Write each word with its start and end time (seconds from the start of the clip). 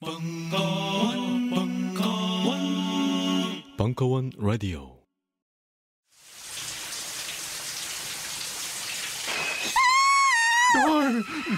벙커원, 0.00 1.50
벙커원, 1.50 2.60
벙커원 3.76 4.30
라디오. 4.38 4.96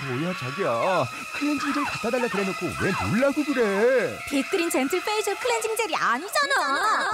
뭐야 0.08 0.32
자기야? 0.38 1.04
클렌징 1.38 1.72
젤 1.74 1.84
갖다 1.84 2.11
달라 2.11 2.29
그래놓고 2.29 2.66
왜 2.82 2.90
놀라고 3.11 3.45
그래? 3.45 4.16
빅그린 4.30 4.70
gentle 4.71 5.05
facial 5.05 5.34
cleansing 5.39 5.77
gel이 5.77 5.95
아니잖아. 5.95 7.11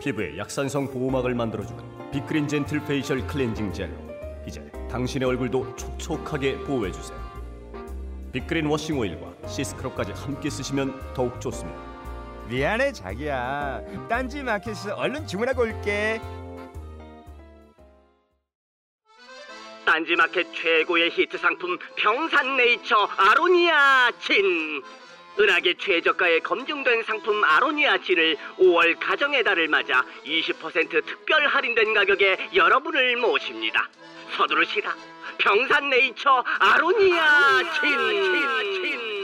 피부에 0.00 0.38
약산성 0.38 0.92
보호막을 0.92 1.34
만들어주는 1.34 2.10
빅그린 2.12 2.46
gentle 2.46 2.84
facial 2.84 3.26
cleansing 3.26 3.72
gel로 3.72 3.96
이제 4.46 4.60
당신의 4.88 5.28
얼굴도 5.28 5.74
촉촉하게 5.74 6.58
보호해주세요. 6.58 7.18
빅그린 8.32 8.66
워싱 8.66 8.96
오일과 8.98 9.33
시스크럽까지 9.46 10.12
함께 10.12 10.50
쓰시면 10.50 11.14
더욱 11.14 11.40
좋습니다. 11.40 11.78
미안해 12.48 12.92
자기야. 12.92 13.80
딴지 14.08 14.42
마켓에서 14.42 14.94
얼른 14.94 15.26
주문하고 15.26 15.62
올게. 15.62 16.20
딴지마켓 19.84 20.54
최고의 20.54 21.10
히트 21.10 21.38
상품 21.38 21.78
평산네이처 21.96 22.96
아로니아 23.16 24.12
진. 24.20 24.82
은하계 25.38 25.74
최저가에 25.78 26.38
검증된 26.40 27.02
상품 27.02 27.42
아로니아 27.42 27.98
진을 27.98 28.36
5월 28.58 28.96
가정의 29.00 29.42
달을 29.42 29.66
맞아 29.66 30.04
20% 30.24 31.04
특별 31.04 31.46
할인된 31.48 31.92
가격에 31.92 32.50
여러분을 32.54 33.16
모십니다. 33.16 33.88
서두르시라 34.36 34.94
평산네이처 35.38 36.44
아로니아 36.60 37.58
진 37.80 39.23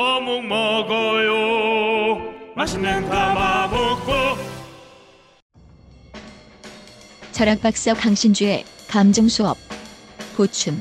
어묵 0.00 0.46
먹어요. 0.46 2.32
맛있는 2.54 3.08
가마복고. 3.08 4.12
철학 7.32 7.60
박사 7.60 7.94
강신주의 7.94 8.64
감정 8.88 9.26
수업 9.26 9.56
보충 10.36 10.78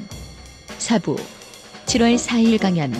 사부 0.77 1.15
7월 1.87 2.15
4일 2.15 2.61
강연 2.61 2.93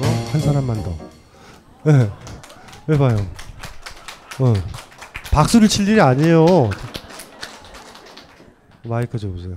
어? 0.00 0.28
한 0.32 0.40
사람만 0.40 0.82
더. 0.82 0.94
예. 1.86 2.92
해봐요. 2.92 3.16
어. 4.40 4.52
박수를 5.30 5.66
칠 5.68 5.88
일이 5.88 5.98
아니에요. 5.98 6.68
마이크 8.84 9.18
줘보세요. 9.18 9.56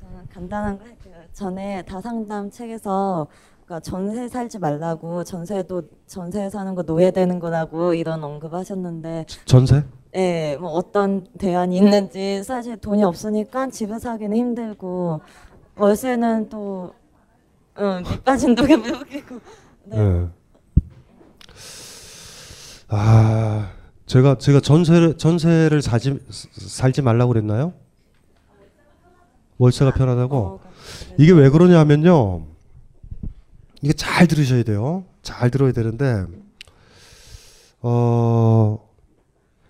저는 0.00 0.26
간단한 0.32 0.78
거 0.78 0.84
할게요. 0.84 1.14
전에 1.32 1.82
다상담 1.82 2.50
책에서 2.50 3.26
그러니까 3.64 3.80
전세 3.80 4.28
살지 4.28 4.58
말라고 4.58 5.24
전세도 5.24 5.82
전세 6.06 6.50
사는 6.50 6.74
거 6.74 6.82
노예되는 6.82 7.38
거라고 7.38 7.94
이런 7.94 8.22
언급하셨는데 8.22 9.26
전세? 9.44 9.84
예, 10.14 10.58
뭐 10.60 10.70
어떤 10.70 11.24
대안이 11.38 11.76
있는지 11.78 12.42
사실 12.44 12.76
돈이 12.76 13.02
없으니까 13.02 13.68
집을 13.70 13.98
사기는 13.98 14.36
힘들고 14.36 15.20
월세는 15.76 16.50
또 16.50 16.92
응, 17.78 18.02
밑 18.02 18.22
빠진 18.24 18.54
독에 18.54 18.76
물기고 18.76 19.40
네. 19.84 19.98
예. 19.98 20.28
아, 22.88 23.70
제가 24.04 24.36
제가 24.36 24.60
전세를 24.60 25.16
전세를 25.16 25.80
사지 25.80 26.18
살지 26.28 27.00
말라고 27.00 27.32
그랬나요? 27.32 27.72
월세가 29.62 29.92
편하다고? 29.92 30.36
어, 30.36 30.60
이게 31.18 31.30
왜 31.32 31.48
그러냐면요. 31.48 32.46
이게 33.80 33.92
잘 33.92 34.26
들으셔야 34.26 34.64
돼요. 34.64 35.04
잘 35.22 35.50
들어야 35.50 35.70
되는데 35.72 36.24
어 37.80 38.78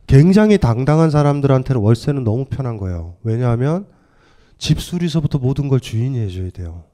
굉장히 0.06 0.56
당당한 0.56 1.10
사람들한테는 1.10 1.80
월세는 1.80 2.24
너무 2.24 2.46
편한 2.46 2.78
거예요. 2.78 3.16
왜냐하면 3.22 3.86
집 4.56 4.80
수리서부터 4.80 5.38
모든 5.38 5.68
걸 5.68 5.78
주인이 5.78 6.18
해줘야 6.18 6.50
돼요. 6.50 6.84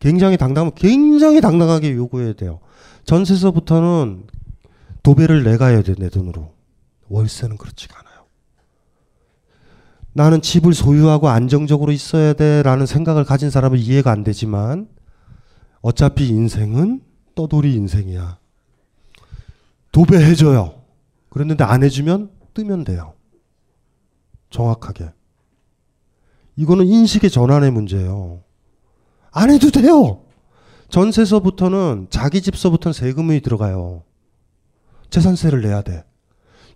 굉장히 0.00 0.36
당당, 0.36 0.70
굉장히 0.74 1.40
당당하게 1.40 1.92
요구해야 1.94 2.34
돼요. 2.34 2.60
전세서부터는 3.04 4.26
도배를 5.02 5.44
내가 5.44 5.66
해야 5.66 5.82
돼, 5.82 5.94
내 5.96 6.08
돈으로. 6.08 6.52
월세는 7.08 7.56
그렇지가 7.56 7.98
않아요. 7.98 8.07
나는 10.18 10.42
집을 10.42 10.74
소유하고 10.74 11.28
안정적으로 11.28 11.92
있어야 11.92 12.32
돼 12.32 12.64
라는 12.64 12.86
생각을 12.86 13.22
가진 13.22 13.50
사람은 13.50 13.78
이해가 13.78 14.10
안 14.10 14.24
되지만 14.24 14.88
어차피 15.80 16.26
인생은 16.26 17.02
떠돌이 17.36 17.72
인생이야. 17.74 18.40
도배해줘요. 19.92 20.82
그랬는데 21.30 21.62
안 21.62 21.84
해주면 21.84 22.32
뜨면 22.52 22.82
돼요. 22.82 23.14
정확하게. 24.50 25.12
이거는 26.56 26.86
인식의 26.86 27.30
전환의 27.30 27.70
문제예요. 27.70 28.42
안 29.30 29.50
해도 29.50 29.70
돼요. 29.70 30.24
전세서부터는 30.88 32.08
자기 32.10 32.42
집서부터는 32.42 32.92
세금이 32.92 33.40
들어가요. 33.40 34.02
재산세를 35.10 35.62
내야 35.62 35.82
돼. 35.82 36.04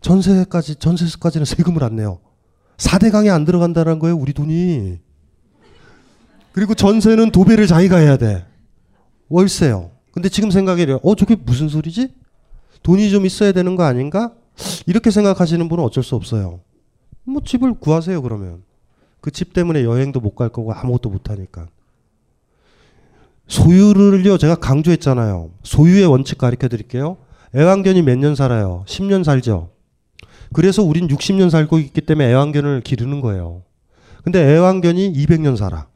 전세까지 0.00 0.76
전세서까지는 0.76 1.44
세금을 1.44 1.82
안 1.82 1.97
내요. 1.97 2.20
4대강에 2.77 3.28
안 3.31 3.44
들어간다는 3.44 3.99
거예요, 3.99 4.16
우리 4.16 4.33
돈이. 4.33 4.99
그리고 6.53 6.75
전세는 6.75 7.31
도배를 7.31 7.66
자기가 7.66 7.97
해야 7.99 8.16
돼. 8.16 8.44
월세요. 9.28 9.91
근데 10.12 10.28
지금 10.28 10.50
생각해, 10.50 10.87
어, 11.03 11.15
저게 11.15 11.34
무슨 11.37 11.69
소리지? 11.69 12.12
돈이 12.83 13.10
좀 13.10 13.25
있어야 13.25 13.53
되는 13.53 13.77
거 13.77 13.84
아닌가? 13.84 14.33
이렇게 14.87 15.10
생각하시는 15.10 15.66
분은 15.69 15.83
어쩔 15.84 16.03
수 16.05 16.15
없어요. 16.15 16.60
뭐 17.25 17.41
집을 17.44 17.75
구하세요, 17.75 18.21
그러면. 18.21 18.63
그 19.21 19.30
집 19.30 19.53
때문에 19.53 19.84
여행도 19.84 20.21
못 20.21 20.34
갈 20.34 20.48
거고 20.48 20.72
아무것도 20.72 21.09
못 21.09 21.30
하니까. 21.30 21.69
소유를요, 23.47 24.39
제가 24.39 24.57
강조했잖아요. 24.57 25.51
소유의 25.63 26.07
원칙 26.07 26.39
가르쳐 26.39 26.69
드릴게요. 26.69 27.19
애완견이 27.54 28.03
몇 28.03 28.16
년 28.19 28.34
살아요? 28.34 28.84
10년 28.86 29.24
살죠? 29.24 29.71
그래서 30.53 30.83
우린 30.83 31.09
60년 31.09 31.51
살고 31.51 31.78
있기 31.78 32.01
때문에 32.01 32.28
애완견을 32.31 32.83
기르는 32.83 33.21
거예요. 33.21 33.63
근데 34.25 34.41
애완견이 34.41 35.13
200년 35.13 35.57
살아. 35.57 35.89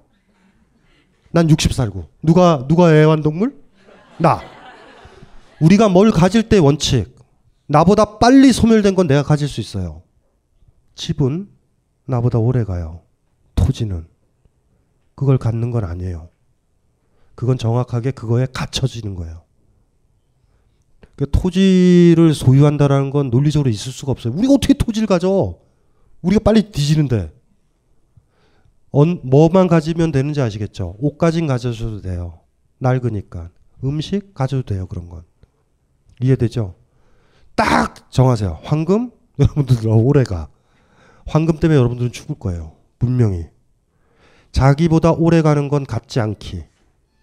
난 1.31 1.49
60 1.50 1.73
살고. 1.73 2.08
누가, 2.23 2.67
누가 2.69 2.94
애완동물? 2.94 3.55
나. 4.19 4.41
우리가 5.61 5.88
뭘 5.88 6.11
가질 6.11 6.49
때 6.49 6.58
원칙. 6.58 7.14
나보다 7.67 8.19
빨리 8.19 8.53
소멸된 8.53 8.94
건 8.94 9.06
내가 9.06 9.23
가질 9.23 9.49
수 9.49 9.61
있어요. 9.61 10.03
집은 10.94 11.49
나보다 12.06 12.38
오래 12.38 12.64
가요. 12.64 13.02
토지는. 13.55 14.06
그걸 15.14 15.38
갖는 15.38 15.70
건 15.70 15.85
아니에요. 15.85 16.29
그건 17.35 17.59
정확하게 17.59 18.12
그거에 18.12 18.47
갇혀지는 18.52 19.14
거예요. 19.14 19.45
그 21.16 21.26
토지를 21.30 22.34
소유한다라는 22.34 23.10
건 23.10 23.30
논리적으로 23.30 23.70
있을 23.70 23.90
수가 23.90 24.12
없어요. 24.12 24.34
우리가 24.34 24.52
어떻게 24.54 24.74
토지를 24.74 25.06
가져? 25.06 25.58
우리가 26.20 26.40
빨리 26.44 26.70
뒤지는데. 26.70 27.32
언, 28.90 29.20
뭐만 29.24 29.66
가지면 29.66 30.12
되는지 30.12 30.40
아시겠죠? 30.40 30.96
옷까진 30.98 31.46
가져셔도 31.46 32.02
돼요. 32.02 32.40
낡으니까. 32.78 33.50
음식 33.84 34.34
가져도 34.34 34.62
돼요. 34.62 34.86
그런 34.86 35.08
건. 35.08 35.24
이해되죠? 36.20 36.74
딱 37.54 38.10
정하세요. 38.10 38.60
황금? 38.62 39.10
여러분들 39.38 39.88
오래 39.88 40.22
가. 40.22 40.48
황금 41.26 41.58
때문에 41.58 41.78
여러분들은 41.78 42.12
죽을 42.12 42.38
거예요. 42.38 42.72
분명히. 42.98 43.46
자기보다 44.52 45.12
오래 45.12 45.42
가는 45.42 45.68
건 45.68 45.84
갚지 45.84 46.20
않기. 46.20 46.64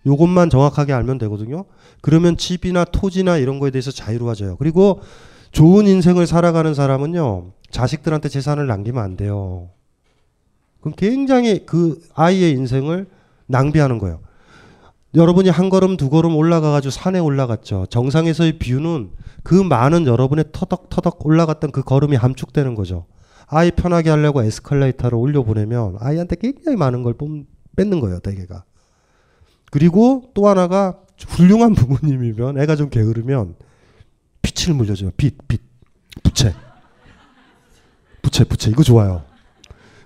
요것만 0.05 0.49
정확하게 0.49 0.93
알면 0.93 1.17
되거든요. 1.19 1.65
그러면 2.01 2.37
집이나 2.37 2.83
토지나 2.85 3.37
이런 3.37 3.59
거에 3.59 3.71
대해서 3.71 3.91
자유로워져요. 3.91 4.57
그리고 4.57 5.01
좋은 5.51 5.87
인생을 5.87 6.27
살아가는 6.27 6.73
사람은요. 6.73 7.51
자식들한테 7.69 8.29
재산을 8.29 8.67
남기면 8.67 9.03
안 9.03 9.15
돼요. 9.15 9.69
그럼 10.81 10.93
굉장히 10.97 11.65
그 11.65 12.01
아이의 12.13 12.51
인생을 12.51 13.07
낭비하는 13.47 13.97
거예요. 13.99 14.19
여러분이 15.15 15.49
한 15.49 15.69
걸음 15.69 15.95
두 15.95 16.09
걸음 16.09 16.35
올라가가지고 16.35 16.89
산에 16.91 17.19
올라갔죠. 17.19 17.85
정상에서의 17.89 18.57
뷰는 18.57 19.11
그 19.43 19.53
많은 19.53 20.07
여러분의 20.07 20.45
터덕터덕 20.51 21.25
올라갔던 21.25 21.71
그 21.71 21.83
걸음이 21.83 22.15
함축되는 22.15 22.73
거죠. 22.75 23.05
아이 23.47 23.69
편하게 23.71 24.09
하려고 24.09 24.43
에스컬레이터를 24.43 25.17
올려보내면 25.17 25.97
아이한테 25.99 26.35
굉장히 26.35 26.77
많은 26.77 27.03
걸 27.03 27.13
뺏는 27.75 27.99
거예요, 27.99 28.19
대개가. 28.19 28.63
그리고 29.73 30.29
또 30.35 30.47
하나가 30.47 30.99
훌륭한 31.29 31.73
부모님이면 31.73 32.59
애가 32.59 32.75
좀 32.75 32.91
게으르면 32.91 33.55
빛을 34.43 34.75
물려줘요. 34.75 35.09
빛, 35.17 35.35
빛. 35.47 35.63
부채. 36.21 36.53
부채, 38.21 38.43
부채. 38.43 38.69
이거 38.69 38.83
좋아요. 38.83 39.25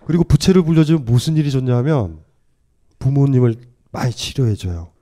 그리고 0.05 0.23
부채를 0.23 0.61
물려주면 0.61 1.03
무슨 1.03 1.35
일이 1.35 1.51
좋냐면 1.51 2.23
부모님을 2.99 3.55
많이 3.91 4.13
치료해줘요. 4.13 4.93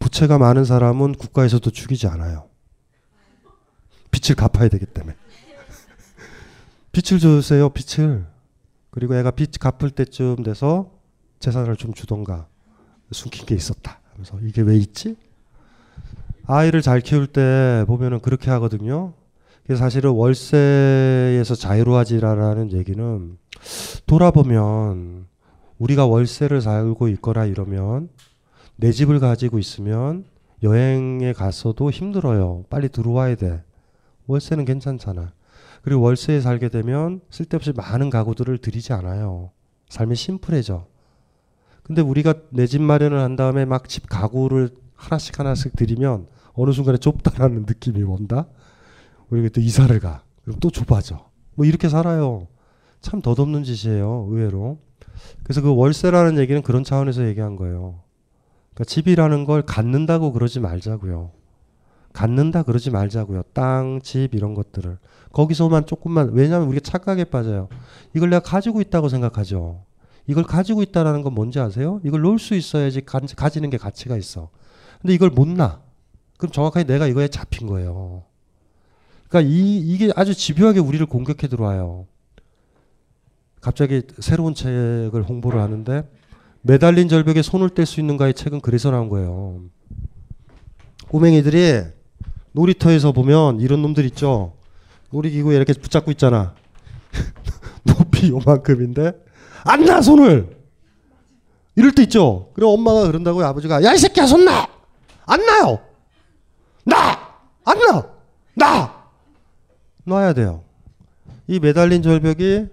부채가 0.00 0.38
많은 0.38 0.64
사람은 0.64 1.12
국가에서도 1.12 1.70
죽이지 1.70 2.08
않아요. 2.08 2.48
빚을 4.10 4.34
갚아야 4.34 4.68
되기 4.68 4.86
때문에. 4.86 5.14
빚을 6.90 7.20
주세요, 7.20 7.68
빚을. 7.68 8.26
그리고 8.90 9.14
애가 9.14 9.30
빚 9.30 9.52
갚을 9.60 9.92
때쯤 9.92 10.42
돼서 10.42 10.90
재산을 11.38 11.76
좀 11.76 11.94
주던가 11.94 12.48
숨긴 13.12 13.46
게 13.46 13.54
있었다. 13.54 14.00
하면서 14.12 14.38
이게 14.42 14.62
왜 14.62 14.76
있지? 14.76 15.16
아이를 16.46 16.82
잘 16.82 17.00
키울 17.00 17.26
때 17.26 17.84
보면은 17.86 18.20
그렇게 18.20 18.50
하거든요. 18.52 19.14
그래서 19.64 19.80
사실은 19.80 20.10
월세에서 20.10 21.56
자유로워지라라는 21.56 22.72
얘기는 22.72 23.38
돌아보면 24.06 25.26
우리가 25.78 26.06
월세를 26.06 26.60
살고 26.60 27.08
있거나 27.08 27.46
이러면 27.46 28.08
내 28.76 28.92
집을 28.92 29.18
가지고 29.18 29.58
있으면 29.58 30.24
여행에 30.62 31.32
갔어도 31.32 31.90
힘들어요. 31.90 32.64
빨리 32.70 32.88
들어와야 32.88 33.34
돼. 33.34 33.62
월세는 34.26 34.64
괜찮잖아. 34.64 35.32
그리고 35.82 36.02
월세에 36.02 36.40
살게 36.40 36.68
되면 36.68 37.20
쓸데없이 37.30 37.72
많은 37.72 38.10
가구들을 38.10 38.58
들이지 38.58 38.92
않아요. 38.92 39.50
삶이 39.88 40.14
심플해져. 40.14 40.86
근데 41.86 42.02
우리가 42.02 42.34
내 42.50 42.66
집 42.66 42.82
마련을 42.82 43.18
한 43.20 43.36
다음에 43.36 43.64
막 43.64 43.86
집 43.88 44.08
가구를 44.08 44.70
하나씩 44.96 45.38
하나씩 45.38 45.76
들이면 45.76 46.26
어느 46.54 46.72
순간에 46.72 46.98
좁다라는 46.98 47.64
느낌이 47.66 48.02
온다. 48.02 48.46
우리가 49.30 49.50
또 49.50 49.60
이사를 49.60 49.98
가. 50.00 50.22
그럼 50.44 50.58
또 50.60 50.70
좁아져. 50.70 51.28
뭐 51.54 51.64
이렇게 51.64 51.88
살아요. 51.88 52.48
참 53.00 53.20
덧없는 53.20 53.62
짓이에요. 53.64 54.26
의외로. 54.30 54.78
그래서 55.44 55.60
그 55.60 55.74
월세라는 55.74 56.38
얘기는 56.38 56.60
그런 56.62 56.82
차원에서 56.82 57.26
얘기한 57.28 57.56
거예요. 57.56 58.00
그러니까 58.74 58.84
집이라는 58.84 59.44
걸 59.44 59.62
갖는다고 59.62 60.32
그러지 60.32 60.60
말자고요. 60.60 61.30
갖는다 62.12 62.62
그러지 62.62 62.90
말자고요. 62.90 63.42
땅, 63.52 64.00
집 64.02 64.34
이런 64.34 64.54
것들을 64.54 64.98
거기서만 65.32 65.86
조금만 65.86 66.30
왜냐하면 66.32 66.68
우리가 66.68 66.80
착각에 66.82 67.24
빠져요. 67.24 67.68
이걸 68.14 68.30
내가 68.30 68.40
가지고 68.40 68.80
있다고 68.80 69.08
생각하죠. 69.08 69.84
이걸 70.26 70.44
가지고 70.44 70.82
있다라는 70.82 71.22
건 71.22 71.34
뭔지 71.34 71.60
아세요? 71.60 72.00
이걸 72.04 72.20
놓을 72.20 72.38
수 72.38 72.54
있어야지 72.54 73.04
가, 73.04 73.20
가지는 73.36 73.70
게 73.70 73.76
가치가 73.76 74.16
있어. 74.16 74.50
근데 75.00 75.14
이걸 75.14 75.30
못 75.30 75.46
놔. 75.46 75.80
그럼 76.36 76.52
정확하게 76.52 76.84
내가 76.84 77.06
이거에 77.06 77.28
잡힌 77.28 77.66
거예요. 77.66 78.24
그러니까 79.28 79.50
이 79.52 79.78
이게 79.78 80.12
아주 80.16 80.34
집요하게 80.34 80.80
우리를 80.80 81.04
공격해 81.06 81.48
들어와요. 81.48 82.06
갑자기 83.60 84.02
새로운 84.18 84.54
책을 84.54 85.24
홍보를 85.28 85.60
하는데 85.60 86.08
매달린 86.62 87.08
절벽에 87.08 87.42
손을 87.42 87.70
뗄 87.70 87.86
수 87.86 88.00
있는가의 88.00 88.34
책은 88.34 88.60
그래서 88.60 88.90
나온 88.90 89.08
거예요. 89.08 89.60
꼬맹이들이 91.08 91.82
놀이터에서 92.52 93.12
보면 93.12 93.60
이런 93.60 93.82
놈들 93.82 94.04
있죠. 94.06 94.54
놀이기구에 95.10 95.56
이렇게 95.56 95.72
붙잡고 95.72 96.10
있잖아. 96.12 96.54
높이 97.84 98.30
요만큼인데 98.30 99.25
안 99.66 99.84
나 99.84 100.00
손을. 100.00 100.56
이럴 101.76 101.92
때 101.92 102.02
있죠. 102.04 102.50
그럼 102.54 102.70
엄마가 102.70 103.06
그런다고 103.06 103.42
아버지가 103.44 103.82
야 103.82 103.92
이 103.94 103.98
새끼야 103.98 104.26
손 104.26 104.44
나. 104.44 104.68
안 105.26 105.44
나요. 105.44 105.80
나. 106.84 107.34
안 107.64 107.78
나. 107.78 108.10
나. 108.54 109.10
놔야 110.04 110.32
돼요. 110.34 110.64
이 111.48 111.58
매달린 111.60 112.02
절벽이 112.02 112.66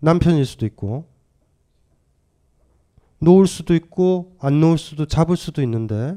남편일 0.00 0.46
수도 0.46 0.64
있고 0.66 1.06
놓을 3.18 3.46
수도 3.46 3.74
있고 3.74 4.36
안 4.40 4.60
놓을 4.60 4.78
수도 4.78 5.04
잡을 5.06 5.36
수도 5.36 5.62
있는데 5.62 6.16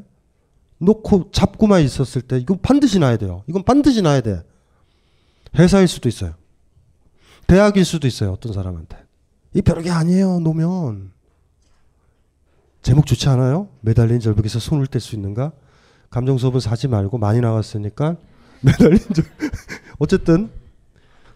놓고 0.78 1.32
잡고만 1.32 1.82
있었을 1.82 2.22
때 2.22 2.38
이건 2.38 2.60
반드시 2.62 3.00
놔야 3.00 3.18
돼요. 3.18 3.44
이건 3.48 3.64
반드시 3.64 4.02
놔야 4.02 4.22
돼. 4.22 4.44
회사일 5.58 5.88
수도 5.88 6.08
있어요. 6.08 6.36
대학일 7.48 7.84
수도 7.84 8.08
있어요. 8.08 8.32
어떤 8.32 8.54
사람한테. 8.54 9.03
이 9.54 9.62
별게 9.62 9.90
아니에요. 9.92 10.40
놓으면 10.40 11.12
제목 12.82 13.06
좋지 13.06 13.30
않아요? 13.30 13.70
매달린 13.82 14.20
절벽에서 14.20 14.60
손을 14.60 14.88
뗄 14.88 15.00
수 15.00 15.16
있는가? 15.16 15.52
감정 16.10 16.38
수업은 16.38 16.60
사지 16.60 16.88
말고 16.88 17.18
많이 17.18 17.40
나왔으니까 17.40 18.18
매달린 18.62 19.00
절 19.00 19.26
어쨌든 20.00 20.50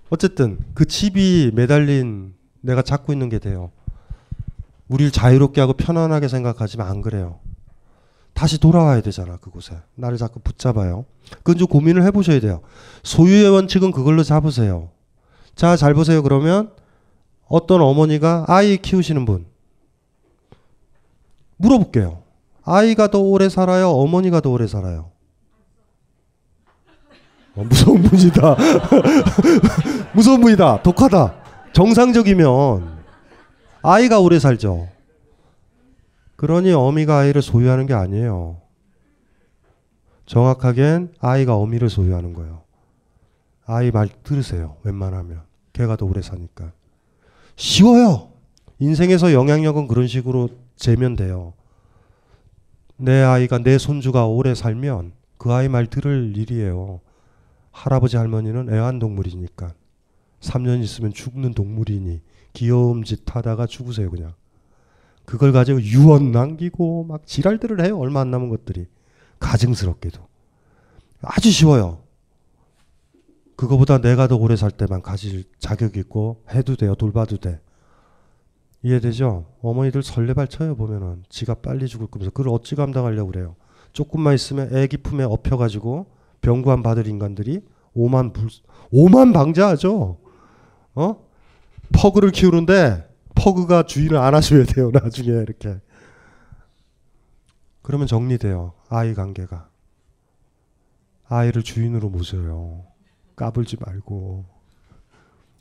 어쨌든 0.10 0.60
그 0.74 0.86
칩이 0.86 1.52
매달린 1.54 2.34
내가 2.62 2.81
잡고 2.81 3.14
있는 3.14 3.30
게 3.30 3.40
돼요. 3.40 3.72
우리를 4.88 5.12
자유롭게 5.12 5.60
하고 5.62 5.74
편안하게 5.74 6.27
생각하지만 6.27 6.88
안 6.88 7.01
그래요. 7.01 7.39
다시 8.34 8.60
돌아와야 8.60 9.01
되잖아 9.01 9.38
그곳에 9.38 9.75
나를 9.96 10.18
자꾸 10.18 10.39
붙잡아요. 10.39 11.06
그건 11.38 11.58
좀 11.58 11.68
고민을 11.68 12.03
해보셔야 12.03 12.39
돼요. 12.39 12.62
소유의 13.03 13.50
원칙은 13.50 13.91
그걸로 13.91 14.24
잡으세요. 14.24 14.89
자 15.56 15.75
잘 15.75 15.94
보세요. 15.94 16.22
그러면 16.24 16.72
어떤 17.48 17.82
어머니가 17.82 18.46
아이 18.48 18.77
키우시는 18.77 19.25
분 19.25 19.46
물어볼게요. 21.58 22.24
아이가 22.63 23.08
더 23.08 23.20
오래 23.20 23.50
살아요? 23.50 23.92
어머니가 23.92 24.42
더 24.42 24.51
오래 24.51 24.68
살아요? 24.68 25.12
어, 27.56 27.63
무서운 27.63 28.04
분이다. 28.04 28.56
무서운 30.13 30.42
분이다. 30.42 30.84
독하다. 30.84 31.36
정상적이면 31.74 32.98
아이가 33.82 34.20
오래 34.20 34.38
살죠. 34.38 34.89
그러니 36.36 36.72
어미가 36.72 37.20
아이를 37.20 37.42
소유하는 37.42 37.88
게 37.88 37.94
아니에요. 37.94 38.62
정확하겐 40.27 41.13
아이가 41.20 41.56
어미를 41.56 41.89
소유하는 41.89 42.34
거예요. 42.34 42.62
아이 43.66 43.92
말 43.92 44.10
들으세요. 44.24 44.77
웬만하면. 44.84 45.42
걔가 45.74 45.96
더 45.96 46.06
오래 46.06 46.22
사니까. 46.22 46.72
쉬워요. 47.58 48.30
인생에서 48.80 49.34
영향력은 49.34 49.88
그런 49.88 50.08
식으로 50.08 50.50
재면 50.78 51.16
돼요. 51.16 51.54
내 52.96 53.22
아이가 53.22 53.58
내 53.58 53.78
손주가 53.78 54.26
오래 54.28 54.56
살면 54.56 55.12
그 55.38 55.52
아이 55.52 55.68
말 55.68 55.88
들을 55.88 56.34
일이에요. 56.38 57.02
할아버지 57.72 58.16
할머니는 58.16 58.74
애완동물이니까 58.74 59.74
3년 60.40 60.84
있으면 60.84 61.14
죽는 61.14 61.54
동물이니 61.54 62.22
귀여움 62.54 63.04
짓 63.04 63.24
하다가 63.26 63.66
죽으세요 63.66 64.10
그냥. 64.10 64.34
그걸 65.26 65.52
가지고 65.52 65.82
유언 65.82 66.32
남기고 66.32 67.04
막 67.04 67.26
지랄들을 67.28 67.84
해요. 67.84 68.00
얼마 68.00 68.22
안 68.22 68.32
남은 68.32 68.50
것들이. 68.50 68.86
가증스럽게도. 69.40 70.22
아주 71.22 71.52
쉬워요. 71.52 72.00
그거보다 73.58 73.98
내가 73.98 74.28
더 74.28 74.38
오래 74.38 74.56
살 74.56 74.72
때만 74.72 75.02
가질 75.02 75.44
자격 75.60 75.98
있고 75.98 76.44
해도 76.52 76.76
돼요. 76.76 76.96
돌봐도 76.96 77.38
돼. 77.38 77.60
이해되죠? 78.84 79.48
어머니들 79.62 80.04
설레발 80.04 80.48
쳐요 80.48 80.76
보면은 80.76 81.24
지가 81.28 81.56
빨리 81.56 81.88
죽을 81.88 82.08
거면서 82.08 82.30
그걸 82.32 82.54
어찌 82.54 82.76
감당하려고 82.76 83.32
그래요. 83.32 83.56
조금만 83.94 84.36
있으면 84.36 84.76
애기 84.76 84.98
품에 84.98 85.24
엎혀가지고 85.24 86.06
병구안 86.42 86.84
받을 86.84 87.08
인간들이 87.08 87.62
오만 87.96 88.32
불 88.32 88.50
오만 88.92 89.34
방자하죠. 89.34 90.20
어? 90.94 91.28
퍼그를 91.94 92.30
키우는데 92.32 93.10
허그가 93.44 93.84
주인을 93.84 94.18
안아줘야 94.18 94.66
돼요. 94.66 94.92
나중에 94.94 95.30
이렇게. 95.30 95.80
그러면 97.82 98.06
정리돼요. 98.06 98.74
아이 98.90 99.16
관계가. 99.16 99.68
아이를 101.28 101.64
주인으로 101.64 102.10
모셔요. 102.10 102.86
까불지 103.38 103.77
말고. 103.79 104.46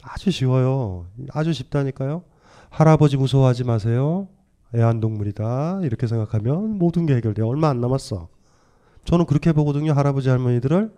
아주 0.03 0.31
쉬워요. 0.31 1.07
아주 1.31 1.53
쉽다니까요. 1.53 2.25
할아버지 2.71 3.17
무서워하지 3.17 3.65
마세요. 3.65 4.29
애완동물이다. 4.75 5.81
이렇게 5.85 6.07
생각하면 6.07 6.79
모든 6.79 7.07
게 7.07 7.15
해결돼요. 7.15 7.47
얼마 7.47 7.69
안 7.69 7.81
남았어. 7.81 8.29
저는 9.05 9.27
그렇게 9.27 9.53
보거든요. 9.53 9.93
할아버지 9.93 10.29
할머니들을 10.29 10.93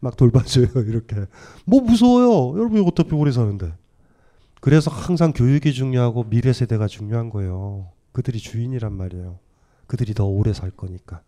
막 0.00 0.16
돌봐줘요. 0.16 0.66
이렇게. 0.88 1.26
뭐 1.64 1.80
무서워요. 1.80 2.58
여러분 2.58 2.84
어떻게 2.86 3.14
오래 3.14 3.30
사는데. 3.30 3.72
그래서 4.60 4.90
항상 4.90 5.32
교육이 5.32 5.72
중요하고 5.72 6.24
미래 6.24 6.52
세대가 6.52 6.86
중요한 6.86 7.30
거예요. 7.30 7.90
그들이 8.12 8.38
주인이란 8.38 8.92
말이에요. 8.92 9.38
그들이 9.86 10.14
더 10.14 10.24
오래 10.24 10.52
살 10.52 10.70
거니까. 10.70 11.20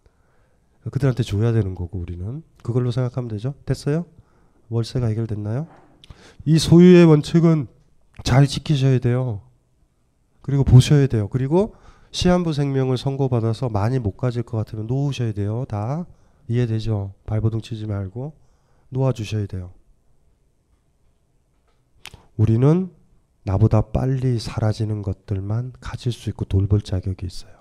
그들한테 0.90 1.22
줘야 1.22 1.52
되는 1.52 1.74
거고 1.74 1.98
우리는 1.98 2.42
그걸로 2.62 2.90
생각하면 2.90 3.28
되죠. 3.28 3.54
됐어요? 3.66 4.06
월세가 4.74 5.06
해결됐나요? 5.06 5.68
이 6.44 6.58
소유의 6.58 7.04
원칙은 7.04 7.68
잘 8.24 8.46
지키셔야 8.46 8.98
돼요. 8.98 9.42
그리고 10.42 10.64
보셔야 10.64 11.06
돼요. 11.06 11.28
그리고 11.28 11.76
시한부 12.10 12.52
생명을 12.52 12.98
선고받아서 12.98 13.68
많이 13.68 13.98
못 13.98 14.16
가질 14.16 14.42
것 14.42 14.56
같으면 14.56 14.86
놓으셔야 14.86 15.32
돼요. 15.32 15.64
다 15.68 16.06
이해되죠? 16.48 17.14
발버둥 17.24 17.60
치지 17.60 17.86
말고 17.86 18.34
놓아주셔야 18.90 19.46
돼요. 19.46 19.72
우리는 22.36 22.92
나보다 23.44 23.80
빨리 23.92 24.38
사라지는 24.38 25.02
것들만 25.02 25.72
가질 25.80 26.12
수 26.12 26.30
있고 26.30 26.44
돌볼 26.44 26.82
자격이 26.82 27.24
있어요. 27.24 27.52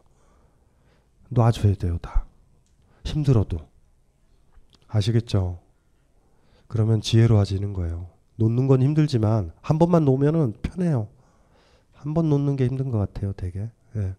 놔줘야 1.29 1.75
돼요, 1.75 1.97
다. 2.01 2.25
힘들어도. 3.03 3.57
아시겠죠? 4.87 5.62
그러면 6.73 7.01
지혜로워지는 7.01 7.73
거예요. 7.73 8.07
놓는 8.37 8.65
건 8.65 8.81
힘들지만 8.81 9.51
한 9.61 9.77
번만 9.77 10.05
놓으면 10.05 10.55
편해요. 10.63 11.07
한 11.93 12.15
번 12.15 12.29
놓는 12.29 12.55
게 12.55 12.65
힘든 12.65 12.89
것 12.89 12.97
같아요, 12.97 13.31
되게. 13.33 13.69
예. 13.95 14.15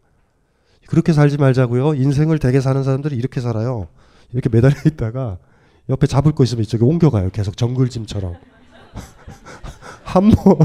그렇게 0.87 1.13
살지 1.13 1.37
말자고요. 1.37 1.95
인생을 1.95 2.39
되게 2.39 2.61
사는 2.61 2.81
사람들이 2.85 3.17
이렇게 3.17 3.41
살아요. 3.41 3.89
이렇게 4.33 4.49
매달려 4.49 4.77
있다가 4.87 5.39
옆에 5.89 6.07
잡을 6.07 6.31
거 6.31 6.45
있으면 6.45 6.63
이쪽에 6.63 6.85
옮겨가요. 6.85 7.31
계속 7.31 7.57
정글짐처럼. 7.57 8.35
한 10.05 10.31
번, 10.31 10.57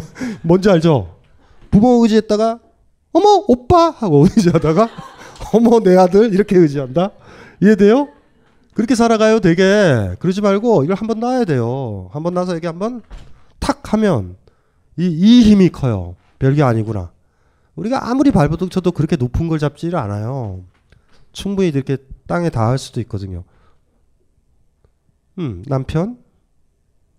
뭔지 0.43 0.69
알죠? 0.69 1.17
부모 1.71 2.03
의지했다가, 2.03 2.59
어머, 3.13 3.45
오빠! 3.47 3.89
하고 3.89 4.25
의지하다가, 4.25 4.89
어머, 5.53 5.79
내 5.79 5.97
아들! 5.97 6.35
이렇게 6.35 6.55
의지한다? 6.55 7.13
이해돼요? 7.63 8.09
그렇게 8.79 8.95
살아가요, 8.95 9.41
되게. 9.41 10.15
그러지 10.19 10.39
말고, 10.39 10.85
이걸 10.85 10.95
한번 10.95 11.19
놔야 11.19 11.43
돼요. 11.43 12.07
한번 12.13 12.33
놔서 12.33 12.55
이게 12.55 12.67
한번 12.67 13.01
탁 13.59 13.91
하면, 13.91 14.37
이, 14.97 15.05
이 15.05 15.41
힘이 15.41 15.67
커요. 15.67 16.15
별게 16.39 16.63
아니구나. 16.63 17.11
우리가 17.75 18.09
아무리 18.09 18.31
발버둥 18.31 18.69
쳐도 18.69 18.93
그렇게 18.93 19.17
높은 19.17 19.49
걸 19.49 19.59
잡지를 19.59 19.99
않아요. 19.99 20.61
충분히 21.33 21.67
이렇게 21.67 21.97
땅에 22.25 22.49
닿을 22.49 22.77
수도 22.77 23.01
있거든요. 23.01 23.43
음, 25.39 25.61
남편? 25.67 26.17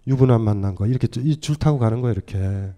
유부남 0.06 0.40
만난 0.40 0.74
거. 0.74 0.86
이렇게 0.86 1.08
줄 1.08 1.56
타고 1.56 1.78
가는 1.78 2.00
거예요, 2.00 2.14
이렇게. 2.14 2.72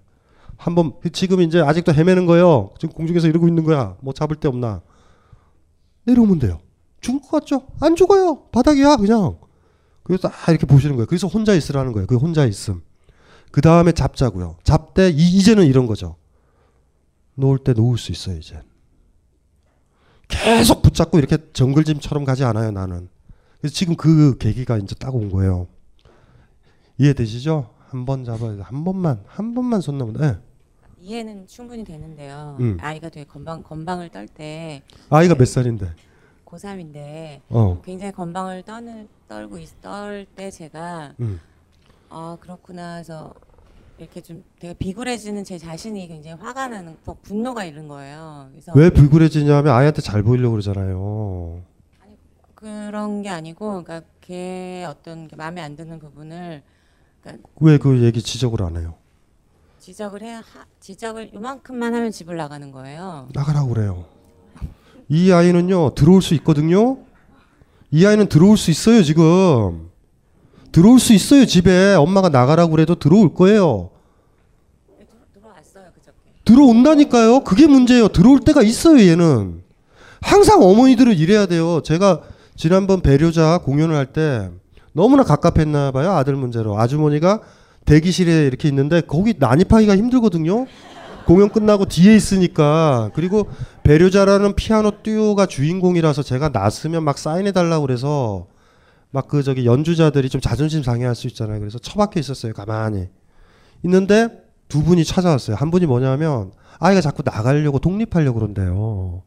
한번, 0.56 0.94
지금 1.12 1.40
이제 1.40 1.60
아직도 1.60 1.94
헤매는 1.94 2.26
거예요. 2.26 2.70
지금 2.80 2.96
공중에서 2.96 3.28
이러고 3.28 3.46
있는 3.46 3.62
거야. 3.62 3.96
뭐 4.00 4.12
잡을 4.12 4.34
데 4.34 4.48
없나. 4.48 4.82
내려오면 6.04 6.40
돼요. 6.40 6.58
죽을 7.02 7.20
것 7.20 7.30
같죠? 7.40 7.66
안 7.80 7.94
죽어요. 7.96 8.44
바닥이야, 8.52 8.96
그냥. 8.96 9.36
그래서 10.04 10.28
딱 10.28 10.48
이렇게 10.48 10.66
보시는 10.66 10.96
거예요. 10.96 11.06
그래서 11.06 11.26
혼자 11.26 11.52
있으라는 11.54 11.92
거예요. 11.92 12.06
그 12.06 12.16
혼자 12.16 12.46
있음. 12.46 12.82
그 13.50 13.60
다음에 13.60 13.92
잡자고요. 13.92 14.56
이, 15.10 15.14
이제는 15.38 15.66
이런 15.66 15.86
거죠. 15.86 16.16
놓을 17.34 17.58
때 17.58 17.72
놓을 17.74 17.98
수 17.98 18.10
있어요, 18.12 18.38
이제. 18.38 18.60
계속 20.28 20.80
붙잡고 20.82 21.18
이렇게 21.18 21.36
정글짐처럼 21.52 22.24
가지 22.24 22.44
않아요, 22.44 22.70
나는. 22.70 23.08
그래서 23.60 23.74
지금 23.74 23.96
그 23.96 24.38
계기가 24.38 24.78
이제 24.78 24.94
딱 24.94 25.14
온 25.14 25.30
거예요. 25.30 25.66
이해되시죠? 26.98 27.74
한 27.88 28.06
번 28.06 28.24
잡아야 28.24 28.56
돼. 28.56 28.62
한 28.62 28.84
번만, 28.84 29.22
한 29.26 29.54
번만 29.54 29.80
손 29.82 29.98
넘으면 29.98 30.20
돼. 30.20 30.38
이해는 31.00 31.46
충분히 31.46 31.84
되는데요. 31.84 32.56
음. 32.60 32.78
아이가 32.80 33.08
되게 33.08 33.26
건방 33.26 33.62
건방을 33.62 34.08
떨 34.10 34.26
때 34.28 34.82
아이가 35.10 35.34
몇 35.34 35.46
살인데? 35.46 35.90
고3인데 36.52 37.40
어. 37.48 37.80
굉장히 37.82 38.12
건방을 38.12 38.62
떠는 38.62 39.08
떨고 39.28 39.58
떨때 39.80 40.50
제가 40.50 41.14
음. 41.20 41.40
아 42.10 42.36
그렇구나 42.40 42.96
해서 42.96 43.32
이렇게 43.98 44.20
좀 44.20 44.44
되게 44.58 44.74
비굴해지는 44.74 45.44
제 45.44 45.58
자신이 45.58 46.08
굉장히 46.08 46.40
화가 46.40 46.68
나는 46.68 46.96
더 47.04 47.16
분노가 47.22 47.64
이른 47.64 47.88
거예요. 47.88 48.48
그래서 48.50 48.72
왜 48.74 48.90
불굴해지냐면 48.90 49.72
아이한테 49.74 50.02
잘 50.02 50.22
보이려고 50.22 50.52
그러잖아요. 50.52 51.62
그런 52.54 53.22
게 53.22 53.28
아니고 53.28 53.82
그러니까 53.82 54.02
걔 54.20 54.84
어떤 54.88 55.26
게 55.26 55.34
마음에 55.36 55.60
안 55.60 55.74
드는 55.74 55.98
부분을 55.98 56.62
그러니까 57.22 57.48
왜 57.60 57.76
그 57.78 58.02
얘기 58.02 58.22
지적을 58.22 58.62
안 58.62 58.76
해요? 58.76 58.94
지적을 59.80 60.22
해야 60.22 60.38
하, 60.38 60.64
지적을 60.78 61.34
요만큼만 61.34 61.92
하면 61.92 62.12
집을 62.12 62.36
나가는 62.36 62.70
거예요. 62.70 63.28
나가라고 63.34 63.68
그래요. 63.74 64.04
이 65.12 65.30
아이는요 65.30 65.94
들어올 65.94 66.22
수 66.22 66.32
있거든요. 66.36 66.96
이 67.90 68.06
아이는 68.06 68.30
들어올 68.30 68.56
수 68.56 68.70
있어요 68.70 69.02
지금. 69.02 69.90
들어올 70.72 70.98
수 70.98 71.12
있어요 71.12 71.44
집에 71.44 71.94
엄마가 71.94 72.30
나가라고 72.30 72.70
그래도 72.70 72.94
들어올 72.94 73.34
거예요. 73.34 73.90
들어온다니까요. 76.46 77.40
그게 77.44 77.66
문제예요. 77.66 78.08
들어올 78.08 78.40
때가 78.40 78.62
있어요 78.62 78.98
얘는. 79.06 79.62
항상 80.22 80.62
어머니들은 80.62 81.12
이래야 81.14 81.44
돼요. 81.44 81.82
제가 81.82 82.22
지난번 82.56 83.02
배려자 83.02 83.58
공연을 83.58 83.94
할 83.94 84.06
때 84.14 84.48
너무나 84.94 85.24
갑갑했나 85.24 85.90
봐요 85.90 86.12
아들 86.12 86.36
문제로 86.36 86.78
아주머니가 86.78 87.40
대기실에 87.86 88.46
이렇게 88.46 88.68
있는데 88.68 89.02
거기 89.02 89.34
난입하기가 89.38 89.94
힘들거든요. 89.94 90.66
공연 91.26 91.50
끝나고 91.50 91.84
뒤에 91.84 92.16
있으니까 92.16 93.10
그리고 93.14 93.46
배려자라는 93.84 94.54
피아노 94.54 95.02
듀오가 95.02 95.46
주인공이라서 95.46 96.22
제가 96.22 96.50
났으면 96.50 97.02
막 97.04 97.18
사인해 97.18 97.52
달라고 97.52 97.86
그래서 97.86 98.46
막 99.10 99.28
그 99.28 99.42
저기 99.42 99.66
연주자들이 99.66 100.28
좀 100.30 100.40
자존심 100.40 100.82
상해할 100.82 101.14
수 101.14 101.26
있잖아요. 101.26 101.58
그래서 101.58 101.78
처박혀 101.78 102.18
있었어요. 102.20 102.52
가만히 102.54 103.08
있는데 103.82 104.28
두 104.68 104.82
분이 104.82 105.04
찾아왔어요. 105.04 105.56
한 105.56 105.70
분이 105.70 105.86
뭐냐면 105.86 106.52
아이가 106.78 107.00
자꾸 107.00 107.22
나가려고 107.24 107.78
독립하려고 107.78 108.38
그런대요. 108.38 109.22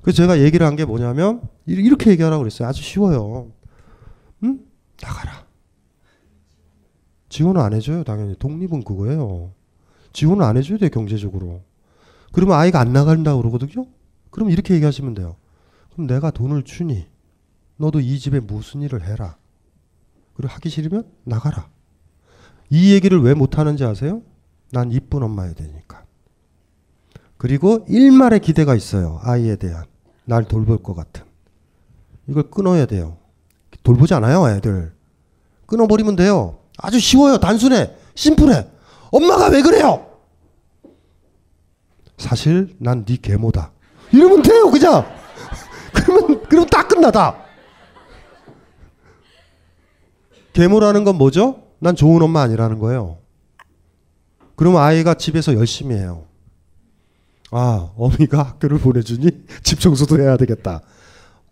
그래서 0.00 0.16
제가 0.16 0.40
얘기를 0.40 0.66
한 0.66 0.76
게 0.76 0.84
뭐냐면 0.84 1.42
이- 1.66 1.72
이렇게 1.72 2.10
얘기하라고 2.10 2.42
그랬어요. 2.42 2.68
아주 2.68 2.82
쉬워요. 2.82 3.50
응? 4.44 4.60
나가라. 5.02 5.44
지원을 7.28 7.60
안 7.60 7.72
해줘요. 7.74 8.04
당연히 8.04 8.34
독립은 8.38 8.82
그거예요. 8.84 9.52
지원을 10.12 10.42
안 10.44 10.56
해줘야 10.56 10.78
돼요. 10.78 10.90
경제적으로. 10.90 11.62
그러면 12.32 12.58
아이가 12.58 12.80
안 12.80 12.92
나간다고 12.92 13.40
그러거든요. 13.42 13.86
그럼 14.30 14.50
이렇게 14.50 14.74
얘기하시면 14.74 15.14
돼요. 15.14 15.36
그럼 15.92 16.06
내가 16.06 16.30
돈을 16.30 16.64
주니 16.64 17.06
너도 17.76 18.00
이 18.00 18.18
집에 18.18 18.40
무슨 18.40 18.82
일을 18.82 19.06
해라. 19.06 19.36
그리고 20.34 20.52
하기 20.54 20.70
싫으면 20.70 21.04
나가라. 21.24 21.68
이 22.70 22.94
얘기를 22.94 23.20
왜 23.20 23.34
못하는지 23.34 23.84
아세요? 23.84 24.22
난 24.70 24.90
이쁜 24.90 25.22
엄마여야 25.22 25.52
되니까. 25.52 26.04
그리고 27.36 27.84
일말의 27.88 28.40
기대가 28.40 28.74
있어요. 28.74 29.20
아이에 29.22 29.56
대한. 29.56 29.84
날 30.24 30.44
돌볼 30.44 30.82
것 30.82 30.94
같은. 30.94 31.24
이걸 32.28 32.50
끊어야 32.50 32.86
돼요. 32.86 33.18
돌보지 33.82 34.14
않아요, 34.14 34.48
애들. 34.48 34.94
끊어버리면 35.66 36.16
돼요. 36.16 36.60
아주 36.78 37.00
쉬워요. 37.00 37.38
단순해. 37.38 37.94
심플해. 38.14 38.68
엄마가 39.10 39.48
왜 39.48 39.60
그래요? 39.60 40.11
사실 42.32 42.74
난 42.78 43.04
네 43.04 43.16
계모다. 43.20 43.72
이러면 44.12 44.42
돼요, 44.42 44.70
그냥. 44.70 45.04
그러면 45.92 46.42
그럼 46.44 46.66
딱 46.66 46.88
끝나다. 46.88 47.42
계모라는 50.52 51.04
건 51.04 51.16
뭐죠? 51.16 51.62
난 51.78 51.96
좋은 51.96 52.22
엄마 52.22 52.42
아니라는 52.42 52.78
거예요. 52.78 53.18
그러면 54.54 54.82
아이가 54.82 55.14
집에서 55.14 55.54
열심히 55.54 55.96
해요. 55.96 56.26
아, 57.50 57.90
어미가 57.96 58.42
학교를 58.42 58.78
보내주니 58.78 59.30
집 59.62 59.80
청소도 59.80 60.20
해야 60.20 60.36
되겠다. 60.36 60.80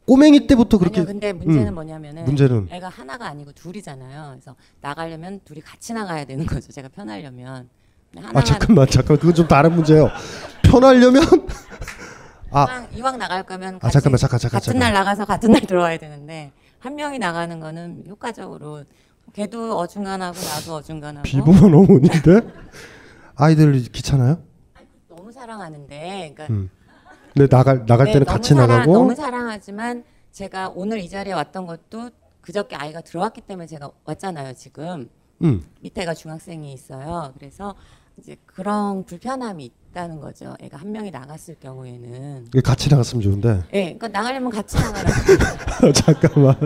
꼬맹이 0.06 0.46
때부터 0.46 0.78
그렇게. 0.78 1.00
아니요, 1.00 1.12
근데 1.12 1.32
문제는 1.32 1.68
음, 1.68 1.74
뭐냐면은 1.74 2.24
문제는 2.24 2.68
애가 2.70 2.88
하나가 2.88 3.26
아니고 3.28 3.52
둘이잖아요. 3.52 4.30
그래서 4.32 4.56
나가려면 4.80 5.40
둘이 5.44 5.60
같이 5.60 5.92
나가야 5.92 6.24
되는 6.24 6.46
거죠. 6.46 6.72
제가 6.72 6.88
편하려면. 6.88 7.68
아 8.34 8.42
잠깐만 8.42 8.86
잠깐 8.88 9.16
그건 9.18 9.34
좀 9.34 9.46
다른 9.46 9.72
문제예요. 9.74 10.08
편하려면 10.62 11.22
아 12.50 12.64
이왕, 12.68 12.88
이왕 12.96 13.18
나갈 13.18 13.44
거면 13.44 13.78
아, 13.80 13.90
잠깐만, 13.90 14.18
잠깐, 14.18 14.38
잠깐, 14.40 14.58
같은 14.58 14.72
잠깐. 14.72 14.80
날 14.80 14.92
나가서 14.92 15.24
같은 15.24 15.52
날 15.52 15.62
들어와야 15.62 15.98
되는데 15.98 16.52
한 16.80 16.96
명이 16.96 17.18
나가는 17.20 17.60
거는 17.60 18.04
효과적으로 18.08 18.82
걔도 19.32 19.78
어중간하고 19.78 20.36
나도 20.36 20.74
어중간하고 20.76 21.22
비범한 21.22 21.62
어머니인데 21.72 22.40
아이들 23.36 23.80
귀찮아요? 23.92 24.42
너무 25.08 25.30
사랑하는데 25.30 26.34
그러니까 26.34 26.46
음. 26.52 26.68
근데 27.32 27.46
나갈 27.48 27.86
나갈 27.86 28.06
네, 28.06 28.12
때는 28.14 28.26
같이 28.26 28.54
사랑- 28.54 28.68
나가고 28.68 28.92
너무 28.92 29.14
사랑하지만 29.14 30.02
제가 30.32 30.72
오늘 30.74 30.98
이 30.98 31.08
자리에 31.08 31.32
왔던 31.32 31.66
것도 31.66 32.10
그저께 32.40 32.74
아이가 32.74 33.00
들어왔기 33.00 33.42
때문에 33.42 33.66
제가 33.68 33.90
왔잖아요 34.04 34.54
지금 34.54 35.08
음. 35.42 35.62
밑에가 35.82 36.14
중학생이 36.14 36.72
있어요 36.72 37.32
그래서 37.38 37.76
이제 38.18 38.36
그런 38.46 39.04
불편함이 39.04 39.64
있다는 39.90 40.20
거죠 40.20 40.54
애가 40.60 40.76
한 40.78 40.92
명이 40.92 41.10
나갔을 41.10 41.56
경우에는 41.58 42.48
같이 42.64 42.90
나갔으면 42.90 43.22
좋은데 43.22 43.64
예 43.72 43.82
그러니까 43.94 44.08
나가려면 44.08 44.50
같이 44.50 44.76
나가라 44.76 45.10
잠깐만 45.94 46.56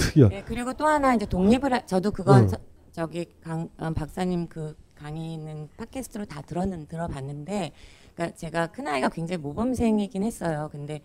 특이야. 0.00 0.28
네, 0.28 0.42
그리고 0.44 0.72
또 0.72 0.86
하나 0.86 1.14
이제 1.14 1.26
독립을 1.26 1.72
하, 1.72 1.86
저도 1.86 2.10
그건 2.10 2.44
응. 2.44 2.48
저, 2.48 2.56
저기 2.92 3.26
강 3.42 3.68
어, 3.78 3.92
박사님 3.92 4.48
그 4.48 4.74
강의는 4.96 5.68
팟캐스트로 5.76 6.24
다 6.26 6.42
들었는 6.42 6.86
들어봤는데 6.86 7.72
그러니까 8.14 8.36
제가 8.36 8.68
큰 8.68 8.86
아이가 8.88 9.08
굉장히 9.08 9.42
모범생이긴 9.42 10.22
했어요. 10.22 10.68
근데 10.72 11.00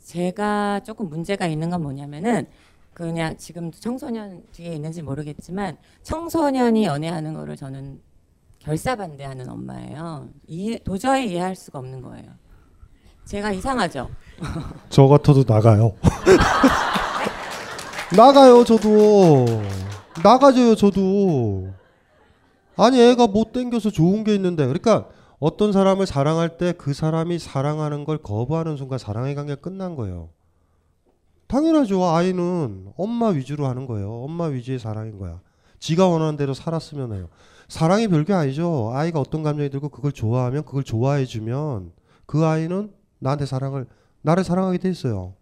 제가 0.00 0.80
조금 0.80 1.08
문제가 1.08 1.46
있는 1.46 1.70
건 1.70 1.82
뭐냐면은 1.82 2.46
그냥 2.92 3.36
지금 3.36 3.72
청소년 3.72 4.44
뒤에 4.52 4.74
있는지 4.74 5.02
모르겠지만 5.02 5.76
청소년이 6.02 6.84
연애하는 6.84 7.34
거를 7.34 7.56
저는 7.56 8.00
결사 8.64 8.96
반대하는 8.96 9.48
엄마예요. 9.48 10.28
이해, 10.46 10.78
도저히 10.78 11.30
이해할 11.32 11.54
수가 11.54 11.80
없는 11.80 12.00
거예요. 12.00 12.24
제가 13.26 13.52
이상하죠. 13.52 14.08
저 14.88 15.06
같아도 15.06 15.44
나가요. 15.46 15.94
나가요 18.16 18.62
저도 18.64 19.44
나가줘요 20.22 20.76
저도 20.76 21.68
아니 22.76 23.00
애가 23.00 23.26
못 23.26 23.52
땡겨서 23.52 23.90
좋은 23.90 24.22
게 24.22 24.34
있는데 24.36 24.64
그러니까 24.66 25.08
어떤 25.40 25.72
사람을 25.72 26.06
사랑할 26.06 26.56
때 26.56 26.74
그 26.74 26.94
사람이 26.94 27.40
사랑하는 27.40 28.04
걸 28.04 28.18
거부하는 28.18 28.76
순간 28.76 28.98
사랑의 29.00 29.34
관계가 29.34 29.60
끝난 29.60 29.96
거예요 29.96 30.28
당연하죠 31.48 32.04
아이는 32.04 32.92
엄마 32.96 33.28
위주로 33.28 33.66
하는 33.66 33.86
거예요 33.86 34.22
엄마 34.22 34.44
위주의 34.44 34.78
사랑인 34.78 35.18
거야 35.18 35.40
지가 35.80 36.06
원하는 36.06 36.36
대로 36.36 36.54
살았으면 36.54 37.14
해요 37.14 37.28
사랑이 37.74 38.06
별게 38.06 38.32
아니죠 38.32 38.92
아이가 38.94 39.18
어떤 39.18 39.42
감정이 39.42 39.68
들고 39.68 39.88
그걸 39.88 40.12
좋아하면 40.12 40.64
그걸 40.64 40.84
좋아해 40.84 41.24
주면 41.24 41.90
그 42.24 42.44
아이는 42.44 42.92
나한테 43.18 43.46
사랑을 43.46 43.86
나를 44.22 44.44
사랑하게 44.44 44.78
돼 44.78 44.90
있어요 44.90 45.34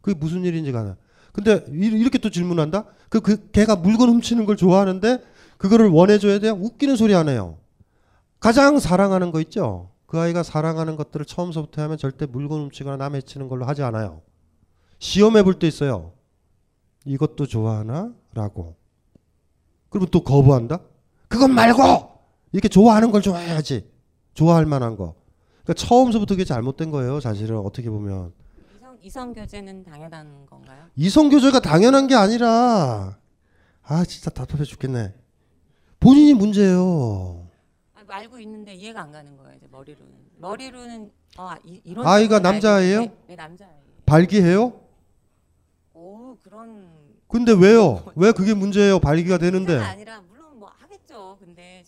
그게 0.00 0.16
무슨 0.16 0.44
일인지 0.44 0.70
가나 0.70 0.96
근데 1.32 1.64
이- 1.72 1.86
이렇게 2.00 2.18
또 2.18 2.30
질문한다? 2.30 2.84
그, 3.08 3.20
그 3.20 3.50
걔가 3.50 3.74
물건 3.74 4.08
훔치는 4.08 4.44
걸 4.46 4.56
좋아하는데 4.56 5.20
그거를 5.58 5.88
원해 5.88 6.18
줘야 6.20 6.38
돼요? 6.38 6.52
웃기는 6.52 6.94
소리 6.94 7.12
안 7.12 7.28
해요. 7.28 7.58
가장 8.38 8.78
사랑하는 8.78 9.32
거 9.32 9.40
있죠? 9.40 9.90
그 10.06 10.20
아이가 10.20 10.44
사랑하는 10.44 10.94
것들을 10.94 11.26
처음서부터 11.26 11.82
하면 11.82 11.98
절대 11.98 12.26
물건 12.26 12.60
훔치거나 12.60 12.98
남 12.98 13.16
해치는 13.16 13.48
걸로 13.48 13.64
하지 13.64 13.82
않아요. 13.82 14.22
시험해 15.00 15.42
볼 15.42 15.58
때 15.58 15.66
있어요. 15.66 16.12
이것도 17.04 17.46
좋아하나? 17.46 18.12
라고. 18.32 18.76
그리고 19.88 20.06
또 20.06 20.22
거부한다? 20.22 20.78
그건 21.34 21.52
말고! 21.52 21.82
이렇게 22.52 22.68
좋아하는 22.68 23.10
걸 23.10 23.20
좋아해야지. 23.20 23.90
좋아할 24.34 24.66
만한 24.66 24.96
거. 24.96 25.14
그러니까 25.64 25.74
처음서부터 25.84 26.34
그게 26.34 26.44
잘못된 26.44 26.90
거예요. 26.92 27.18
사실은 27.18 27.58
어떻게 27.58 27.90
보면. 27.90 28.32
이성, 28.76 28.98
이성 29.02 29.32
교제는 29.32 29.82
당연한 29.84 30.46
건가요? 30.46 30.84
이성 30.94 31.28
교제가 31.28 31.58
당연한 31.60 32.06
게 32.06 32.14
아니라 32.14 33.18
아 33.82 34.04
진짜 34.04 34.30
답답해 34.30 34.62
죽겠네. 34.64 35.12
본인이 35.98 36.34
문제예요. 36.34 37.46
아, 37.94 38.00
알고 38.06 38.38
있는데 38.40 38.74
이해가 38.74 39.02
안 39.02 39.10
가는 39.10 39.36
거예요. 39.36 39.54
이제 39.56 39.66
머리로는 39.72 40.12
머리로는 40.38 41.10
어, 41.38 41.50
이, 41.64 41.80
이런 41.84 42.06
아이가 42.06 42.38
남자예요? 42.38 42.98
알겠는데, 43.00 43.24
네, 43.26 43.34
남자예요. 43.34 43.74
발기해요? 44.06 44.72
오 45.94 46.36
그런 46.42 46.86
근데 47.26 47.52
왜요? 47.52 48.04
왜 48.14 48.30
그게 48.30 48.54
문제예요? 48.54 49.00
발기가 49.00 49.38
되는데 49.38 49.78
아니라 49.78 50.22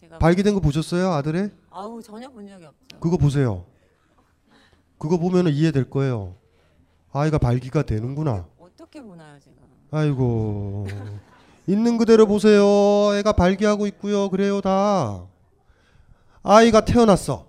제가 0.06 0.18
발기된 0.18 0.54
거 0.54 0.60
보셨어요, 0.60 1.10
아들의? 1.12 1.50
아우 1.70 2.00
전혀 2.00 2.28
본 2.30 2.46
적이 2.48 2.66
없죠. 2.66 2.98
그거 3.00 3.16
보세요. 3.16 3.64
그거 4.98 5.18
보면은 5.18 5.52
이해될 5.52 5.90
거예요. 5.90 6.36
아이가 7.12 7.38
발기가 7.38 7.82
되는구나. 7.82 8.46
어떻게 8.58 9.02
보나요, 9.02 9.38
제가? 9.40 9.56
아이고 9.90 10.86
있는 11.66 11.98
그대로 11.98 12.26
보세요. 12.26 12.62
애가 13.16 13.32
발기하고 13.32 13.86
있고요. 13.88 14.30
그래요 14.30 14.60
다. 14.60 15.26
아이가 16.42 16.84
태어났어. 16.84 17.46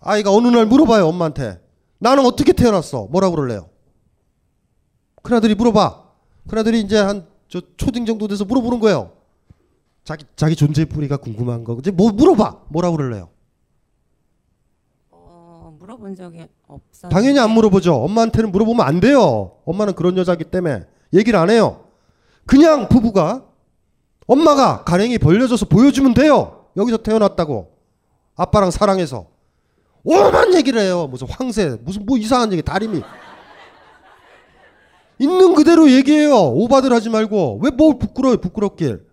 아이가 0.00 0.30
어느 0.30 0.48
날 0.48 0.66
물어봐요 0.66 1.06
엄마한테. 1.06 1.60
나는 1.98 2.24
어떻게 2.26 2.52
태어났어? 2.52 3.06
뭐라고 3.10 3.34
그럴래요? 3.36 3.70
큰아들이 5.22 5.54
물어봐. 5.54 6.04
큰아들이 6.48 6.80
이제 6.80 6.98
한 6.98 7.26
저 7.48 7.62
초딩 7.78 8.04
정도 8.04 8.28
돼서 8.28 8.44
물어보는 8.44 8.78
거예요. 8.78 9.12
자기 10.08 10.24
자기 10.36 10.56
존재 10.56 10.86
뿌리가 10.86 11.18
궁금한 11.18 11.64
거. 11.64 11.76
이제 11.78 11.90
뭐 11.90 12.10
물어봐. 12.10 12.62
뭐라고 12.68 12.96
그럴래요? 12.96 13.28
어, 15.10 15.76
물어본 15.78 16.14
적이 16.14 16.46
없어. 16.66 17.10
당연히 17.10 17.38
안 17.38 17.50
물어보죠. 17.50 17.94
엄마한테는 17.94 18.50
물어보면 18.50 18.86
안 18.86 19.00
돼요. 19.00 19.58
엄마는 19.66 19.92
그런 19.92 20.16
여자기 20.16 20.44
때문에 20.44 20.86
얘기를 21.12 21.38
안 21.38 21.50
해요. 21.50 21.84
그냥 22.46 22.88
부부가 22.88 23.44
엄마가 24.26 24.82
가랭이 24.84 25.18
벌려져서 25.18 25.66
보여주면 25.66 26.14
돼요. 26.14 26.64
여기서 26.78 26.96
태어났다고. 26.96 27.76
아빠랑 28.34 28.70
사랑해서. 28.70 29.26
오만 30.04 30.54
얘기를 30.54 30.80
해요. 30.80 31.06
무슨 31.06 31.28
황새, 31.28 31.76
무슨 31.82 32.06
뭐 32.06 32.16
이상한 32.16 32.50
얘기, 32.50 32.62
다리미. 32.62 33.02
있는 35.18 35.54
그대로 35.54 35.90
얘기해요. 35.90 36.34
오바들 36.34 36.94
하지 36.94 37.10
말고. 37.10 37.60
왜 37.62 37.70
뭘 37.70 37.98
부끄러워요, 37.98 38.40
부끄럽길. 38.40 39.06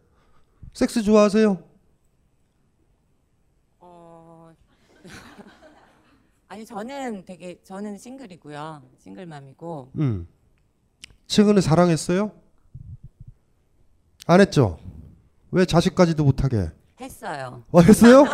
섹스 0.75 1.01
좋아하세요? 1.01 1.57
어, 3.79 4.53
아니 6.49 6.65
저는 6.65 7.23
되게 7.23 7.61
저는 7.63 7.97
싱글이고요. 7.97 8.81
싱글맘이고 8.99 9.91
음. 9.99 10.27
최근에 11.27 11.61
사랑했어요? 11.61 12.29
안 14.27 14.41
했죠? 14.41 14.77
왜 15.51 15.63
자식까지도 15.63 16.25
못하게? 16.25 16.69
했어요. 16.99 17.63
어, 17.71 17.79
했어요? 17.79 18.25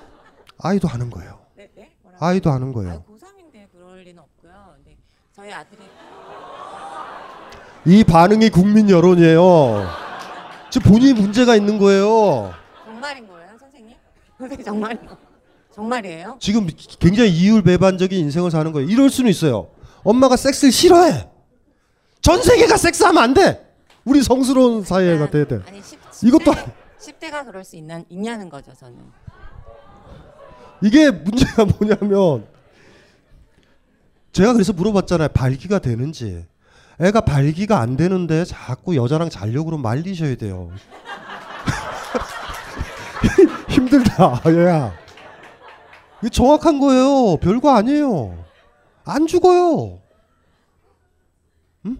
아이도 0.60 0.88
하는 0.88 1.08
거예요. 1.08 1.40
네, 1.56 1.70
네? 1.74 1.96
아이도 2.20 2.50
아니, 2.50 2.74
거예요. 2.74 3.02
고3인데 3.08 3.66
그럴 3.72 4.02
리는 4.02 4.22
없고요. 4.22 4.74
근데 4.76 4.94
저희 5.32 5.50
아들이 5.50 5.80
이 7.86 8.04
반응이 8.04 8.50
국민 8.50 8.90
여론이에요. 8.90 10.07
지금 10.70 10.92
본인이 10.92 11.14
문제가 11.14 11.56
있는 11.56 11.78
거예요. 11.78 12.52
정말인 12.84 13.26
거예요, 13.28 13.50
선생님? 13.58 13.96
선생님 14.38 14.64
정말 14.64 14.98
정말이에요? 15.74 16.36
지금 16.40 16.68
굉장히 16.98 17.30
이율배반적인 17.30 18.18
인생을 18.18 18.50
사는 18.50 18.70
거예요. 18.72 18.88
이럴 18.88 19.10
수는 19.10 19.30
있어요. 19.30 19.68
엄마가 20.02 20.36
섹스를 20.36 20.72
싫어해. 20.72 21.28
전 22.20 22.42
세계가 22.42 22.76
섹스하면 22.76 23.22
안 23.22 23.34
돼. 23.34 23.66
우리 24.04 24.22
성스러운 24.22 24.84
사회가 24.84 25.30
돼야 25.30 25.46
돼. 25.46 25.60
아니 25.66 25.80
10, 25.82 25.98
이것도 26.24 26.52
10대가 26.98 27.44
그럴 27.44 27.64
수 27.64 27.76
있나, 27.76 28.02
있냐는 28.08 28.48
거죠, 28.48 28.72
저는. 28.74 28.96
이게 30.82 31.10
문제가 31.10 31.64
뭐냐면 31.64 32.46
제가 34.32 34.52
그래서 34.52 34.72
물어봤잖아요. 34.72 35.28
발기가 35.28 35.78
되는지. 35.78 36.46
애가 37.00 37.20
발기가 37.22 37.80
안 37.80 37.96
되는데 37.96 38.44
자꾸 38.44 38.96
여자랑 38.96 39.30
자려고 39.30 39.66
그러면 39.66 39.82
말리셔야 39.82 40.36
돼요. 40.36 40.70
힘들다, 43.68 44.42
얘야. 44.48 44.92
이게 46.20 46.30
정확한 46.30 46.80
거예요. 46.80 47.36
별거 47.36 47.70
아니에요. 47.70 48.44
안 49.04 49.26
죽어요. 49.26 50.00
응? 51.86 51.98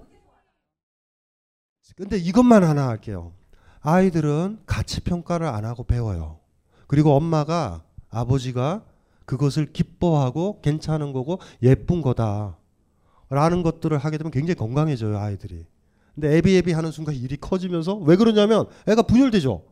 근데 1.96 2.16
이것만 2.16 2.64
하나 2.64 2.88
할게요. 2.88 3.32
아이들은 3.80 4.60
가치 4.66 5.00
평가를 5.00 5.46
안 5.46 5.64
하고 5.64 5.84
배워요. 5.84 6.40
그리고 6.88 7.16
엄마가 7.16 7.82
아버지가 8.10 8.82
그것을 9.24 9.72
기뻐하고 9.72 10.60
괜찮은 10.60 11.12
거고 11.12 11.38
예쁜 11.62 12.02
거다. 12.02 12.57
라는 13.30 13.62
것들을 13.62 13.96
하게 13.98 14.18
되면 14.18 14.30
굉장히 14.30 14.54
건강해져요, 14.56 15.18
아이들이. 15.18 15.66
근데 16.14 16.36
애비 16.36 16.56
애비 16.56 16.72
하는 16.72 16.90
순간 16.90 17.14
일이 17.14 17.36
커지면서 17.36 17.94
왜 17.96 18.16
그러냐면 18.16 18.66
애가 18.88 19.02
분열되죠. 19.02 19.62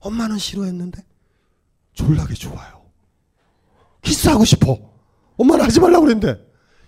엄마는 0.00 0.38
싫어했는데 0.38 1.02
졸라게 1.94 2.34
좋아요. 2.34 2.82
키스하고 4.02 4.44
싶어. 4.44 4.78
엄마는 5.36 5.64
하지 5.64 5.80
말라고 5.80 6.04
그랬는데. 6.04 6.44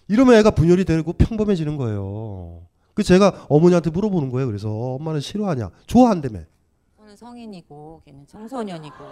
이러면 0.08 0.34
애가 0.36 0.50
분열이 0.52 0.84
되고 0.84 1.12
평범해지는 1.12 1.76
거예요. 1.76 2.66
그 2.94 3.02
제가 3.02 3.46
어머니한테 3.48 3.90
물어보는 3.90 4.30
거예요. 4.30 4.46
그래서 4.46 4.70
엄마는 4.70 5.20
싫어하냐? 5.20 5.70
좋아한다며. 5.86 6.40
저는 6.96 7.16
성인이고 7.16 8.02
걔는 8.04 8.26
청소년이고. 8.26 8.96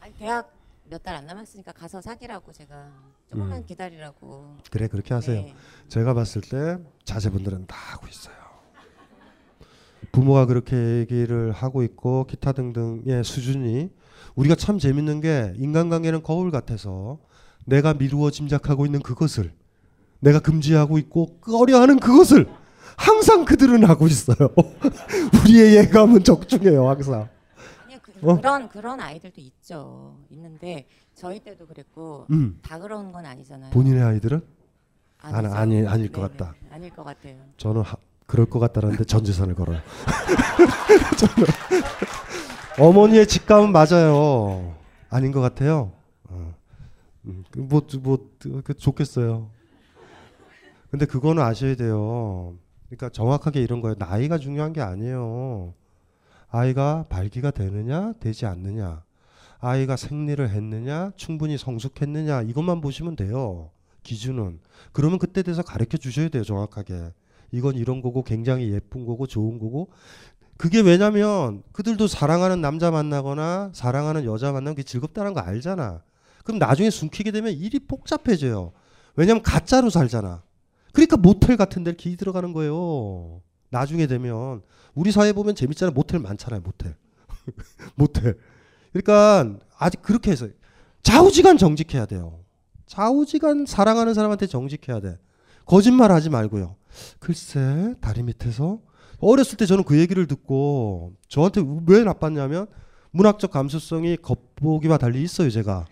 아니 0.00 0.14
대학 0.14 0.50
몇 0.92 1.02
달 1.02 1.16
안 1.16 1.26
남았으니까 1.26 1.72
가서 1.72 2.02
사귀라고 2.02 2.52
제가 2.52 2.90
조금만 3.26 3.58
음. 3.58 3.64
기다리라고. 3.64 4.56
그래 4.70 4.88
그렇게 4.88 5.14
하세요. 5.14 5.40
네. 5.40 5.54
제가 5.88 6.12
봤을 6.12 6.42
때 6.42 6.76
자제분들은 7.04 7.66
다 7.66 7.76
하고 7.94 8.06
있어요. 8.08 8.34
부모가 10.12 10.44
그렇게 10.44 10.76
얘기를 10.98 11.50
하고 11.52 11.82
있고 11.82 12.26
기타 12.26 12.52
등등의 12.52 13.24
수준이 13.24 13.88
우리가 14.34 14.54
참 14.54 14.78
재밌는 14.78 15.22
게 15.22 15.54
인간관계는 15.56 16.22
거울 16.22 16.50
같아서 16.50 17.18
내가 17.64 17.94
미루어 17.94 18.30
짐작하고 18.30 18.84
있는 18.84 19.00
그것을 19.00 19.52
내가 20.20 20.40
금지하고 20.40 20.98
있고 20.98 21.38
꺼려하는 21.40 21.98
그것을 22.00 22.46
항상 22.98 23.46
그들은 23.46 23.84
하고 23.84 24.06
있어요. 24.06 24.36
우리의 25.44 25.76
예감은 25.76 26.24
적중해요 26.24 26.86
항상. 26.86 27.30
그, 28.22 28.30
어? 28.30 28.36
그런 28.36 28.68
그런 28.68 29.00
아이들도 29.00 29.40
있죠. 29.40 30.16
있는데 30.30 30.86
저희 31.12 31.40
때도 31.40 31.66
그랬고 31.66 32.26
음. 32.30 32.60
다 32.62 32.78
그런 32.78 33.10
건 33.10 33.26
아니잖아요. 33.26 33.70
본인의 33.72 34.00
아이들은. 34.00 34.40
아니 35.18 35.46
아니 35.48 35.86
아닐 35.86 36.10
것 36.12 36.22
네네. 36.22 36.36
같다. 36.36 36.54
아닐 36.70 36.90
것 36.90 37.02
같아요. 37.02 37.36
저는 37.56 37.82
하, 37.82 37.96
그럴 38.26 38.46
것 38.46 38.60
같다는데 38.60 39.04
전 39.04 39.24
재산을 39.24 39.56
걸어요. 39.56 39.80
저는 41.18 41.48
어머니의 42.78 43.26
직감은 43.26 43.72
맞아요. 43.72 44.76
아닌 45.10 45.32
것 45.32 45.40
같아요. 45.40 45.92
어. 46.28 46.54
음, 47.26 47.44
그 47.50 47.58
뭐, 47.58 47.82
뭐, 48.00 48.30
그 48.64 48.74
좋겠어요. 48.74 49.50
근데 50.90 51.06
그거는 51.06 51.42
아셔야 51.42 51.74
돼요. 51.74 52.54
그러니까 52.86 53.08
정확하게 53.08 53.62
이런 53.62 53.80
거예요. 53.80 53.96
나이가 53.98 54.38
중요한 54.38 54.72
게 54.72 54.80
아니에요. 54.80 55.74
아이가 56.52 57.06
발기가 57.08 57.50
되느냐, 57.50 58.12
되지 58.20 58.44
않느냐. 58.46 59.02
아이가 59.58 59.96
생리를 59.96 60.48
했느냐, 60.50 61.12
충분히 61.16 61.56
성숙했느냐, 61.56 62.42
이것만 62.42 62.82
보시면 62.82 63.16
돼요. 63.16 63.70
기준은. 64.02 64.60
그러면 64.92 65.18
그때 65.18 65.42
돼서 65.42 65.62
가르쳐 65.62 65.96
주셔야 65.96 66.28
돼요, 66.28 66.44
정확하게. 66.44 67.12
이건 67.52 67.76
이런 67.76 68.02
거고 68.02 68.22
굉장히 68.22 68.70
예쁜 68.72 69.06
거고 69.06 69.26
좋은 69.26 69.58
거고 69.58 69.90
그게 70.56 70.80
왜냐면 70.80 71.62
그들도 71.72 72.06
사랑하는 72.06 72.60
남자 72.60 72.90
만나거나 72.90 73.72
사랑하는 73.74 74.24
여자 74.24 74.52
만나면 74.52 74.74
그게 74.74 74.82
즐겁다는 74.84 75.32
거 75.34 75.40
알잖아. 75.40 76.02
그럼 76.44 76.58
나중에 76.58 76.90
숨기게 76.90 77.30
되면 77.30 77.52
일이 77.52 77.78
복잡해져요. 77.78 78.72
왜냐면 79.16 79.42
가짜로 79.42 79.90
살잖아. 79.90 80.42
그러니까 80.92 81.16
모텔 81.16 81.56
같은 81.56 81.82
데를 81.84 81.96
기 81.96 82.16
들어가는 82.16 82.52
거예요. 82.52 83.40
나중에 83.72 84.06
되면 84.06 84.62
우리 84.94 85.10
사회 85.10 85.32
보면 85.32 85.54
재밌잖아요. 85.54 85.92
모텔 85.94 86.20
많잖아요. 86.20 86.60
모텔. 86.60 86.94
모텔. 87.96 88.38
그러니까 88.92 89.58
아직 89.78 90.02
그렇게 90.02 90.30
해서 90.30 90.46
좌우지간 91.02 91.56
정직해야 91.56 92.06
돼요. 92.06 92.40
좌우지간 92.86 93.64
사랑하는 93.66 94.14
사람한테 94.14 94.46
정직해야 94.46 95.00
돼. 95.00 95.18
거짓말 95.64 96.12
하지 96.12 96.28
말고요. 96.28 96.76
글쎄 97.18 97.94
다리 98.00 98.22
밑에서 98.22 98.80
어렸을 99.18 99.56
때 99.56 99.64
저는 99.64 99.84
그 99.84 99.98
얘기를 99.98 100.26
듣고 100.26 101.14
저한테 101.28 101.62
왜 101.86 102.04
나빴냐면 102.04 102.66
문학적 103.12 103.50
감수성이 103.50 104.16
겉보기와 104.16 104.98
달리 104.98 105.22
있어요 105.22 105.48
제가 105.48 105.86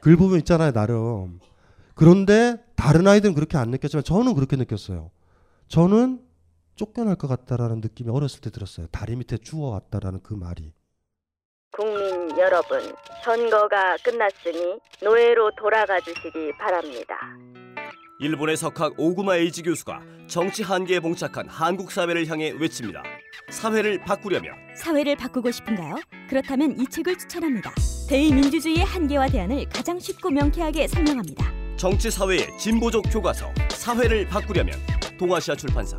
글 0.00 0.16
보면 0.16 0.38
있잖아요 0.38 0.72
나름 0.72 1.38
그런데 1.94 2.56
다른 2.74 3.06
아이들은 3.06 3.34
그렇게 3.34 3.56
안 3.58 3.70
느꼈지만 3.70 4.02
저는 4.02 4.34
그렇게 4.34 4.56
느꼈어요 4.56 5.10
저는 5.68 6.23
쫓겨날 6.76 7.16
것 7.16 7.28
같다라는 7.28 7.80
느낌이 7.80 8.10
어렸을 8.10 8.40
때 8.40 8.50
들었어요 8.50 8.86
다리 8.88 9.16
밑에 9.16 9.38
주워왔다라는 9.38 10.20
그 10.22 10.34
말이 10.34 10.72
국민 11.70 12.38
여러분, 12.38 12.80
선거가 13.24 13.96
끝났으니 14.04 14.78
노예로 15.02 15.50
돌아가 15.58 15.98
주시기 15.98 16.52
바랍니다. 16.56 17.16
일본의 18.20 18.56
석학 18.56 18.94
오구마 18.96 19.36
에이지 19.38 19.62
교수가 19.64 20.00
정치 20.28 20.62
한계에 20.62 21.00
봉착한 21.00 21.48
한국 21.48 21.90
사회를 21.90 22.28
향해 22.28 22.50
외칩니다. 22.52 23.02
사회를 23.50 24.00
바꾸려면 24.04 24.52
사회를 24.76 25.16
바꾸고 25.16 25.50
싶은가요? 25.50 25.96
그렇다면 26.28 26.78
이 26.78 26.86
책을 26.86 27.18
추천합니다. 27.18 27.72
대의민주주의의 28.08 28.84
한계와 28.84 29.26
대안을 29.28 29.68
가장 29.68 29.98
쉽고 29.98 30.30
명쾌하게 30.30 30.86
설명합니다. 30.86 31.44
정치 31.76 32.08
사회의 32.08 32.56
진보적 32.56 33.02
교과서 33.10 33.52
사회를 33.70 34.28
바꾸려면 34.28 34.78
동아시아 35.18 35.56
출판사 35.56 35.98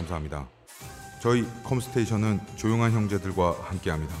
감사합니다. 0.00 0.48
저희 1.20 1.44
컴스테이션은 1.64 2.40
조용한 2.56 2.92
형제들과 2.92 3.56
함께합니다. 3.62 4.14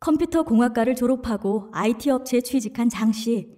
컴퓨터 0.00 0.42
공학과를 0.42 0.96
졸업하고 0.96 1.68
IT 1.72 2.10
업체에 2.10 2.40
취직한 2.40 2.88
장 2.88 3.12
씨. 3.12 3.48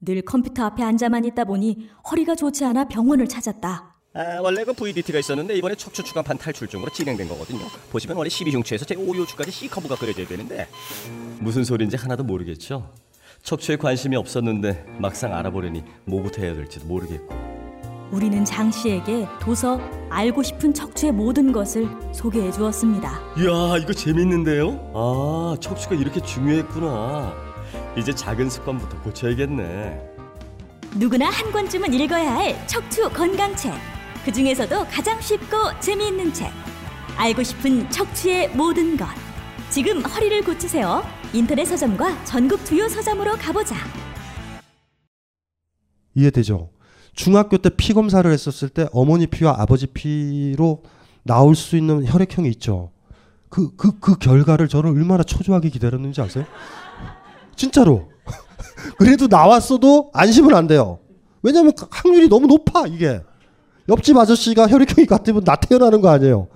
늘 0.00 0.22
컴퓨터 0.22 0.64
앞에 0.64 0.84
앉아만 0.84 1.24
있다 1.24 1.44
보니 1.44 1.88
허리가 2.08 2.36
좋지 2.36 2.64
않아 2.64 2.86
병원을 2.86 3.26
찾았다. 3.26 3.96
아, 4.14 4.40
원래 4.40 4.64
그 4.64 4.72
VDT가 4.72 5.18
있었는데 5.18 5.56
이번에 5.56 5.74
척추 5.74 6.04
추간판 6.04 6.38
탈출중으로 6.38 6.90
진행된 6.92 7.28
거거든요. 7.28 7.66
보시면 7.90 8.16
원래 8.16 8.28
12흉추에서 8.28 8.86
제 8.86 8.94
5요추까지 8.94 9.50
C 9.50 9.68
커브가 9.68 9.96
그려져야 9.96 10.26
되는데 10.26 10.68
무슨 11.40 11.64
소리인지 11.64 11.96
하나도 11.96 12.22
모르겠죠. 12.22 12.94
척추에 13.42 13.76
관심이 13.76 14.14
없었는데 14.14 14.84
막상 15.00 15.34
알아보려니 15.34 15.82
뭐부터 16.04 16.42
해야 16.42 16.54
될지도 16.54 16.86
모르겠고. 16.86 17.57
우리는 18.10 18.44
장 18.44 18.70
씨에게 18.70 19.26
도서 19.40 19.78
알고 20.08 20.42
싶은 20.42 20.72
척추의 20.72 21.12
모든 21.12 21.52
것을 21.52 21.86
소개해 22.12 22.50
주었습니다. 22.50 23.20
이야 23.36 23.76
이거 23.78 23.92
재밌는데요? 23.92 24.90
아 24.94 25.56
척추가 25.60 25.94
이렇게 25.94 26.20
중요했구나. 26.20 27.34
이제 27.96 28.14
작은 28.14 28.48
습관부터 28.48 29.00
고쳐야겠네. 29.02 30.00
누구나 30.96 31.28
한 31.28 31.52
권쯤은 31.52 31.92
읽어야 31.92 32.34
할 32.34 32.66
척추 32.66 33.08
건강책. 33.10 33.74
그 34.24 34.32
중에서도 34.32 34.86
가장 34.86 35.20
쉽고 35.20 35.78
재미있는 35.80 36.32
책. 36.32 36.50
알고 37.16 37.42
싶은 37.42 37.90
척추의 37.90 38.48
모든 38.50 38.96
것. 38.96 39.06
지금 39.68 40.00
허리를 40.02 40.42
고치세요. 40.44 41.04
인터넷 41.34 41.66
서점과 41.66 42.24
전국 42.24 42.64
주요 42.64 42.88
서점으로 42.88 43.36
가보자. 43.36 43.76
이해되죠? 46.14 46.70
중학교 47.18 47.58
때 47.58 47.68
피 47.70 47.94
검사를 47.94 48.30
했었을 48.30 48.68
때 48.68 48.86
어머니 48.92 49.26
피와 49.26 49.56
아버지 49.58 49.88
피로 49.88 50.84
나올 51.24 51.56
수 51.56 51.76
있는 51.76 52.06
혈액형이 52.06 52.48
있죠. 52.50 52.92
그, 53.48 53.74
그, 53.74 53.98
그 53.98 54.16
결과를 54.18 54.68
저는 54.68 54.90
얼마나 54.90 55.24
초조하게 55.24 55.70
기다렸는지 55.70 56.20
아세요? 56.20 56.44
진짜로. 57.56 58.08
그래도 58.98 59.26
나왔어도 59.26 60.12
안심은 60.14 60.54
안 60.54 60.68
돼요. 60.68 61.00
왜냐면 61.42 61.72
확률이 61.90 62.28
너무 62.28 62.46
높아, 62.46 62.86
이게. 62.86 63.20
옆집 63.88 64.16
아저씨가 64.16 64.68
혈액형이 64.68 65.06
같으면 65.08 65.42
나 65.42 65.56
태어나는 65.56 66.00
거 66.00 66.10
아니에요. 66.10 66.46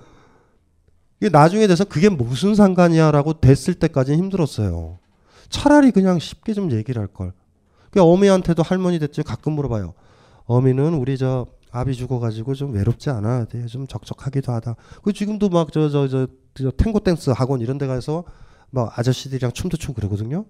이게 1.19 1.29
나중에 1.29 1.67
돼서 1.67 1.83
그게 1.83 2.07
무슨 2.07 2.55
상관이야라고 2.55 3.41
됐을 3.41 3.73
때까지는 3.73 4.17
힘들었어요. 4.17 4.97
차라리 5.49 5.91
그냥 5.91 6.19
쉽게 6.19 6.53
좀 6.53 6.71
얘기를 6.71 7.01
할 7.01 7.07
걸. 7.07 7.33
그 7.91 8.01
어미한테도 8.01 8.63
할머니 8.63 8.97
됐지 8.99 9.23
가끔 9.23 9.53
물어봐요. 9.53 9.93
어미는 10.45 10.93
우리 10.95 11.17
저 11.17 11.47
아비 11.71 11.95
죽어가지고 11.95 12.53
좀 12.53 12.73
외롭지 12.73 13.09
않아? 13.09 13.45
돼. 13.45 13.65
좀 13.65 13.87
적적하기도 13.87 14.51
하다. 14.51 14.75
그 15.01 15.11
지금도 15.13 15.49
막저저저 15.49 16.27
저 16.55 16.71
탱고 16.71 16.99
댄스 16.99 17.31
학원 17.31 17.61
이런 17.61 17.77
데 17.77 17.87
가서 17.87 18.23
막 18.69 18.97
아저씨들이랑 18.97 19.53
춤도 19.53 19.77
추고 19.77 19.93
그러거든요. 19.93 20.45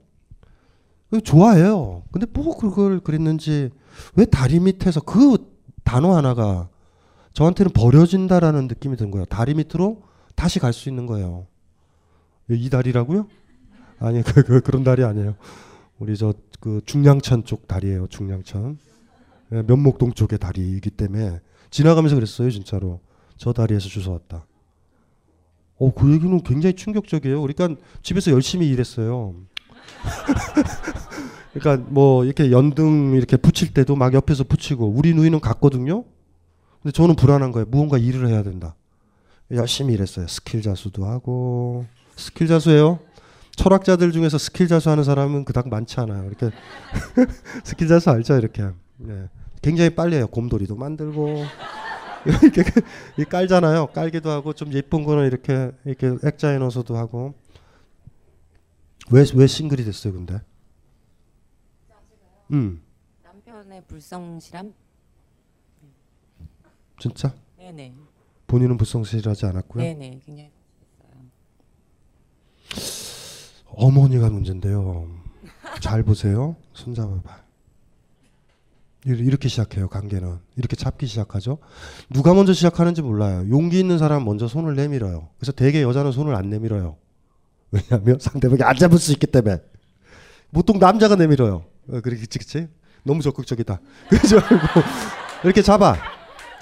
좋아해요. 1.24 2.04
근데 2.12 2.26
뭐 2.34 2.58
그걸 2.58 3.00
그랬는지 3.00 3.70
왜 4.16 4.26
다리 4.26 4.60
밑에서 4.60 5.00
그 5.02 5.38
단어 5.84 6.16
하나가 6.16 6.70
저한테는 7.34 7.72
버려진다라는 7.74 8.68
느낌이 8.68 8.98
든 8.98 9.12
거예요. 9.12 9.26
다리 9.26 9.54
밑으로 9.54 10.02
다시 10.36 10.60
갈 10.60 10.74
수 10.74 10.90
있는 10.90 11.06
거예요. 11.06 11.46
이 12.50 12.70
다리라고요? 12.70 13.28
아니 14.00 14.22
그, 14.24 14.44
그 14.44 14.62
그런 14.62 14.84
다리 14.84 15.04
아니에요. 15.04 15.36
우리 16.00 16.18
저 16.18 16.34
그 16.64 16.80
중량천 16.86 17.44
쪽 17.44 17.68
다리예요. 17.68 18.08
중량천. 18.08 18.80
예, 19.52 19.62
면목 19.62 19.98
동 19.98 20.14
쪽의 20.14 20.40
다리이기 20.40 20.90
때문에 20.92 21.40
지나가면서 21.70 22.16
그랬어요. 22.16 22.50
진짜로. 22.50 23.02
저 23.38 23.52
다리에서 23.52 23.90
주워 23.90 24.14
왔다. 24.14 24.46
어, 25.78 25.94
그 25.94 26.12
얘기는 26.14 26.42
굉장히 26.44 26.76
충격적이에요. 26.76 27.42
그러니까 27.42 27.82
집에서 28.02 28.32
열심히 28.32 28.70
일했어요. 28.70 29.36
그러니까 31.54 31.86
뭐 31.90 32.26
이렇게 32.26 32.52
연등 32.52 33.14
이렇게 33.16 33.38
붙일 33.38 33.74
때도 33.74 33.96
막 33.96 34.14
옆에서 34.14 34.44
붙이고 34.44 34.88
우리 34.88 35.14
누이는 35.14 35.40
갔거든요. 35.40 36.04
근데 36.82 36.92
저는 36.92 37.16
불안한 37.16 37.52
거예요. 37.52 37.66
무언가 37.70 37.98
일을 37.98 38.28
해야 38.28 38.44
된다. 38.44 38.76
열심히 39.52 39.94
일했어요. 39.94 40.28
스킬 40.28 40.62
자수도 40.62 41.06
하고 41.06 41.86
스킬 42.16 42.48
자수예요. 42.48 43.00
철학자들 43.56 44.12
중에서 44.12 44.38
스킬 44.38 44.68
자수하는 44.68 45.04
사람은 45.04 45.46
그닥 45.46 45.70
많지 45.70 46.00
않아요. 46.00 46.26
이렇게 46.26 46.50
스킬 47.64 47.88
자수 47.88 48.10
알죠? 48.10 48.38
이렇게 48.38 48.64
네. 49.04 49.28
굉장히 49.62 49.90
빨리 49.96 50.16
해요. 50.16 50.28
곰돌이도 50.28 50.76
만들고 50.76 51.44
이렇게 52.26 52.64
깔잖아요. 53.30 53.88
깔기도 53.88 54.30
하고 54.30 54.54
좀 54.54 54.72
예쁜 54.74 55.04
거는 55.04 55.26
이렇게 55.28 55.72
이렇게 55.86 56.16
액자에 56.26 56.58
넣어서도 56.58 56.96
하고 56.98 57.34
왜 59.12 59.24
왜 59.36 59.48
싱글이 59.48 59.84
됐어요, 59.84 60.14
근데? 60.14 60.40
음. 62.52 62.82
남편의 63.24 63.84
불성실함? 63.88 64.74
진짜? 67.00 67.34
네네. 67.58 67.94
본인은 68.48 68.78
불성실하지 68.78 69.46
않았고요. 69.48 69.84
네네, 69.84 70.20
굉장히. 70.26 70.52
어머니가 73.68 74.30
문제인데요. 74.30 75.10
잘 75.82 76.04
보세요. 76.04 76.56
손잡아봐. 76.74 77.43
이렇게 79.06 79.50
시작해요. 79.50 79.90
관계는 79.90 80.38
이렇게 80.56 80.76
잡기 80.76 81.08
시작하죠. 81.08 81.58
누가 82.10 82.34
먼저 82.34 82.54
시작하는지 82.54 83.02
몰라요. 83.02 83.46
용기 83.50 83.80
있는 83.80 83.98
사람 83.98 84.24
먼저 84.24 84.48
손을 84.48 84.76
내밀어요. 84.76 85.30
그래서 85.38 85.52
대개 85.52 85.82
여자는 85.82 86.12
손을 86.12 86.36
안 86.36 86.50
내밀어요. 86.50 86.96
왜냐하면 87.72 88.20
상대방이 88.20 88.62
안 88.64 88.76
잡을 88.76 88.98
수 88.98 89.12
있기 89.12 89.28
때문에. 89.28 89.58
보통 90.54 90.80
남자가 90.80 91.16
내밀어요. 91.16 91.66
어, 91.90 92.02
그치, 92.02 92.40
그치? 92.40 92.68
너무 93.04 93.22
적극적이다. 93.22 93.82
말고 94.10 94.88
이렇게 95.44 95.62
잡아. 95.62 95.98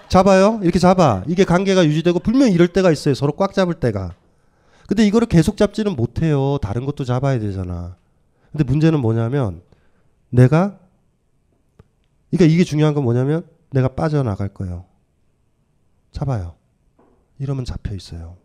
잡아요. 0.10 0.60
이렇게 0.64 0.80
잡아. 0.80 1.24
이게 1.28 1.44
관계가 1.44 1.86
유지되고 1.86 2.20
분명히 2.20 2.54
이럴 2.54 2.68
때가 2.70 2.92
있어요. 2.92 3.14
서로 3.14 3.34
꽉 3.34 3.54
잡을 3.54 3.76
때가. 3.76 4.16
근데 4.88 5.06
이거를 5.06 5.28
계속 5.28 5.58
잡지는 5.58 5.96
못해요. 5.96 6.58
다른 6.62 6.86
것도 6.86 7.06
잡아야 7.06 7.40
되잖아. 7.40 7.96
근데 8.52 8.64
문제는 8.64 9.00
뭐냐면 9.00 9.62
내가 10.30 10.80
그러니까 12.32 12.54
이게 12.54 12.64
중요한 12.64 12.94
건 12.94 13.04
뭐냐면 13.04 13.48
내가 13.72 13.90
빠져나갈 13.90 14.50
거예요. 14.50 14.86
잡아요. 16.12 16.56
이러면 17.40 17.66
잡혀 17.66 17.94
있어요. 17.94 18.38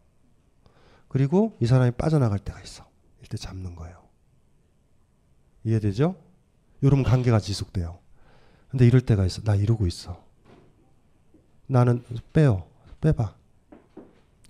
그리고 1.08 1.56
이 1.60 1.66
사람이 1.66 1.92
빠져나갈 1.92 2.38
때가 2.38 2.60
있어. 2.60 2.84
이때 3.24 3.36
잡는 3.36 3.74
거예요. 3.74 4.02
이해되죠? 5.64 6.16
이러면 6.80 7.04
관계가 7.04 7.40
지속돼요. 7.40 7.98
근데 8.68 8.86
이럴 8.86 9.00
때가 9.00 9.24
있어. 9.24 9.42
나 9.42 9.54
이러고 9.54 9.86
있어. 9.86 10.22
나는 11.66 12.04
빼요. 12.32 12.66
빼봐. 13.00 13.34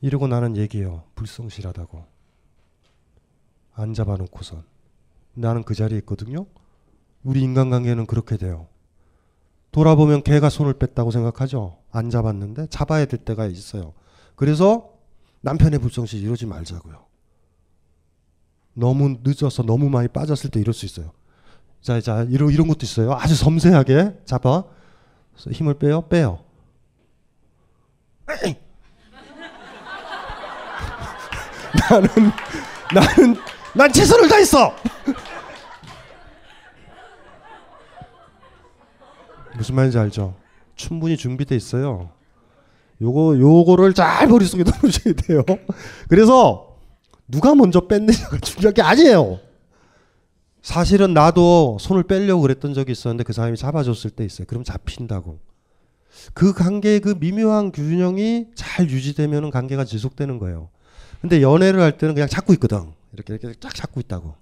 이러고 0.01 0.29
나는 0.29 0.57
얘기해요. 0.57 1.05
불성실하다고. 1.15 2.05
안 3.75 3.95
잡아놓고선. 3.95 4.65
나는 5.35 5.63
그 5.63 5.75
자리에 5.75 5.99
있거든요. 5.99 6.47
우리 7.23 7.43
인간관계는 7.43 8.07
그렇게 8.07 8.37
돼요. 8.37 8.69
돌아보면 9.77 10.23
개가 10.23 10.49
손을 10.49 10.73
뺐다고 10.73 11.11
생각하죠. 11.11 11.77
안 11.93 12.09
잡았는데 12.09 12.69
잡아야 12.71 13.05
될 13.05 13.21
때가 13.21 13.45
있어요. 13.45 13.93
그래서 14.35 14.95
남편의 15.43 15.81
불성실 15.81 16.23
이러지 16.23 16.47
말자고요. 16.47 17.05
너무 18.73 19.19
늦어서 19.23 19.63
너무 19.65 19.91
많이 19.91 20.09
빠졌을 20.09 20.49
때 20.49 20.61
이럴 20.61 20.73
수 20.73 20.87
있어요. 20.87 21.13
자, 21.83 22.01
자, 22.01 22.23
이런, 22.31 22.51
이런 22.51 22.69
것도 22.69 22.79
있어요. 22.85 23.13
아주 23.13 23.35
섬세하게 23.35 24.21
잡아. 24.25 24.65
힘을 25.37 25.75
빼요, 25.75 26.09
빼요. 26.09 26.43
나는, 31.91 32.09
나는, 32.95 33.37
난 33.75 33.93
최선을 33.93 34.27
다했어! 34.27 34.75
무슨 39.57 39.75
말인지 39.75 39.99
알죠? 39.99 40.35
충분히 40.75 41.17
준비돼 41.17 41.57
있어요. 41.57 42.11
요거 43.01 43.39
요거를 43.39 43.95
잘 43.95 44.27
머릿속에 44.29 44.63
넣으셔야 44.63 45.15
돼요. 45.15 45.43
그래서 46.09 46.79
누가 47.29 47.55
먼저 47.55 47.87
뺐느냐가 47.87 48.39
중요한 48.39 48.75
게 48.75 48.83
아니에요. 48.83 49.41
사실은 50.63 51.15
나도 51.15 51.79
손을 51.81 52.05
빼려고 52.05 52.43
그랬던 52.43 52.75
적이 52.75 52.93
있었는데 52.93 53.25
그 53.25 53.33
사람이 53.33 53.57
잡아줬을 53.57 54.11
때 54.11 54.25
있어요. 54.25 54.47
그럼 54.47 54.65
잡힌다고. 54.65 55.39
그 56.33 56.53
관계의 56.53 57.01
그 57.01 57.15
미묘한 57.19 57.73
균형이 57.73 58.47
잘 58.55 58.89
유지되면 58.89 59.51
관계가 59.51 59.85
지속되는 59.85 60.39
거예요. 60.39 60.71
근데 61.21 61.43
연애를 61.43 61.81
할 61.81 61.99
때는 61.99 62.15
그냥 62.15 62.29
잡고 62.29 62.53
있거든. 62.55 62.93
이렇게 63.13 63.35
이렇게 63.35 63.55
쫙 63.61 63.75
잡고 63.75 64.01
있다고. 64.01 64.35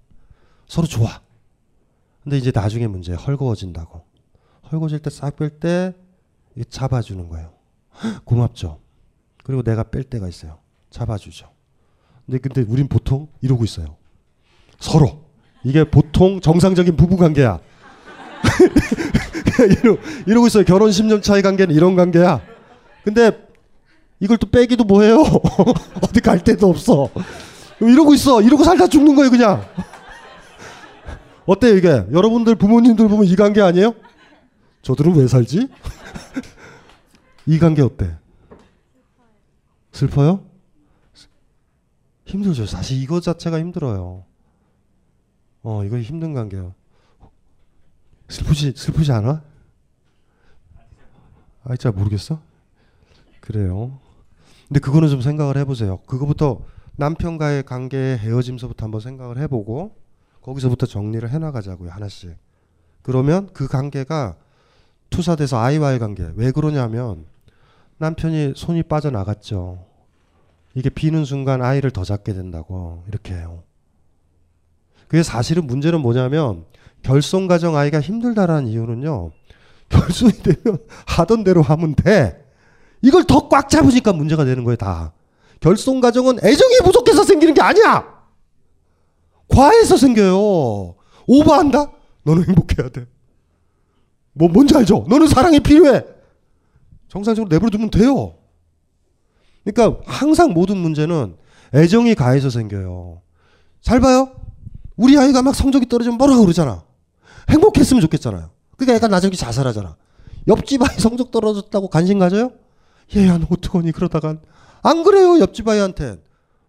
서로 0.66 0.86
좋아. 0.86 1.20
근데 2.22 2.38
이제 2.38 2.50
나중에 2.54 2.86
문제 2.86 3.12
헐거워진다고. 3.12 4.02
헐거질 4.74 4.98
때싹 5.00 5.36
뺄 5.36 5.50
때 5.50 5.94
잡아주는 6.68 7.28
거예요. 7.28 7.52
고맙죠. 8.24 8.80
그리고 9.44 9.62
내가 9.62 9.84
뺄 9.84 10.02
때가 10.02 10.28
있어요. 10.28 10.58
잡아주죠. 10.90 11.48
근데 12.26 12.38
근데 12.38 12.62
우린 12.62 12.88
보통 12.88 13.28
이러고 13.40 13.64
있어요. 13.64 13.96
서로 14.78 15.24
이게 15.62 15.84
보통 15.84 16.40
정상적인 16.40 16.96
부부 16.96 17.16
관계야. 17.16 17.60
이러, 19.82 19.96
이러고 20.26 20.46
있어요. 20.46 20.64
결혼 20.64 20.90
10년 20.90 21.22
차이 21.22 21.42
관계는 21.42 21.74
이런 21.74 21.94
관계야. 21.94 22.40
근데 23.04 23.46
이걸 24.20 24.36
또 24.38 24.48
빼기도 24.50 24.84
뭐해요. 24.84 25.22
어디 26.02 26.20
갈 26.20 26.42
데도 26.42 26.68
없어. 26.68 27.08
이러고 27.80 28.14
있어. 28.14 28.42
이러고 28.42 28.64
살다 28.64 28.86
죽는 28.86 29.14
거예요, 29.14 29.30
그냥. 29.30 29.64
어때요, 31.46 31.76
이게? 31.76 32.04
여러분들 32.10 32.54
부모님들 32.54 33.08
보면 33.08 33.26
이 33.26 33.36
관계 33.36 33.60
아니에요? 33.60 33.94
저들은 34.84 35.16
왜 35.16 35.26
살지? 35.26 35.68
이 37.46 37.58
관계 37.58 37.80
어때? 37.80 38.18
슬퍼요? 39.92 40.44
힘들죠. 42.26 42.66
사실 42.66 43.02
이거 43.02 43.18
자체가 43.20 43.58
힘들어요. 43.58 44.24
어, 45.62 45.84
이거 45.84 45.98
힘든 45.98 46.34
관계요. 46.34 46.74
슬프지, 48.28 48.74
슬프지 48.76 49.10
않아? 49.12 49.42
아이, 51.64 51.78
잘 51.78 51.92
모르겠어? 51.92 52.42
그래요. 53.40 53.98
근데 54.68 54.80
그거는 54.80 55.08
좀 55.08 55.22
생각을 55.22 55.56
해보세요. 55.56 55.98
그거부터 56.06 56.60
남편과의 56.96 57.62
관계 57.62 58.18
헤어짐서부터 58.18 58.84
한번 58.84 59.00
생각을 59.00 59.38
해보고 59.38 59.96
거기서부터 60.42 60.84
정리를 60.84 61.28
해나가자고요. 61.30 61.90
하나씩. 61.90 62.36
그러면 63.00 63.48
그 63.54 63.66
관계가 63.66 64.36
투사돼서 65.18 65.58
아이와의 65.60 66.00
관계. 66.00 66.28
왜 66.34 66.50
그러냐면 66.50 67.24
남편이 67.98 68.54
손이 68.56 68.82
빠져나갔죠. 68.84 69.86
이게 70.74 70.90
비는 70.90 71.24
순간 71.24 71.62
아이를 71.62 71.92
더 71.92 72.02
잡게 72.02 72.32
된다고 72.34 73.04
이렇게 73.06 73.34
해요. 73.34 73.62
그게 75.06 75.22
사실은 75.22 75.66
문제는 75.68 76.00
뭐냐면 76.00 76.64
결손 77.02 77.46
가정 77.46 77.76
아이가 77.76 78.00
힘들다라는 78.00 78.66
이유는요. 78.66 79.30
결손이 79.88 80.32
되면 80.42 80.78
하던 81.06 81.44
대로 81.44 81.62
하면 81.62 81.94
돼. 81.94 82.44
이걸 83.00 83.24
더 83.24 83.48
꽉 83.48 83.68
잡으니까 83.68 84.12
문제가 84.12 84.44
되는 84.44 84.64
거예요, 84.64 84.76
다. 84.76 85.12
결손 85.60 86.00
가정은 86.00 86.38
애정이 86.42 86.78
부족해서 86.84 87.22
생기는 87.22 87.54
게 87.54 87.60
아니야. 87.62 88.04
과해서 89.48 89.96
생겨요. 89.96 90.96
오버한다? 91.28 91.92
너는 92.24 92.48
행복해야 92.48 92.88
돼. 92.88 93.06
뭐 94.34 94.48
뭔지 94.48 94.76
알죠? 94.76 95.06
너는 95.08 95.28
사랑이 95.28 95.60
필요해. 95.60 96.04
정상적으로 97.08 97.48
내버려 97.48 97.70
두면 97.70 97.90
돼요. 97.90 98.34
그러니까 99.64 100.00
항상 100.04 100.52
모든 100.52 100.76
문제는 100.76 101.36
애정이 101.72 102.14
가해서 102.14 102.50
생겨요. 102.50 103.22
잘 103.80 104.00
봐요. 104.00 104.32
우리 104.96 105.16
아이가 105.18 105.42
막 105.42 105.54
성적이 105.54 105.88
떨어지면 105.88 106.18
뭐라 106.18 106.36
그러잖아. 106.38 106.84
행복했으면 107.48 108.00
좋겠잖아요. 108.02 108.50
그러니까 108.76 108.96
애가 108.96 109.08
나중에 109.08 109.34
자살하잖아. 109.34 109.96
옆집 110.48 110.82
아이 110.82 110.98
성적 110.98 111.30
떨어졌다고 111.30 111.88
관심 111.88 112.18
가져요? 112.18 112.52
얘야 113.16 113.38
너 113.38 113.46
어떡하니 113.50 113.92
그러다간 113.92 114.40
안 114.82 115.02
그래요 115.04 115.38
옆집 115.40 115.66
아이한테 115.68 116.22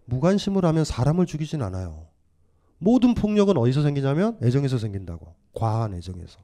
무관심을 0.06 0.64
하면 0.66 0.86
사람을 0.86 1.26
죽이진 1.26 1.62
않아요. 1.62 2.08
모든 2.78 3.14
폭력은 3.14 3.58
어디서 3.58 3.82
생기냐면 3.84 4.38
애정에서 4.44 4.78
생긴다고. 4.78 5.34
과한 5.54 5.94
애정에서. 5.94 6.40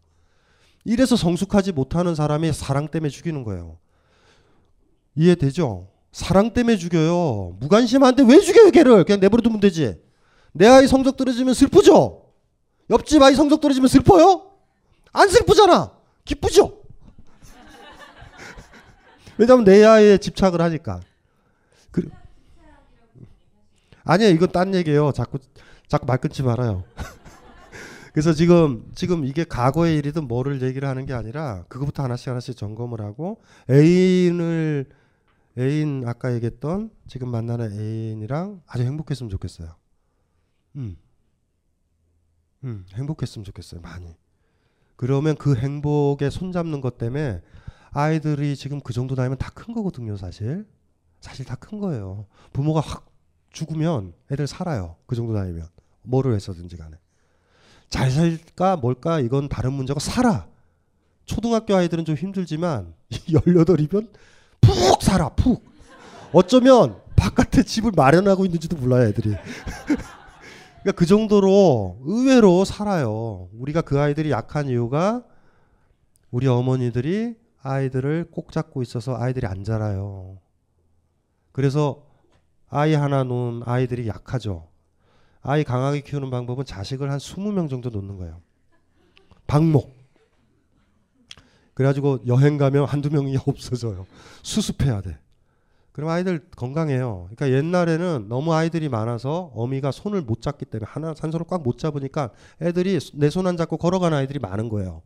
이래서 0.84 1.16
성숙하지 1.16 1.72
못하는 1.72 2.16
사람이 2.16 2.54
사랑 2.54 2.88
때문에 2.88 3.10
죽이는 3.10 3.44
거예요. 3.44 3.78
이해되죠? 5.16 5.88
사랑 6.12 6.54
때문에 6.54 6.78
죽여요. 6.78 7.58
무관심한테 7.60 8.24
왜 8.24 8.40
죽여요, 8.40 8.72
걔를? 8.72 9.04
그냥 9.04 9.20
내버려 9.20 9.42
두면 9.42 9.60
되지. 9.60 10.02
내 10.54 10.68
아이 10.68 10.88
성적 10.88 11.16
떨어지면 11.16 11.54
슬프죠? 11.54 12.26
옆집 12.90 13.22
아이 13.22 13.36
성적 13.36 13.62
떨어지면 13.62 13.88
슬퍼요? 13.88 14.52
안 15.14 15.30
슬프잖아. 15.30 15.92
기쁘죠? 16.26 16.82
왜냐면 19.38 19.64
내 19.64 19.84
아이에 19.84 20.18
집착을 20.18 20.62
하니까. 20.62 21.02
그, 21.92 22.10
아니에요. 24.04 24.32
이건 24.32 24.52
딴 24.52 24.74
얘기예요. 24.74 25.12
자꾸 25.14 25.40
자꾸 25.88 26.06
말 26.06 26.18
끊지 26.18 26.44
말아요. 26.44 26.84
그래서 28.14 28.34
지금 28.34 28.92
지금 28.94 29.26
이게 29.26 29.44
과거의 29.44 29.98
일이든 29.98 30.28
뭐를 30.28 30.62
얘기를 30.62 30.88
하는 30.88 31.06
게 31.06 31.14
아니라 31.14 31.64
그거부터 31.70 32.04
하나씩 32.04 32.28
하나씩 32.30 32.58
점검을 32.58 33.02
하고 33.02 33.42
애인을 33.70 34.86
애인 35.58 36.04
아까 36.08 36.34
얘기했던 36.34 36.92
지금 37.08 37.30
만나는 37.30 37.72
애인이랑 37.74 38.62
아주 38.68 38.84
행복했으면 38.84 39.30
좋겠어요. 39.30 39.76
음. 40.78 40.98
음, 42.64 42.86
행복했으면 42.94 43.44
좋겠어요. 43.46 43.82
많이. 43.82 44.16
그러면 44.96 45.36
그 45.36 45.56
행복에 45.56 46.30
손잡는 46.30 46.80
것 46.82 46.98
때문에 46.98 47.42
아이들이 47.92 48.56
지금 48.56 48.80
그 48.80 48.94
정도 48.94 49.16
나이면 49.16 49.38
다 49.38 49.52
큰 49.52 49.74
거거든요, 49.74 50.16
사실. 50.16 50.66
사실 51.22 51.46
다 51.46 51.56
큰 51.56 51.80
거예요. 51.80 52.28
부모가 52.54 52.80
확 52.82 53.08
죽으면 53.52 54.14
애들 54.32 54.48
살아요. 54.48 54.96
그 55.08 55.16
정도 55.16 55.34
나이면. 55.34 55.68
뭐를 56.04 56.36
했었든지 56.36 56.78
간에. 56.78 56.98
잘 57.92 58.10
살까 58.10 58.78
뭘까 58.78 59.20
이건 59.20 59.48
다른 59.50 59.74
문제고 59.74 60.00
살아. 60.00 60.48
초등학교 61.26 61.76
아이들은 61.76 62.06
좀 62.06 62.16
힘들지만 62.16 62.96
18이면 63.12 64.10
푹 64.62 65.04
살아. 65.04 65.30
푹. 65.30 65.64
어쩌면 66.34 66.96
바깥에 67.16 67.62
집을 67.64 67.92
마련하고 67.96 68.46
있는지도 68.46 68.78
몰라요, 68.78 69.10
애들이. 69.10 69.36
그러니까 70.82 70.92
그 70.96 71.06
정도로 71.06 72.00
의외로 72.04 72.66
살아요. 72.66 73.50
우리가 73.54 73.82
그 73.82 74.00
아이들이 74.00 74.32
약한 74.32 74.68
이유가 74.68 75.24
우리 76.32 76.48
어머니들이 76.48 77.36
아이들을 77.62 78.30
꼭 78.32 78.52
잡고 78.52 78.82
있어서 78.82 79.18
아이들이 79.18 79.46
안 79.46 79.64
자라요. 79.64 80.40
그래서 81.52 82.06
아이 82.70 82.94
하나 82.94 83.24
놓은 83.24 83.64
아이들이 83.66 84.08
약하죠. 84.08 84.71
아이 85.44 85.64
강하게 85.64 86.02
키우는 86.02 86.30
방법은 86.30 86.66
자식을 86.66 87.12
한 87.12 87.18
20명 87.18 87.70
정도 87.70 87.90
놓는 87.90 88.18
거예요. 88.18 88.42
방목. 89.48 89.92
그래가지고 91.74 92.20
여행 92.28 92.58
가면 92.58 92.86
한두 92.86 93.10
명이 93.10 93.38
없어져요. 93.46 94.06
수습해야 94.44 95.02
돼. 95.02 95.18
그럼 95.94 96.10
아이들 96.10 96.48
건강해요. 96.56 97.28
그러니까 97.36 97.52
옛날에는 97.58 98.28
너무 98.30 98.54
아이들이 98.54 98.88
많아서 98.88 99.52
어미가 99.56 99.92
손을 99.92 100.22
못 100.22 100.42
잡기 100.42 100.66
때문에 100.66 100.90
하나 100.90 101.08
한 101.18 101.32
손을 101.32 101.46
꽉못 101.46 101.78
잡으니까 101.80 102.30
애들이 102.62 102.98
내 103.14 103.30
손 103.30 103.46
안 103.48 103.58
잡고 103.58 103.78
걸어가는 103.78 104.18
아이들이 104.18 104.40
많은 104.40 104.70
거예요. 104.70 105.02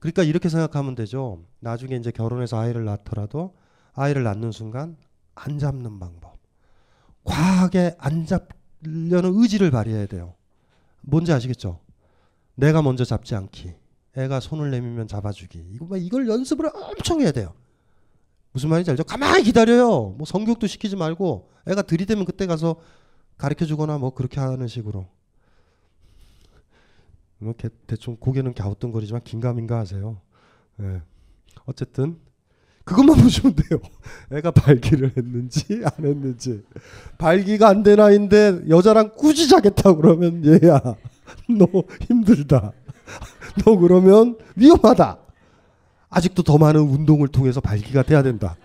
그러니까 0.00 0.24
이렇게 0.24 0.48
생각하면 0.48 0.94
되죠. 0.94 1.42
나중에 1.60 1.96
이제 1.96 2.10
결혼해서 2.10 2.58
아이를 2.58 2.84
낳더라도 2.84 3.54
아이를 3.94 4.24
낳는 4.24 4.52
순간 4.52 4.96
안 5.34 5.58
잡는 5.58 5.98
방법. 5.98 6.36
과하게 7.24 7.94
안 7.98 8.26
잡 8.26 8.48
려는 8.82 9.32
의지를 9.34 9.70
발휘해야 9.70 10.06
돼요. 10.06 10.34
뭔지 11.00 11.32
아시겠죠? 11.32 11.80
내가 12.54 12.82
먼저 12.82 13.04
잡지 13.04 13.34
않기. 13.34 13.74
애가 14.16 14.40
손을 14.40 14.70
내밀면 14.70 15.06
잡아주기. 15.06 15.64
이거 15.72 15.96
이걸 15.96 16.28
연습을 16.28 16.70
엄청 16.74 17.20
해야 17.20 17.30
돼요. 17.30 17.54
무슨 18.52 18.70
말인지 18.70 18.90
알죠? 18.90 19.04
가만히 19.04 19.44
기다려요. 19.44 20.14
뭐 20.16 20.24
성교육도 20.26 20.66
시키지 20.66 20.96
말고 20.96 21.50
애가 21.68 21.82
들이대면 21.82 22.24
그때 22.24 22.46
가서 22.46 22.76
가르쳐 23.36 23.66
주거나 23.66 23.98
뭐 23.98 24.10
그렇게 24.10 24.40
하는 24.40 24.66
식으로. 24.66 25.06
뭐 27.38 27.54
대충 27.86 28.16
고개는 28.16 28.54
갸우뚱거리지만 28.54 29.22
긴가민가 29.22 29.78
하세요. 29.78 30.20
예. 30.80 31.02
어쨌든 31.66 32.18
그것만 32.88 33.16
보시면 33.20 33.54
돼요. 33.54 33.80
애가 34.32 34.50
발기를 34.52 35.12
했는지 35.16 35.82
안 35.84 36.04
했는지. 36.06 36.62
발기가 37.18 37.68
안 37.68 37.82
된 37.82 38.00
아인데 38.00 38.60
여자랑 38.68 39.12
꾸지 39.16 39.46
자겠다 39.48 39.94
그러면 39.94 40.42
얘야 40.44 40.80
너 41.58 41.66
힘들다. 42.08 42.72
너 43.64 43.76
그러면 43.76 44.38
위험하다. 44.56 45.18
아직도 46.08 46.42
더 46.42 46.56
많은 46.56 46.80
운동을 46.80 47.28
통해서 47.28 47.60
발기가 47.60 48.02
돼야 48.02 48.22
된다. 48.22 48.56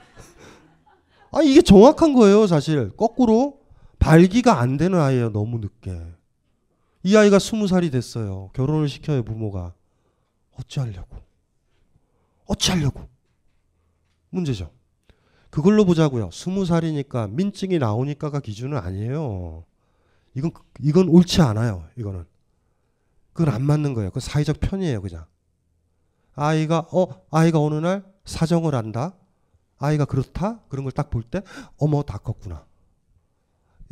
아 1.32 1.42
이게 1.42 1.62
정확한 1.62 2.14
거예요 2.14 2.48
사실. 2.48 2.92
거꾸로 2.96 3.60
발기가 4.00 4.60
안 4.60 4.78
되는 4.78 5.00
아이예요 5.00 5.32
너무 5.34 5.60
늦게. 5.60 6.00
이 7.04 7.18
아이가 7.18 7.40
스무 7.40 7.68
살이 7.68 7.92
됐어요. 7.92 8.52
결혼을 8.54 8.88
시켜요 8.88 9.24
부모가. 9.24 9.74
어찌하려고. 10.58 11.18
어찌하려고. 12.46 13.13
문제죠. 14.34 14.72
그걸로 15.50 15.86
보자고요. 15.86 16.32
스무 16.32 16.66
살이니까 16.66 17.28
민증이 17.28 17.78
나오니까가 17.80 18.40
기준은 18.40 18.78
아니에요. 18.78 19.66
이건 20.36 20.52
이건 20.82 21.10
옳지 21.10 21.42
않아요. 21.42 21.88
이거는 21.96 22.26
그건 23.34 23.54
안 23.54 23.64
맞는 23.64 23.94
거예요. 23.94 24.12
그 24.12 24.20
사회적 24.20 24.60
편이에요, 24.60 25.02
그냥. 25.02 25.26
아이가 26.36 26.88
어 26.92 27.08
아이가 27.32 27.60
어느 27.60 27.76
날 27.76 28.04
사정을 28.26 28.74
한다. 28.76 29.16
아이가 29.80 30.06
그렇다. 30.06 30.62
그런 30.70 30.84
걸 30.86 30.92
딱 30.94 31.10
볼 31.12 31.24
때 31.24 31.42
어머 31.78 32.02
다 32.04 32.18
컸구나. 32.18 32.66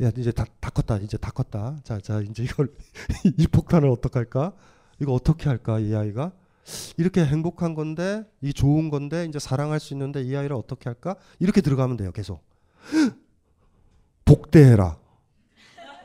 야 0.02 0.12
이제 0.18 0.32
다, 0.32 0.46
다 0.60 0.70
컸다. 0.72 0.98
이제 0.98 1.18
다 1.18 1.30
컸다. 1.32 1.78
자, 1.84 2.00
자 2.00 2.22
이제 2.22 2.44
이걸 2.44 2.74
이 3.38 3.46
폭탄을 3.48 3.88
어떻게 3.90 4.18
할까? 4.20 4.54
이거 5.00 5.14
어떻게 5.14 5.50
할까? 5.50 5.80
이 5.80 5.94
아이가 5.94 6.32
이렇게 6.98 7.26
행복한 7.26 7.74
건데 7.74 8.24
이 8.42 8.54
좋은 8.54 8.90
건데 8.90 9.26
이제 9.26 9.40
사랑할 9.40 9.80
수 9.80 9.94
있는데 9.94 10.22
이 10.22 10.36
아이를 10.36 10.56
어떻게 10.56 10.90
할까? 10.90 11.16
이렇게 11.40 11.62
들어가면 11.62 11.98
돼요. 11.98 12.12
계속 12.12 12.44
복대해라. 14.26 14.98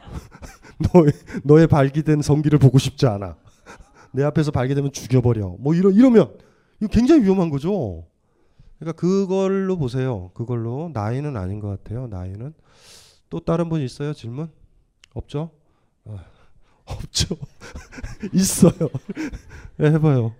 너의 0.92 1.12
너의 1.44 1.66
발기된 1.66 2.22
성기를 2.22 2.58
보고 2.58 2.78
싶지 2.78 3.06
않아. 3.06 3.36
내 4.12 4.22
앞에서 4.24 4.50
발기되면 4.50 4.92
죽여버려. 4.92 5.56
뭐 5.58 5.74
이러 5.74 5.90
이러면 5.90 6.36
이거 6.80 6.88
굉장히 6.88 7.22
위험한 7.22 7.50
거죠. 7.50 8.06
그러니까 8.78 9.00
그걸로 9.00 9.76
보세요. 9.78 10.30
그걸로 10.34 10.90
나이는 10.92 11.36
아닌 11.36 11.60
것 11.60 11.68
같아요. 11.68 12.06
나이는 12.08 12.52
또 13.30 13.40
다른 13.40 13.68
분 13.68 13.80
있어요? 13.80 14.12
질문 14.12 14.50
없죠? 15.14 15.50
아, 16.04 16.24
없죠. 16.84 17.36
있어요. 18.32 18.90
네, 19.76 19.90
해봐요. 19.92 20.34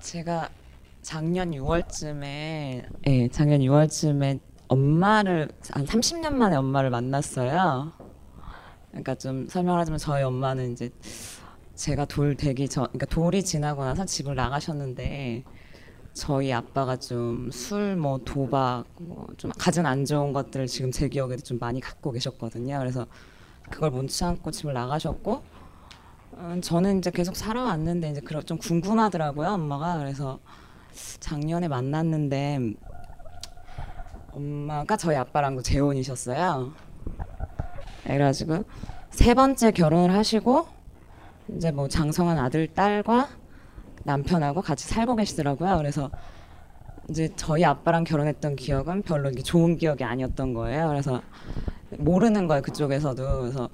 제가 0.00 0.48
작년 1.02 1.50
6월쯤에 1.52 2.84
예, 3.06 3.28
작년 3.28 3.60
6월쯤에 3.60 4.40
엄마를 4.68 5.48
한 5.70 5.84
30년 5.84 6.32
만에 6.34 6.56
엄마를 6.56 6.90
만났어요. 6.90 7.92
그러니까 8.90 9.14
좀 9.14 9.46
설명하자면 9.48 9.98
저희 9.98 10.22
엄마는 10.22 10.72
이제 10.72 10.90
제가 11.74 12.04
돌 12.04 12.36
되기 12.36 12.68
전 12.68 12.84
그러니까 12.86 13.06
돌이 13.06 13.42
지나고 13.44 13.84
나서 13.84 14.04
집을 14.04 14.34
나가셨는데 14.34 15.44
저희 16.12 16.52
아빠가 16.52 16.96
좀 16.96 17.48
술 17.52 17.96
뭐 17.96 18.18
도박 18.18 18.84
뭐 18.98 19.26
좀 19.38 19.50
가진 19.56 19.86
안 19.86 20.04
좋은 20.04 20.32
것들을 20.32 20.66
지금 20.66 20.90
제 20.90 21.08
기억에도 21.08 21.42
좀 21.42 21.58
많이 21.58 21.80
갖고 21.80 22.10
계셨거든요. 22.12 22.78
그래서 22.78 23.06
그걸 23.70 23.90
못 23.90 24.08
참고 24.08 24.50
집을 24.50 24.72
나가셨고 24.74 25.32
음, 25.34 25.59
저는 26.62 26.98
이제 26.98 27.10
계속 27.10 27.36
살아왔는데 27.36 28.10
이제 28.10 28.20
그런 28.20 28.44
좀 28.46 28.58
궁금하더라고요 28.58 29.48
엄마가 29.48 29.98
그래서 29.98 30.40
작년에 31.20 31.68
만났는데 31.68 32.74
엄마가 34.32 34.96
저희 34.96 35.16
아빠랑도 35.16 35.62
재혼이셨어요. 35.62 36.72
그래가지고 38.04 38.64
세 39.10 39.34
번째 39.34 39.70
결혼을 39.72 40.14
하시고 40.14 40.66
이제 41.56 41.70
뭐 41.70 41.88
장성한 41.88 42.38
아들 42.38 42.68
딸과 42.68 43.28
남편하고 44.04 44.62
같이 44.62 44.88
살고 44.88 45.16
계시더라고요. 45.16 45.76
그래서 45.76 46.10
이제 47.08 47.28
저희 47.36 47.64
아빠랑 47.64 48.04
결혼했던 48.04 48.56
기억은 48.56 49.02
별로 49.02 49.30
좋은 49.32 49.76
기억이 49.76 50.04
아니었던 50.04 50.54
거예요. 50.54 50.88
그래서 50.88 51.22
모르는 51.98 52.46
거예요 52.46 52.62
그쪽에서도. 52.62 53.40
그래서 53.40 53.68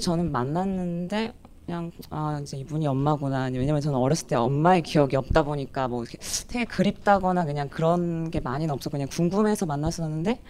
저는 0.00 0.32
만났는데 0.32 1.34
그냥 1.68 1.92
아 2.08 2.40
이제 2.42 2.56
이분이 2.56 2.86
엄마구나. 2.86 3.50
왜냐면 3.52 3.82
저는 3.82 3.98
어렸을 3.98 4.26
때 4.26 4.36
엄마의 4.36 4.80
기억이 4.80 5.16
없다 5.16 5.42
보니까 5.42 5.86
뭐 5.86 6.02
이렇게 6.02 6.16
되게 6.48 6.64
그립다거나 6.64 7.44
그냥 7.44 7.68
그런 7.68 8.30
게 8.30 8.40
많이는 8.40 8.72
없었고 8.72 8.92
그냥 8.92 9.06
궁금해서 9.10 9.66
만났었는데 9.66 10.40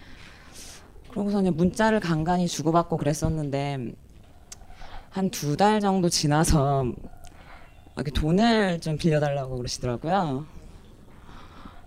그러고서 1.09 1.39
그냥 1.39 1.57
문자를 1.57 1.99
간간히 1.99 2.47
주고받고 2.47 2.95
그랬었는데 2.95 3.91
한 5.09 5.29
두 5.29 5.57
달 5.57 5.81
정도 5.81 6.07
지나서 6.07 6.85
이렇게 7.97 8.11
돈을 8.11 8.79
좀 8.79 8.97
빌려달라고 8.97 9.57
그러시더라고요. 9.57 10.45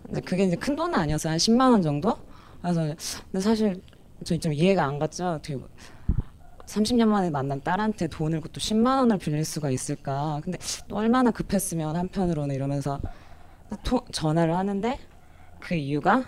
근데 0.05 0.21
그게 0.21 0.45
이제 0.45 0.57
큰 0.57 0.77
돈은 0.77 0.95
아니었어요. 0.95 1.31
한 1.31 1.39
10만 1.39 1.71
원 1.71 1.81
정도? 1.81 2.19
그래서 2.61 2.83
근데 2.83 3.41
사실 3.41 3.81
저희 4.25 4.39
좀 4.39 4.53
이해가 4.53 4.85
안 4.85 4.99
갔죠. 4.99 5.27
어떻게 5.27 5.57
30년 6.73 7.09
만에 7.09 7.31
만난 7.31 7.61
딸한테 7.61 8.07
돈을 8.09 8.41
또 8.41 8.61
10만 8.61 8.99
원을 8.99 9.19
빌릴 9.19 9.45
수가 9.45 9.71
있을까? 9.71 10.41
근데 10.43 10.59
또 10.89 10.97
얼마나 10.97 11.31
급했으면 11.31 11.97
한편으로는 11.97 12.55
이러면서 12.55 13.01
토, 13.85 14.05
전화를 14.11 14.57
하는데 14.57 14.99
그 15.61 15.75
이유가 15.75 16.25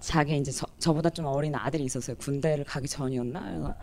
자기 0.00 0.36
이제 0.36 0.50
저, 0.50 0.66
저보다 0.78 1.10
좀 1.10 1.26
어린 1.26 1.54
아들이 1.54 1.84
있었어요. 1.84 2.16
군대를 2.16 2.64
가기 2.64 2.88
전이었나? 2.88 3.40
그래서 3.40 3.74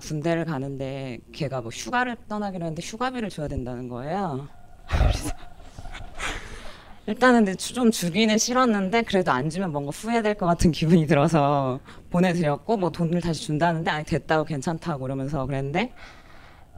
군대를 0.00 0.44
가는데 0.44 1.18
걔가 1.32 1.60
뭐 1.60 1.70
휴가를 1.70 2.16
떠나기로 2.28 2.64
했는데 2.64 2.82
휴가비를 2.82 3.28
줘야 3.30 3.48
된다는 3.48 3.88
거예요. 3.88 4.48
일단은 7.06 7.44
근데 7.44 7.54
주- 7.56 7.72
좀 7.74 7.90
주기는 7.90 8.36
싫었는데 8.36 9.02
그래도 9.02 9.30
안 9.30 9.48
주면 9.48 9.70
뭔가 9.70 9.90
후회될 9.94 10.34
것 10.34 10.46
같은 10.46 10.72
기분이 10.72 11.06
들어서 11.06 11.78
보내드렸고 12.10 12.76
뭐 12.76 12.90
돈을 12.90 13.20
다시 13.20 13.42
준다는데 13.44 13.90
아니 13.90 14.04
됐다고 14.04 14.44
괜찮다고 14.44 15.02
그러면서 15.02 15.46
그랬는데 15.46 15.92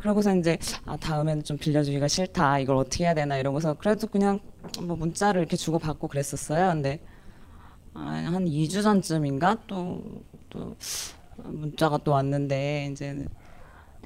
그러고서 0.01 0.35
이제 0.37 0.59
아 0.85 0.97
다음에는 0.97 1.45
좀 1.45 1.57
빌려주기가 1.57 2.07
싫다 2.09 2.59
이걸 2.61 2.77
어떻게 2.77 3.05
해야 3.05 3.15
되나 3.15 3.39
이러고서 3.39 3.75
그래도 3.75 4.07
그냥 4.07 4.39
뭐 4.83 4.97
문자를 4.97 5.41
이렇게 5.41 5.57
주고 5.57 5.79
받고 5.79 6.09
그랬었어요. 6.09 6.69
근데 6.69 7.01
아, 7.95 8.01
한 8.01 8.45
2주 8.45 8.83
전쯤인가 8.83 9.57
또 9.67 10.03
또 10.51 10.75
문자가 11.45 11.99
또 11.99 12.13
왔는데 12.13 12.89
이제 12.91 13.27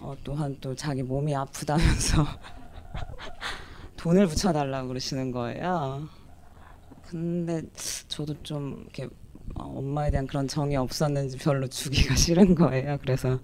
어, 0.00 0.12
또한 0.24 0.56
또 0.60 0.74
자기 0.74 1.02
몸이 1.04 1.34
아프다면서 1.36 2.26
돈을 4.02 4.26
붙여달라고 4.26 4.88
그러시는 4.88 5.30
거예요. 5.30 6.08
근데 7.08 7.62
저도 8.08 8.34
좀 8.42 8.80
이렇게 8.82 9.04
어, 9.54 9.64
엄마에 9.78 10.10
대한 10.10 10.26
그런 10.26 10.48
정이 10.48 10.76
없었는지 10.76 11.38
별로 11.38 11.68
주기가 11.68 12.16
싫은 12.16 12.56
거예요. 12.56 12.98
그래서 13.00 13.38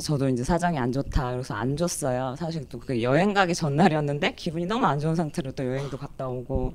저도 0.00 0.30
이제 0.30 0.42
사정이 0.44 0.78
안 0.78 0.92
좋다. 0.92 1.32
그래서 1.32 1.52
안 1.52 1.76
줬어요. 1.76 2.36
사실 2.38 2.66
또 2.70 2.78
그 2.78 3.02
여행 3.02 3.34
가기 3.34 3.54
전날이었는데 3.54 4.34
기분이 4.34 4.64
너무 4.64 4.86
안 4.86 4.98
좋은 4.98 5.14
상태로 5.14 5.52
또 5.52 5.66
여행도 5.66 5.98
갔다 5.98 6.28
오고. 6.28 6.72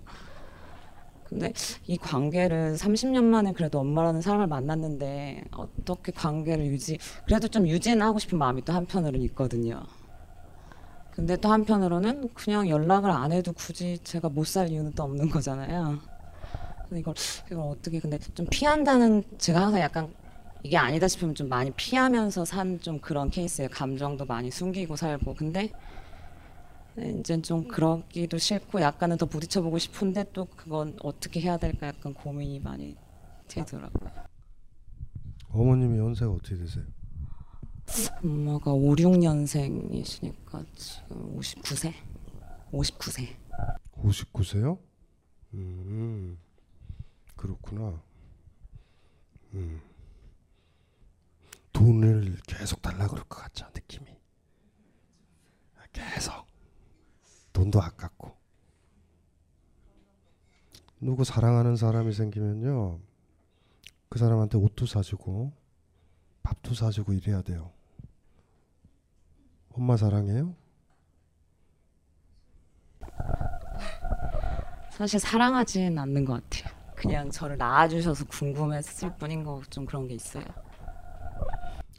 근데 1.24 1.54
이 1.88 1.98
관계를 1.98 2.76
30년 2.76 3.24
만에 3.24 3.52
그래도 3.54 3.80
엄마라는 3.80 4.22
사람을 4.22 4.46
만났는데 4.46 5.46
어떻게 5.54 6.12
관계를 6.12 6.68
유지 6.68 7.00
그래도 7.26 7.48
좀 7.48 7.68
유지는 7.68 8.04
하고 8.04 8.20
싶은 8.20 8.38
마음이 8.38 8.64
또 8.64 8.74
한편으로는 8.74 9.22
있거든요. 9.30 9.82
근데 11.16 11.38
또 11.38 11.50
한편으로는 11.50 12.30
그냥 12.34 12.68
연락을 12.70 13.10
안 13.10 13.32
해도 13.32 13.54
굳이 13.54 13.98
제가 14.04 14.30
못 14.30 14.46
살 14.46 14.70
이유는 14.70 14.94
또 14.94 15.04
없는 15.04 15.30
거잖아요. 15.30 16.00
이걸 16.94 17.14
이걸 17.48 17.60
어떻게 17.72 18.00
근데 18.00 18.20
좀 18.20 18.46
피한다는 18.50 19.24
제가 19.38 19.62
항상 19.62 19.80
약간 19.82 20.14
이게 20.64 20.78
아니다 20.78 21.08
싶으면 21.08 21.34
좀 21.36 21.48
많이 21.50 21.72
피하면서 21.72 22.46
산 22.46 22.80
좀 22.82 23.00
그런 23.00 23.30
케이스에 23.30 23.68
감정도 23.68 24.26
많이 24.26 24.52
숨기고 24.52 24.96
살고 24.96 25.34
근데 25.36 25.72
이제 27.20 27.42
좀 27.42 27.68
그러기도 27.68 28.38
싫고 28.38 28.82
약간은 28.82 29.18
더 29.18 29.26
부딪혀보고 29.26 29.78
싶은데 29.80 30.26
또 30.34 30.46
그건 30.56 30.96
어떻게 31.02 31.42
해야 31.42 31.58
될까 31.58 31.88
약간 31.88 32.14
고민이 32.14 32.60
많이 32.60 32.96
되더라고요. 33.48 34.12
어머님이 35.50 35.98
연세가 36.00 36.32
어떻게 36.32 36.58
되세요? 36.58 36.84
엄마가 38.24 38.74
5, 38.74 38.96
6년생이시니까 38.96 40.66
지금 40.76 41.38
59세? 41.40 41.94
59세. 42.72 43.36
59세요? 43.94 44.80
음, 45.54 46.38
그렇구나. 47.36 48.02
음. 49.54 49.82
돈을 51.72 52.38
계속 52.48 52.82
달라 52.82 53.08
그럴 53.08 53.24
것 53.26 53.42
같죠, 53.42 53.68
느낌이. 53.74 54.16
계속. 55.96 56.46
돈도 57.54 57.82
아깝고. 57.82 58.36
누구 61.00 61.24
사랑하는 61.24 61.76
사람이 61.76 62.14
생기면요. 62.14 63.00
그 64.10 64.20
사람한테 64.20 64.58
옷도 64.58 64.86
사주고, 64.86 65.54
밥도 66.44 66.74
사주고 66.74 67.14
이래야 67.14 67.42
돼요. 67.42 67.75
엄마 69.78 69.98
사랑해요? 69.98 70.56
사실 74.92 75.20
사랑하진 75.20 75.98
않는 76.00 76.24
것 76.24 76.42
같아요. 76.50 76.74
그냥 76.96 77.30
저를 77.30 77.58
낳아주셔서 77.58 78.26
궁금했을 78.26 79.18
뿐인 79.18 79.44
거 79.44 79.62
좀 79.70 79.86
그런 79.86 80.08
게 80.08 80.14
있어요. 80.14 80.46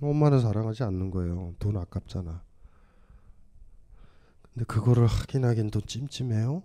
엄마는 0.01 0.41
사랑하지 0.41 0.83
않는 0.85 1.11
거예요. 1.11 1.55
돈 1.59 1.77
아깝잖아. 1.77 2.43
근데 4.55 4.65
그거를 4.65 5.07
하긴 5.07 5.45
하긴 5.45 5.71
또 5.71 5.81
찜찜해요. 5.83 6.63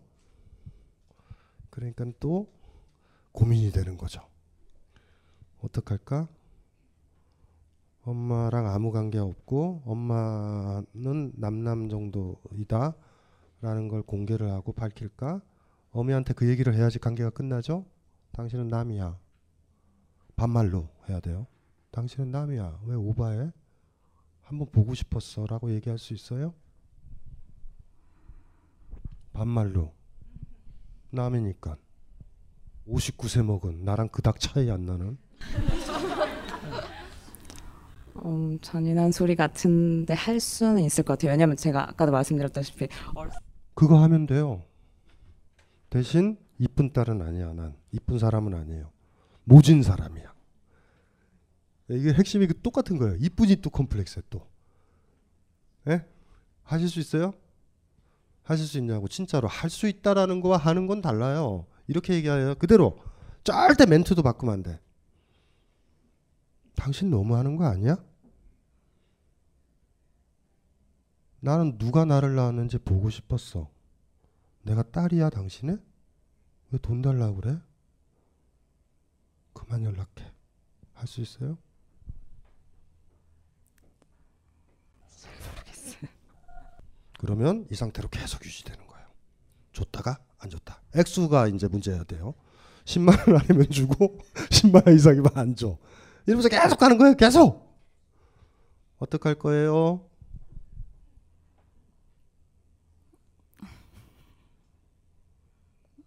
그러니까 1.70 2.06
또 2.22 2.50
고민이 3.34 3.72
되는 3.72 3.98
거죠. 3.98 4.22
어떡할까? 5.62 6.28
엄마랑 8.04 8.68
아무 8.68 8.92
관계 8.92 9.20
없고 9.20 9.84
엄마는 9.86 11.34
남남 11.36 11.90
정도이다 11.90 12.96
라는 13.62 13.88
걸 13.88 14.02
공개를 14.02 14.50
하고 14.52 14.74
밝힐까? 14.74 15.42
어미한테 15.92 16.34
그 16.34 16.50
얘기를 16.50 16.74
해야지 16.74 17.00
관계가 17.00 17.30
끝나죠? 17.30 17.86
당신은 18.32 18.70
남이야. 18.70 19.20
반말로 20.36 20.90
해야 21.08 21.20
돼요. 21.20 21.46
당신은 21.92 22.32
남이야. 22.32 22.82
왜 22.86 22.96
오바해? 22.96 23.52
한번 24.42 24.68
보고 24.72 24.96
싶었어. 24.96 25.46
라고 25.46 25.72
얘기할 25.72 26.00
수 26.00 26.14
있어요? 26.14 26.54
반말로 29.34 29.94
남이니까 31.12 31.78
59세 32.88 33.44
먹은 33.44 33.86
나랑 33.86 34.10
그닥 34.10 34.40
차이 34.40 34.70
안 34.72 34.86
나는 34.86 35.18
음, 38.26 38.60
잔인한 38.62 39.12
소리 39.12 39.36
같은데 39.36 40.14
할 40.14 40.40
수는 40.40 40.84
있을 40.84 41.04
것 41.04 41.14
같아요. 41.14 41.32
왜냐면 41.32 41.56
제가 41.58 41.90
아까도 41.90 42.12
말씀드렸다시피 42.12 42.88
그거 43.74 44.02
하면 44.04 44.26
돼요. 44.26 44.64
대신 45.90 46.38
이쁜 46.58 46.94
딸은 46.94 47.22
아니야. 47.22 47.54
난 47.54 47.76
이쁜 47.92 48.20
사람은 48.20 48.54
아니에요. 48.54 48.92
모진 49.44 49.82
사람이야. 49.84 50.32
이게 51.90 52.14
핵심이 52.14 52.48
그 52.48 52.60
똑같은 52.62 52.98
거예요. 52.98 53.16
이쁘지 53.20 53.62
또 53.62 53.70
컴플렉스에 53.70 54.24
또. 54.30 54.48
예? 55.90 56.06
하실 56.64 56.88
수 56.90 57.00
있어요? 57.00 57.34
하실 58.44 58.66
수 58.66 58.78
있냐고 58.78 59.08
진짜로 59.08 59.48
할 59.48 59.70
수 59.70 59.88
있다라는 59.88 60.42
거와 60.42 60.58
하는 60.58 60.88
건 60.88 61.02
달라요. 61.02 61.66
이렇게 61.88 62.14
얘기해요. 62.14 62.56
그대로 62.56 62.98
절대 63.44 63.86
멘트도 63.86 64.22
바꾸면 64.24 64.54
안 64.54 64.64
돼. 64.64 64.80
당신 66.76 67.10
너무 67.10 67.36
하는 67.36 67.56
거 67.56 67.66
아니야? 67.66 67.98
나는 71.40 71.78
누가 71.78 72.06
나를 72.06 72.36
낳았는지 72.36 72.78
보고 72.80 73.10
싶었어. 73.10 73.70
내가 74.64 74.84
딸이야 74.84 75.30
당신의? 75.32 75.78
왜 76.72 76.80
돈 76.80 77.02
달라고 77.02 77.36
그래? 77.38 77.60
그만 79.54 79.84
연락해. 79.84 80.32
할 80.94 81.08
수 81.08 81.22
있어요? 81.22 81.58
그러면 87.20 87.68
이 87.72 87.76
상태로 87.76 88.10
계속 88.10 88.44
유지되는 88.46 88.86
거예요. 88.88 89.06
줬다가 89.74 90.18
안 90.40 90.50
줬다. 90.50 90.82
액수가 90.96 91.48
이제 91.50 91.68
문제야 91.68 92.04
돼요. 92.04 92.34
10만 92.86 93.28
원 93.32 93.40
아니면 93.42 93.70
주고 93.70 94.18
10만 94.50 94.88
원 94.88 94.96
이상이면 94.96 95.32
안 95.36 95.56
줘. 95.56 95.78
이러면서 96.26 96.50
계속 96.50 96.78
가는 96.78 96.98
거예요. 96.98 97.16
계속. 97.16 97.70
어떡할 99.00 99.36
거예요? 99.36 100.02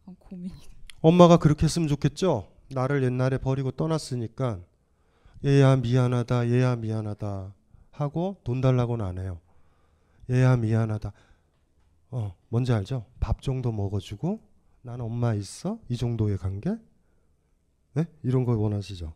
어, 0.06 0.14
고민이. 0.18 0.52
엄마가 1.00 1.38
그렇게 1.38 1.64
했으면 1.64 1.88
좋겠죠. 1.88 2.48
나를 2.70 3.02
옛날에 3.02 3.38
버리고 3.38 3.70
떠났으니까 3.70 4.60
얘야 5.44 5.76
미안하다, 5.76 6.48
얘야 6.50 6.76
미안하다 6.76 7.52
하고 7.90 8.40
돈 8.44 8.60
달라고는 8.60 9.04
안 9.04 9.18
해요. 9.18 9.40
얘야 10.30 10.56
미안하다. 10.56 11.12
어, 12.10 12.34
뭔지 12.48 12.72
알죠? 12.72 13.04
밥 13.20 13.42
정도 13.42 13.72
먹어주고 13.72 14.40
난 14.82 15.00
엄마 15.00 15.34
있어 15.34 15.78
이 15.88 15.96
정도의 15.96 16.38
관계? 16.38 16.76
네? 17.94 18.06
이런 18.22 18.44
걸 18.44 18.56
원하시죠? 18.56 19.12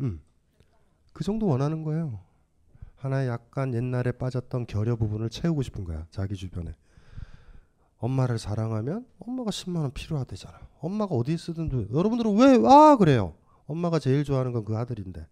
음, 0.00 0.20
그 1.12 1.24
정도 1.24 1.46
원하는 1.46 1.82
거예요. 1.84 2.20
하나의 2.96 3.28
약간 3.28 3.74
옛날에 3.74 4.12
빠졌던 4.12 4.66
결여 4.66 4.96
부분을 4.96 5.28
채우고 5.28 5.62
싶은 5.62 5.84
거야 5.84 6.06
자기 6.10 6.34
주변에. 6.36 6.74
엄마를 7.98 8.38
사랑하면 8.38 9.06
엄마가 9.20 9.50
10만 9.50 9.76
원 9.82 9.92
필요하대잖아. 9.92 10.58
엄마가 10.80 11.14
어디 11.14 11.36
쓰든 11.36 11.68
도 11.68 11.86
여러분들은 11.92 12.34
왜아 12.36 12.96
그래요? 12.96 13.34
엄마가 13.66 13.98
제일 13.98 14.24
좋아하는 14.24 14.52
건 14.52 14.64
그 14.64 14.76
아들인데. 14.76 15.26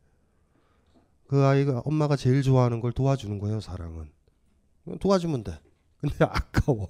그 1.27 1.45
아이가 1.45 1.81
엄마가 1.85 2.17
제일 2.17 2.43
좋아하는 2.43 2.81
걸 2.81 2.93
도와주는 2.93 3.39
거예요, 3.39 3.61
사랑은. 3.61 4.11
도와주면 5.01 5.45
돼. 5.45 5.59
근데 6.01 6.17
아까워. 6.25 6.89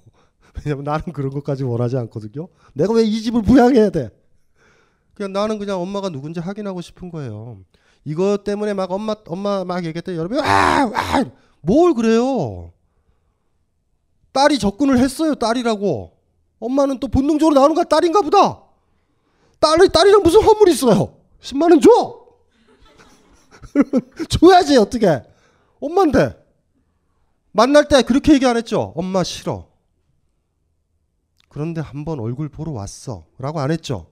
왜냐면 0.65 0.83
나는 0.83 1.13
그런 1.13 1.31
것까지 1.31 1.63
원하지 1.63 1.97
않거든요. 1.97 2.47
내가 2.73 2.93
왜 2.93 3.03
이 3.03 3.21
집을 3.21 3.41
부양해야 3.43 3.89
돼? 3.91 4.09
그냥 5.13 5.33
나는 5.33 5.59
그냥 5.59 5.79
엄마가 5.81 6.09
누군지 6.09 6.39
확인하고 6.39 6.81
싶은 6.81 7.09
거예요. 7.09 7.59
이것 8.05 8.43
때문에 8.43 8.73
막 8.73 8.91
엄마 8.91 9.15
엄마 9.27 9.63
막 9.63 9.85
얘기했더니 9.85 10.17
여러분 10.17 10.39
와와뭘 10.39 11.93
그래요? 11.95 12.73
딸이 14.31 14.59
접근을 14.59 14.97
했어요. 14.97 15.35
딸이라고. 15.35 16.17
엄마는 16.59 16.99
또 16.99 17.07
본능적으로 17.07 17.55
나오는 17.55 17.75
거야. 17.75 17.83
딸인가 17.83 18.21
보다. 18.21 18.61
딸이 19.59 19.89
딸이랑 19.89 20.23
무슨 20.23 20.41
허물이 20.41 20.71
있어요? 20.71 21.17
10만 21.41 21.71
원 21.71 21.81
줘. 21.81 22.21
줘야지 24.29 24.77
어떻게? 24.77 25.23
엄마인데. 25.79 26.39
만날 27.51 27.87
때 27.87 28.01
그렇게 28.01 28.33
얘기 28.33 28.45
안 28.45 28.55
했죠. 28.55 28.93
엄마 28.95 29.23
싫어. 29.23 29.67
그런데 31.49 31.81
한번 31.81 32.19
얼굴 32.19 32.47
보러 32.47 32.71
왔어. 32.71 33.25
라고 33.37 33.59
안 33.59 33.71
했죠. 33.71 34.07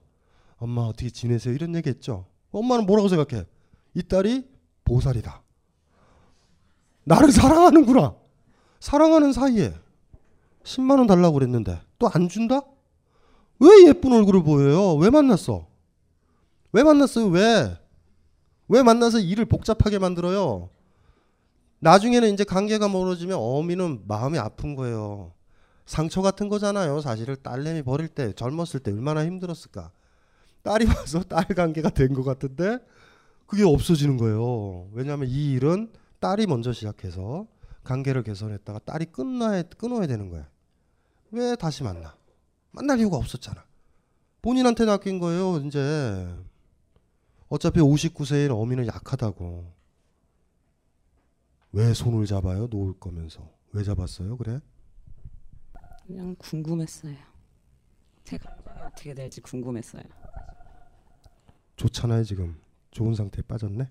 엄마 0.58 0.82
어떻게 0.82 1.08
지내세요? 1.08 1.54
이런 1.54 1.74
얘기 1.74 1.88
했죠. 1.88 2.26
엄마는 2.52 2.84
뭐라고 2.84 3.08
생각해? 3.08 3.46
이 3.94 4.02
딸이 4.02 4.48
보살이다. 4.84 5.42
나를 7.04 7.32
사랑하는구나. 7.32 8.14
사랑하는 8.80 9.32
사이에 9.32 9.74
10만 10.64 10.98
원 10.98 11.06
달라고 11.06 11.34
그랬는데 11.34 11.80
또 11.98 12.08
안 12.12 12.28
준다? 12.28 12.62
왜 13.58 13.88
예쁜 13.88 14.12
얼굴을 14.12 14.42
보여요? 14.42 14.94
왜 14.94 15.10
만났어? 15.10 15.66
왜 16.72 16.82
만났어요? 16.82 17.26
왜? 17.26 17.78
왜 18.68 18.82
만나서 18.82 19.18
일을 19.18 19.44
복잡하게 19.46 19.98
만들어요? 19.98 20.70
나중에는 21.80 22.32
이제 22.32 22.44
관계가 22.44 22.88
멀어지면 22.88 23.36
어미는 23.38 24.02
마음이 24.06 24.38
아픈 24.38 24.76
거예요. 24.76 25.32
상처 25.86 26.22
같은 26.22 26.48
거잖아요. 26.48 27.00
사실을 27.00 27.36
딸내미 27.36 27.82
버릴 27.82 28.08
때 28.08 28.32
젊었을 28.32 28.80
때 28.80 28.92
얼마나 28.92 29.24
힘들었을까. 29.26 29.90
딸이 30.62 30.86
와서 30.86 31.22
딸 31.24 31.44
관계가 31.48 31.90
된 31.90 32.14
것 32.14 32.22
같은데 32.22 32.78
그게 33.50 33.64
없어지는 33.64 34.16
거예요. 34.16 34.88
왜냐하면 34.92 35.28
이 35.28 35.50
일은 35.50 35.92
딸이 36.20 36.46
먼저 36.46 36.72
시작해서 36.72 37.48
관계를 37.82 38.22
개선했다가 38.22 38.78
딸이 38.78 39.06
끊어야, 39.06 39.64
끊어야 39.64 40.06
되는 40.06 40.30
거야. 40.30 40.48
왜 41.32 41.56
다시 41.56 41.82
만나? 41.82 42.16
만날 42.70 43.00
이유가 43.00 43.16
없었잖아. 43.16 43.64
본인한테 44.40 44.84
낚인 44.84 45.18
거예요, 45.18 45.56
이제. 45.66 46.32
어차피 47.48 47.80
59세인 47.80 48.56
어미는 48.56 48.86
약하다고. 48.86 49.72
왜 51.72 51.92
손을 51.92 52.26
잡아요? 52.26 52.68
놓을 52.70 53.00
거면서. 53.00 53.50
왜 53.72 53.82
잡았어요? 53.82 54.36
그래? 54.36 54.60
그냥 56.06 56.36
궁금했어요. 56.38 57.16
제 58.22 58.38
감정이 58.38 58.78
어떻게 58.86 59.12
될지 59.12 59.40
궁금했어요. 59.40 60.04
좋잖아요, 61.74 62.22
지금. 62.22 62.56
좋은 62.90 63.14
상태에 63.14 63.42
빠졌네? 63.46 63.88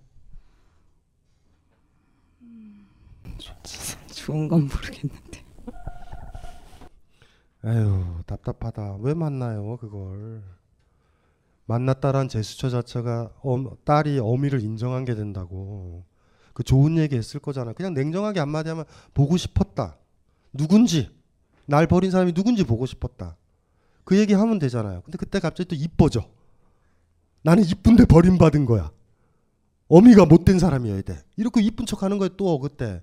좋은 4.13 4.47
건 4.47 4.67
모르겠는데. 4.67 5.43
에휴, 7.65 8.23
답답하다. 8.25 8.97
왜 9.01 9.13
만나요, 9.13 9.77
그걸? 9.77 10.43
만났다란 11.65 12.29
제스처 12.29 12.69
자체가 12.69 13.31
엄, 13.41 13.69
딸이 13.83 14.19
어미를 14.19 14.61
인정한 14.61 15.05
게 15.05 15.15
된다고. 15.15 16.03
그 16.53 16.63
좋은 16.63 16.97
얘기 16.97 17.15
했을 17.15 17.39
거잖아. 17.39 17.73
그냥 17.73 17.93
냉정하게 17.93 18.39
한마디 18.39 18.69
하면 18.69 18.85
보고 19.13 19.37
싶었다. 19.37 19.97
누군지. 20.51 21.15
날 21.65 21.85
버린 21.87 22.11
사람이 22.11 22.33
누군지 22.33 22.63
보고 22.63 22.85
싶었다. 22.85 23.37
그 24.03 24.17
얘기 24.17 24.33
하면 24.33 24.57
되잖아요. 24.57 25.01
근데 25.01 25.17
그때 25.17 25.39
갑자기 25.39 25.69
또 25.69 25.75
이뻐져. 25.75 26.27
나는 27.41 27.63
이쁜데 27.63 28.05
버림받은 28.05 28.65
거야. 28.65 28.91
어미가 29.87 30.25
못된 30.25 30.59
사람이어야 30.59 31.01
돼. 31.01 31.23
이렇게 31.37 31.61
이쁜 31.61 31.85
척 31.85 32.03
하는 32.03 32.17
거야, 32.17 32.29
또 32.37 32.59
그때. 32.59 33.01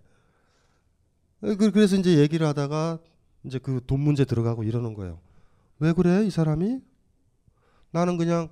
그- 1.40 1.70
그래서 1.70 1.96
이제 1.96 2.18
얘기를 2.18 2.46
하다가 2.46 2.98
이제 3.44 3.58
그 3.58 3.80
돈 3.86 4.00
문제 4.00 4.24
들어가고 4.24 4.62
이러는 4.64 4.94
거예요. 4.94 5.18
왜 5.78 5.92
그래, 5.92 6.24
이 6.24 6.30
사람이? 6.30 6.80
나는 7.90 8.16
그냥, 8.16 8.48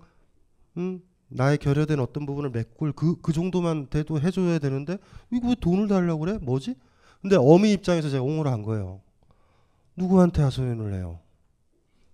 음, 0.77 1.01
나의 1.29 1.59
결여된 1.59 2.01
어떤 2.01 2.27
부분을 2.27 2.51
메꿀 2.51 2.93
그, 2.93 3.21
그 3.21 3.33
정도만 3.33 3.89
돼도 3.91 4.21
해줘야 4.21 4.59
되는데, 4.59 4.99
이거 5.33 5.49
왜 5.49 5.55
돈을 5.61 5.89
달라고 5.89 6.21
그래? 6.21 6.39
뭐지? 6.43 6.75
근데 7.23 7.37
어미 7.37 7.73
입장에서 7.73 8.11
제가 8.11 8.23
옹호를 8.23 8.51
한 8.53 8.63
거예요. 8.63 9.01
누구한테 9.97 10.43
하소연을 10.43 10.95
해요? 10.95 11.21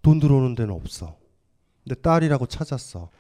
돈 0.02 0.20
들어오는 0.20 0.54
데는 0.54 0.72
없어. 0.74 1.16
내 1.84 1.94
딸이라고 1.94 2.46
찾았어. 2.46 3.10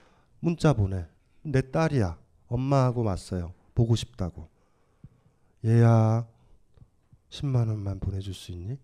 문자 0.40 0.72
보내. 0.72 1.06
내 1.42 1.70
딸이야. 1.70 2.18
엄마하고 2.48 3.04
왔어요. 3.04 3.52
보고 3.74 3.94
싶다고. 3.94 4.48
얘야, 5.64 6.26
10만 7.28 7.68
원만 7.68 8.00
보내줄 8.00 8.34
수 8.34 8.50
있니? 8.52 8.78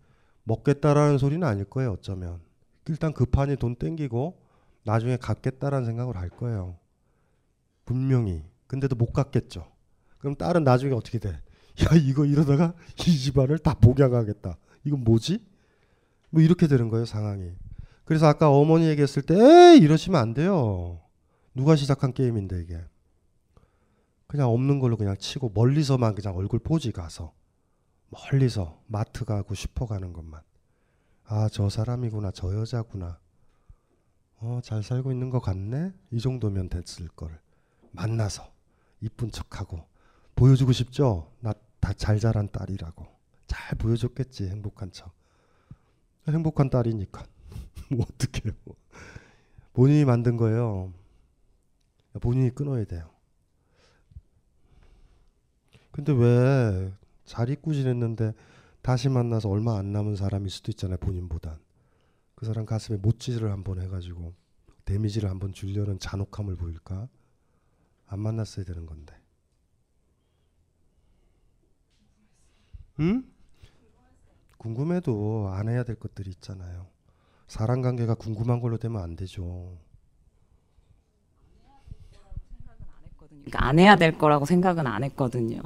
먹겠다라는 0.44 1.18
소리는 1.18 1.46
아닐 1.46 1.64
거예요. 1.64 1.92
어쩌면 1.92 2.40
일단 2.88 3.12
급하니 3.12 3.56
돈 3.56 3.74
땡기고 3.74 4.40
나중에 4.84 5.16
갚겠다라는 5.16 5.86
생각을 5.86 6.16
할 6.16 6.30
거예요. 6.30 6.76
분명히. 7.84 8.44
근데도 8.66 8.94
못 8.94 9.12
갚겠죠. 9.12 9.66
그럼 10.18 10.34
딸은 10.36 10.64
나중에 10.64 10.92
어떻게 10.94 11.18
돼? 11.18 11.30
야 11.82 11.96
이거 11.96 12.24
이러다가 12.24 12.74
이 13.06 13.18
집안을 13.18 13.58
다 13.58 13.74
복양하겠다. 13.74 14.56
이건 14.84 15.04
뭐지? 15.04 15.44
뭐 16.30 16.42
이렇게 16.42 16.66
되는 16.68 16.88
거예요 16.88 17.04
상황이. 17.04 17.50
그래서 18.04 18.26
아까 18.26 18.50
어머니 18.50 18.86
얘기했을 18.86 19.22
때 19.22 19.34
에이 19.34 19.78
이러시면 19.78 20.20
안 20.20 20.34
돼요. 20.34 21.00
누가 21.56 21.74
시작한 21.74 22.12
게임인데 22.12 22.60
이게. 22.60 22.84
그냥 24.26 24.50
없는 24.50 24.78
걸로 24.78 24.96
그냥 24.96 25.16
치고 25.16 25.50
멀리서만 25.54 26.14
그냥 26.14 26.36
얼굴 26.36 26.58
포지 26.58 26.92
가서 26.92 27.32
멀리서 28.10 28.80
마트 28.86 29.24
가고 29.24 29.54
슈퍼 29.54 29.86
가는 29.86 30.12
것만. 30.12 30.40
아, 31.24 31.48
저 31.50 31.68
사람이구나. 31.68 32.30
저 32.32 32.54
여자구나. 32.54 33.18
어, 34.38 34.60
잘 34.62 34.82
살고 34.82 35.10
있는 35.12 35.30
것 35.30 35.40
같네. 35.40 35.92
이 36.10 36.20
정도면 36.20 36.68
됐을 36.68 37.08
걸. 37.08 37.40
만나서 37.92 38.52
이쁜 39.00 39.30
척하고 39.30 39.84
보여주고 40.36 40.72
싶죠. 40.72 41.32
나 41.40 41.52
다 41.80 41.92
잘 41.94 42.18
자란 42.18 42.50
딸이라고. 42.50 43.06
잘 43.46 43.78
보여줬겠지. 43.78 44.48
행복한 44.48 44.90
척. 44.90 45.12
행복한 46.28 46.68
딸이니까. 46.68 47.24
뭐 47.90 48.04
어떡해요. 48.10 48.52
본인이 49.72 50.04
만든 50.04 50.36
거예요. 50.36 50.92
본인이 52.20 52.50
끊어야 52.54 52.84
돼요. 52.84 53.10
근데 55.92 56.12
왜 56.12 56.92
잘 57.26 57.50
잊고 57.50 57.74
지냈는데 57.74 58.32
다시 58.80 59.08
만나서 59.08 59.50
얼마 59.50 59.76
안 59.76 59.92
남은 59.92 60.16
사람일 60.16 60.48
수도 60.48 60.70
있잖아요. 60.70 60.96
본인보단. 60.98 61.58
그 62.36 62.46
사람 62.46 62.64
가슴에 62.64 62.96
못질을 62.98 63.50
한번 63.50 63.80
해가지고 63.82 64.32
데미지를 64.84 65.28
한번 65.28 65.52
주려는 65.52 65.98
잔혹함을 65.98 66.56
보일까? 66.56 67.08
안 68.06 68.20
만났어야 68.20 68.64
되는 68.64 68.86
건데. 68.86 69.20
응? 73.00 73.24
궁금해도 74.58 75.48
안 75.52 75.68
해야 75.68 75.82
될 75.82 75.96
것들이 75.96 76.30
있잖아요. 76.30 76.86
사람 77.48 77.82
관계가 77.82 78.14
궁금한 78.14 78.60
걸로 78.60 78.78
되면 78.78 79.02
안 79.02 79.16
되죠. 79.16 79.76
그러니까 83.18 83.35
안 83.54 83.78
해야 83.78 83.96
될 83.96 84.18
거라고 84.18 84.44
생각은 84.44 84.86
안 84.86 85.04
했거든요. 85.04 85.60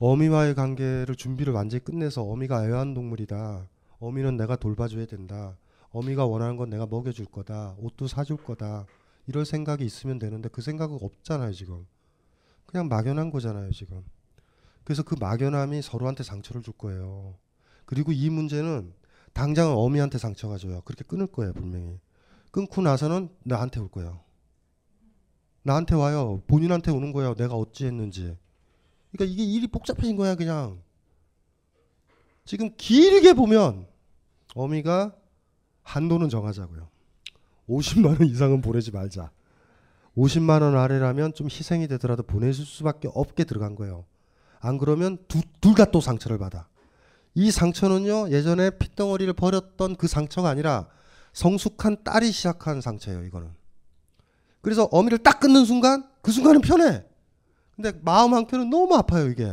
어미와의 0.00 0.54
관계를 0.54 1.16
준비를 1.16 1.52
완전히 1.52 1.82
끝내서 1.82 2.22
어미가 2.22 2.66
애완동물이다. 2.66 3.68
어미는 3.98 4.36
내가 4.36 4.56
돌봐줘야 4.56 5.06
된다. 5.06 5.56
어미가 5.90 6.26
원하는 6.26 6.56
건 6.56 6.70
내가 6.70 6.86
먹여줄 6.86 7.26
거다. 7.26 7.74
옷도 7.78 8.06
사줄 8.06 8.36
거다. 8.36 8.86
이럴 9.26 9.44
생각이 9.44 9.84
있으면 9.84 10.18
되는데 10.18 10.48
그 10.48 10.62
생각은 10.62 10.98
없잖아요, 11.00 11.52
지금. 11.52 11.86
그냥 12.66 12.88
막연한 12.88 13.30
거잖아요, 13.30 13.70
지금. 13.72 14.04
그래서 14.84 15.02
그 15.02 15.16
막연함이 15.18 15.82
서로한테 15.82 16.22
상처를 16.22 16.62
줄 16.62 16.74
거예요. 16.74 17.34
그리고 17.84 18.12
이 18.12 18.30
문제는 18.30 18.92
당장은 19.32 19.74
어미한테 19.74 20.18
상처가 20.18 20.58
줘요. 20.58 20.80
그렇게 20.84 21.04
끊을 21.04 21.26
거예요, 21.26 21.52
분명히. 21.52 21.98
끊고 22.50 22.82
나서는 22.82 23.30
나한테 23.44 23.80
올 23.80 23.88
거예요. 23.88 24.20
나한테 25.62 25.94
와요. 25.94 26.42
본인한테 26.46 26.90
오는 26.90 27.12
거예요. 27.12 27.34
내가 27.34 27.54
어찌 27.54 27.86
했는지. 27.86 28.36
그러니까 29.12 29.32
이게 29.32 29.44
일이 29.44 29.66
복잡해진 29.66 30.16
거야, 30.16 30.34
그냥. 30.34 30.80
지금 32.44 32.70
길게 32.76 33.34
보면 33.34 33.86
어미가 34.54 35.14
한도는 35.82 36.28
정하자고요. 36.28 36.88
50만 37.68 38.18
원 38.18 38.24
이상은 38.28 38.62
보내지 38.62 38.90
말자. 38.90 39.30
50만 40.16 40.62
원 40.62 40.76
아래라면 40.76 41.34
좀 41.34 41.48
희생이 41.48 41.86
되더라도 41.88 42.22
보내줄 42.22 42.64
수밖에 42.64 43.08
없게 43.14 43.44
들어간 43.44 43.74
거예요. 43.74 44.04
안 44.60 44.78
그러면 44.78 45.18
둘 45.28 45.42
다 45.74 45.84
또 45.92 46.00
상처를 46.00 46.38
받아. 46.38 46.68
이 47.34 47.50
상처는요 47.50 48.30
예전에 48.30 48.70
핏덩어리를 48.70 49.32
버렸던 49.34 49.96
그 49.96 50.08
상처가 50.08 50.48
아니라 50.48 50.88
성숙한 51.34 52.02
딸이 52.04 52.32
시작한 52.32 52.80
상처예요. 52.80 53.22
이거는. 53.24 53.50
그래서 54.60 54.88
어미를 54.90 55.18
딱 55.18 55.40
끊는 55.40 55.64
순간 55.64 56.08
그 56.22 56.32
순간은 56.32 56.60
편해. 56.60 57.04
근데 57.74 57.92
마음 58.02 58.34
한켠은 58.34 58.70
너무 58.70 58.94
아파요 58.96 59.28
이게. 59.28 59.52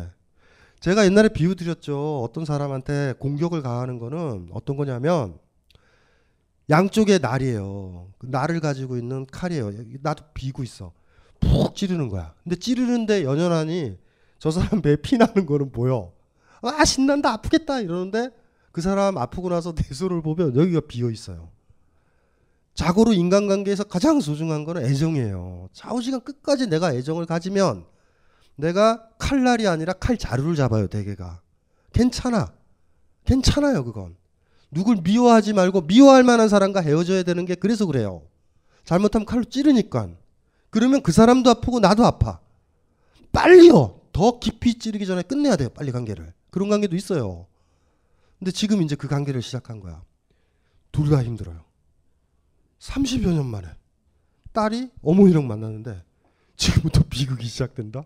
제가 0.79 1.05
옛날에 1.05 1.29
비유 1.29 1.55
드렸죠. 1.55 2.21
어떤 2.21 2.45
사람한테 2.45 3.13
공격을 3.19 3.61
가하는 3.61 3.99
거는 3.99 4.49
어떤 4.51 4.77
거냐면 4.77 5.37
양쪽에 6.69 7.19
날이에요. 7.19 8.09
그 8.17 8.27
날을 8.27 8.59
가지고 8.59 8.97
있는 8.97 9.25
칼이에요. 9.31 9.71
나도 10.01 10.25
비고 10.33 10.63
있어. 10.63 10.91
푹 11.39 11.75
찌르는 11.75 12.09
거야. 12.09 12.33
근데 12.43 12.55
찌르는데 12.55 13.23
연연하니 13.23 13.97
저 14.39 14.51
사람 14.51 14.81
배피 14.81 15.17
나는 15.17 15.45
거는 15.45 15.71
보여. 15.71 16.11
아 16.61 16.83
신난다 16.83 17.31
아프겠다 17.33 17.81
이러는데 17.81 18.31
그 18.71 18.81
사람 18.81 19.17
아프고 19.17 19.49
나서 19.49 19.73
내 19.73 19.83
손을 19.93 20.21
보면 20.21 20.55
여기가 20.55 20.81
비어 20.87 21.09
있어요. 21.09 21.49
자고로 22.75 23.13
인간관계에서 23.13 23.85
가장 23.85 24.19
소중한 24.19 24.63
거는 24.65 24.85
애정이에요. 24.85 25.69
좌우지간 25.73 26.21
끝까지 26.21 26.67
내가 26.67 26.93
애정을 26.93 27.25
가지면 27.25 27.85
내가 28.57 29.07
칼날이 29.17 29.67
아니라 29.67 29.93
칼 29.93 30.17
자루를 30.17 30.55
잡아요, 30.55 30.87
대개가. 30.87 31.41
괜찮아. 31.93 32.53
괜찮아요, 33.25 33.83
그건. 33.83 34.15
누굴 34.71 34.97
미워하지 35.01 35.53
말고 35.53 35.81
미워할 35.81 36.23
만한 36.23 36.49
사람과 36.49 36.81
헤어져야 36.81 37.23
되는 37.23 37.45
게 37.45 37.55
그래서 37.55 37.85
그래요. 37.85 38.23
잘못하면 38.83 39.25
칼로 39.25 39.43
찌르니까. 39.45 40.09
그러면 40.69 41.01
그 41.01 41.11
사람도 41.11 41.49
아프고 41.49 41.79
나도 41.79 42.05
아파. 42.05 42.39
빨리요. 43.31 44.01
더 44.11 44.39
깊이 44.39 44.77
찌르기 44.77 45.05
전에 45.05 45.21
끝내야 45.21 45.55
돼요, 45.55 45.69
빨리 45.69 45.91
관계를. 45.91 46.33
그런 46.51 46.69
관계도 46.69 46.95
있어요. 46.95 47.47
근데 48.39 48.51
지금 48.51 48.81
이제 48.81 48.95
그 48.95 49.07
관계를 49.07 49.41
시작한 49.41 49.79
거야. 49.79 50.03
둘 50.91 51.09
다 51.09 51.23
힘들어요. 51.23 51.64
30여 52.85 53.33
년 53.33 53.47
만에. 53.47 53.67
딸이 54.53 54.91
어머니랑 55.01 55.47
만났는데 55.47 56.03
지금부터 56.55 57.03
비극이 57.09 57.45
시작된다? 57.45 58.03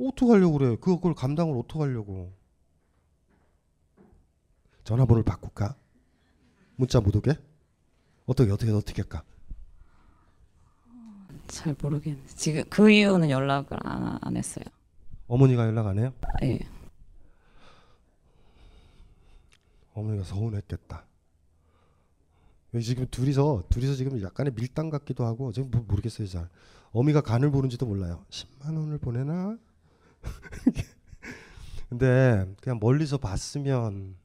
어떡하려고 0.00 0.58
그래. 0.58 0.76
그걸 0.80 1.14
감당을 1.14 1.56
어떡하려고. 1.58 2.32
전화번호를 4.84 5.22
바꿀까? 5.24 5.76
문자 6.76 7.00
못 7.00 7.14
오게? 7.14 7.34
어떻게 8.26 8.50
어떻게 8.50 8.72
어떻게 8.72 9.02
할까? 9.02 9.22
잘 11.46 11.76
모르겠네. 11.80 12.20
지금 12.26 12.64
그 12.70 12.90
이후는 12.90 13.30
연락을 13.30 13.78
안, 13.86 14.18
안 14.20 14.36
했어요. 14.36 14.64
어머니가 15.28 15.66
연락 15.66 15.86
안 15.86 15.98
해요? 15.98 16.12
예. 16.42 16.58
어머니가 19.94 20.24
서운했겠다. 20.24 21.04
왜 22.72 22.80
지금 22.80 23.06
둘이서 23.10 23.64
둘이서 23.68 23.94
지금 23.94 24.20
약간의 24.22 24.54
밀당 24.54 24.90
같기도 24.90 25.24
하고 25.24 25.52
지금 25.52 25.70
뭐 25.70 25.84
모르겠어요 25.86 26.26
잘. 26.26 26.48
어미가 26.92 27.20
간을 27.22 27.50
보는지도 27.50 27.86
몰라요. 27.86 28.24
10만 28.30 28.76
원을 28.76 28.98
보내나? 28.98 29.58
근데 31.88 32.46
그냥 32.62 32.78
멀리서 32.80 33.18
봤으면 33.18 34.16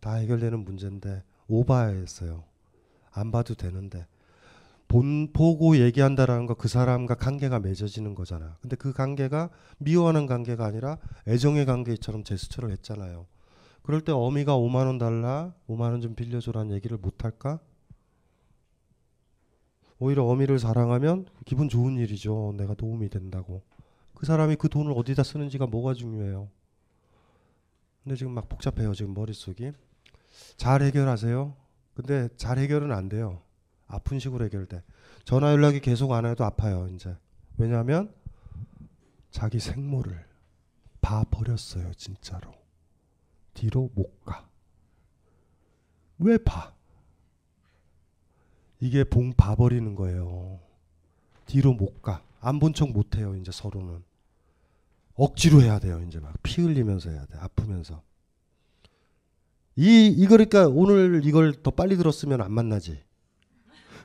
다 0.00 0.14
해결되는 0.14 0.64
문제인데 0.64 1.22
오바했어요. 1.46 2.44
안 3.12 3.30
봐도 3.30 3.54
되는데 3.54 4.06
본 4.88 5.32
보고 5.32 5.76
얘기한다라는 5.76 6.46
거 6.46 6.54
그 6.54 6.68
사람과 6.68 7.14
관계가 7.14 7.60
맺어지는 7.60 8.14
거잖아. 8.14 8.56
근데 8.60 8.76
그 8.76 8.92
관계가 8.92 9.50
미워하는 9.78 10.26
관계가 10.26 10.64
아니라 10.64 10.98
애정의 11.28 11.66
관계처럼 11.66 12.24
제스처를 12.24 12.70
했잖아요. 12.72 13.26
그럴 13.84 14.00
때 14.00 14.12
어미가 14.12 14.56
5만 14.56 14.86
원 14.86 14.96
달라, 14.98 15.54
5만 15.68 15.92
원 15.92 16.00
좀 16.00 16.14
빌려줘라는 16.14 16.74
얘기를 16.74 16.96
못 16.96 17.22
할까? 17.24 17.60
오히려 19.98 20.24
어미를 20.24 20.58
사랑하면 20.58 21.26
기분 21.44 21.68
좋은 21.68 21.98
일이죠. 21.98 22.54
내가 22.56 22.74
도움이 22.74 23.10
된다고. 23.10 23.62
그 24.14 24.24
사람이 24.26 24.56
그 24.56 24.68
돈을 24.70 24.92
어디다 24.96 25.22
쓰는지가 25.22 25.66
뭐가 25.66 25.92
중요해요. 25.92 26.48
근데 28.02 28.16
지금 28.16 28.32
막 28.32 28.48
복잡해요. 28.48 28.94
지금 28.94 29.12
머릿속이. 29.12 29.72
잘 30.56 30.82
해결하세요. 30.82 31.54
근데 31.92 32.28
잘 32.36 32.58
해결은 32.58 32.90
안 32.90 33.10
돼요. 33.10 33.42
아픈 33.86 34.18
식으로 34.18 34.46
해결돼. 34.46 34.82
전화 35.24 35.52
연락이 35.52 35.80
계속 35.80 36.12
안 36.12 36.24
해도 36.24 36.44
아파요. 36.44 36.88
이제. 36.94 37.14
왜냐하면 37.58 38.12
자기 39.30 39.60
생모를 39.60 40.24
봐 41.02 41.24
버렸어요. 41.30 41.92
진짜로. 41.94 42.63
뒤로 43.54 43.90
못 43.94 44.24
가. 44.24 44.48
왜 46.18 46.38
봐? 46.38 46.72
이게 48.80 49.04
봉 49.04 49.32
봐버리는 49.32 49.94
거예요. 49.94 50.60
뒤로 51.46 51.72
못 51.72 52.02
가. 52.02 52.22
안 52.40 52.58
본 52.60 52.74
척 52.74 52.90
못 52.90 53.16
해요. 53.16 53.34
이제 53.36 53.50
서로는. 53.52 54.02
억지로 55.14 55.62
해야 55.62 55.78
돼요. 55.78 56.02
이제 56.06 56.18
막 56.20 56.34
피 56.42 56.60
흘리면서 56.62 57.10
해야 57.10 57.24
돼. 57.26 57.38
아프면서. 57.38 58.02
이 59.76 60.06
이거니까 60.08 60.68
오늘 60.68 61.22
이걸 61.24 61.52
더 61.62 61.70
빨리 61.70 61.96
들었으면 61.96 62.40
안 62.42 62.52
만나지. 62.52 63.02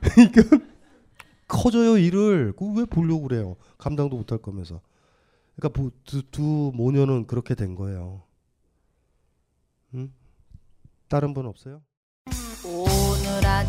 그러니까 0.00 0.42
커져요 1.48 1.98
일을. 1.98 2.54
그왜 2.56 2.86
보려고 2.86 3.22
그래요. 3.22 3.56
감당도 3.78 4.16
못 4.16 4.32
할 4.32 4.38
거면서. 4.38 4.80
그러니까 5.56 5.90
두, 6.04 6.22
두 6.30 6.72
모녀는 6.74 7.26
그렇게 7.26 7.54
된 7.54 7.74
거예요. 7.74 8.22
응? 9.94 10.12
다른 11.08 11.34
분 11.34 11.46
없어요? 11.46 11.82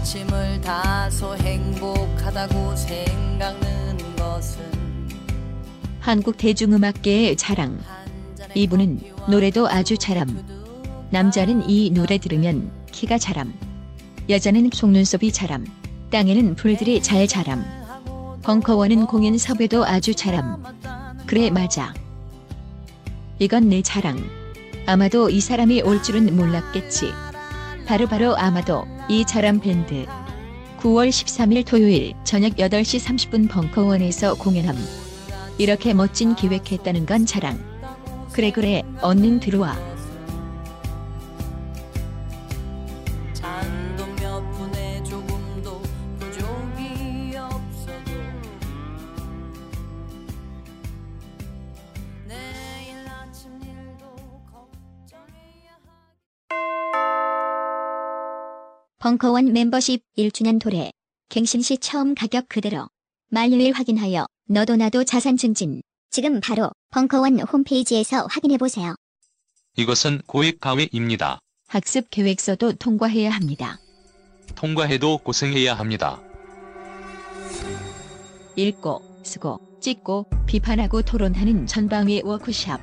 아침을 0.01 0.61
다소 0.61 1.35
행복하다고 1.35 2.75
생각는 2.75 4.15
것은 4.15 4.63
한국 5.99 6.37
대중음악계의 6.37 7.35
자랑. 7.35 7.79
이분은 8.55 9.01
노래도 9.29 9.67
아주 9.67 9.97
잘함. 9.97 11.07
남자는 11.11 11.69
이 11.69 11.91
노래 11.91 12.17
들으면 12.17 12.71
키가 12.91 13.19
자람. 13.19 13.53
여자는 14.27 14.71
속눈썹이 14.73 15.31
자람. 15.31 15.65
땅에는 16.09 16.55
불들이 16.55 17.01
잘 17.03 17.27
자람. 17.27 17.63
벙커원은 18.41 19.05
공연 19.05 19.37
섭외도 19.37 19.85
아주 19.85 20.15
잘함. 20.15 20.63
그래 21.27 21.51
맞아. 21.51 21.93
이건 23.39 23.69
내 23.69 23.81
자랑. 23.81 24.40
아마도 24.85 25.29
이 25.29 25.39
사람이 25.39 25.81
올 25.81 26.01
줄은 26.01 26.35
몰랐겠지. 26.35 27.13
바로바로 27.85 28.35
아마도 28.37 28.85
이 29.09 29.25
자람 29.25 29.59
밴드. 29.59 30.05
9월 30.79 31.09
13일 31.09 31.65
토요일 31.65 32.13
저녁 32.23 32.55
8시 32.55 33.29
30분 33.29 33.49
벙커원에서 33.49 34.35
공연함. 34.35 34.75
이렇게 35.57 35.93
멋진 35.93 36.35
기획했다는 36.35 37.05
건 37.05 37.25
자랑. 37.25 37.59
그래 38.31 38.51
그래 38.51 38.83
얼른 39.01 39.39
들어와. 39.39 39.90
벙커원 59.11 59.51
멤버십 59.51 60.03
1주년 60.17 60.57
도래. 60.57 60.89
갱신 61.27 61.61
시 61.61 61.77
처음 61.77 62.15
가격 62.15 62.47
그대로. 62.47 62.87
만료일 63.29 63.73
확인하여 63.73 64.25
너도 64.47 64.77
나도 64.77 65.03
자산 65.03 65.35
증진. 65.35 65.81
지금 66.11 66.39
바로 66.39 66.71
벙커원 66.91 67.37
홈페이지에서 67.41 68.25
확인해보세요. 68.29 68.95
이것은 69.75 70.21
고액 70.27 70.61
가외입니다. 70.61 71.39
학습 71.67 72.09
계획서도 72.09 72.75
통과해야 72.75 73.31
합니다. 73.31 73.79
통과해도 74.55 75.17
고생해야 75.17 75.73
합니다. 75.73 76.21
읽고, 78.55 79.01
쓰고, 79.25 79.59
찍고, 79.81 80.29
비판하고 80.45 81.01
토론하는 81.01 81.67
전방위 81.67 82.21
워크샵. 82.23 82.79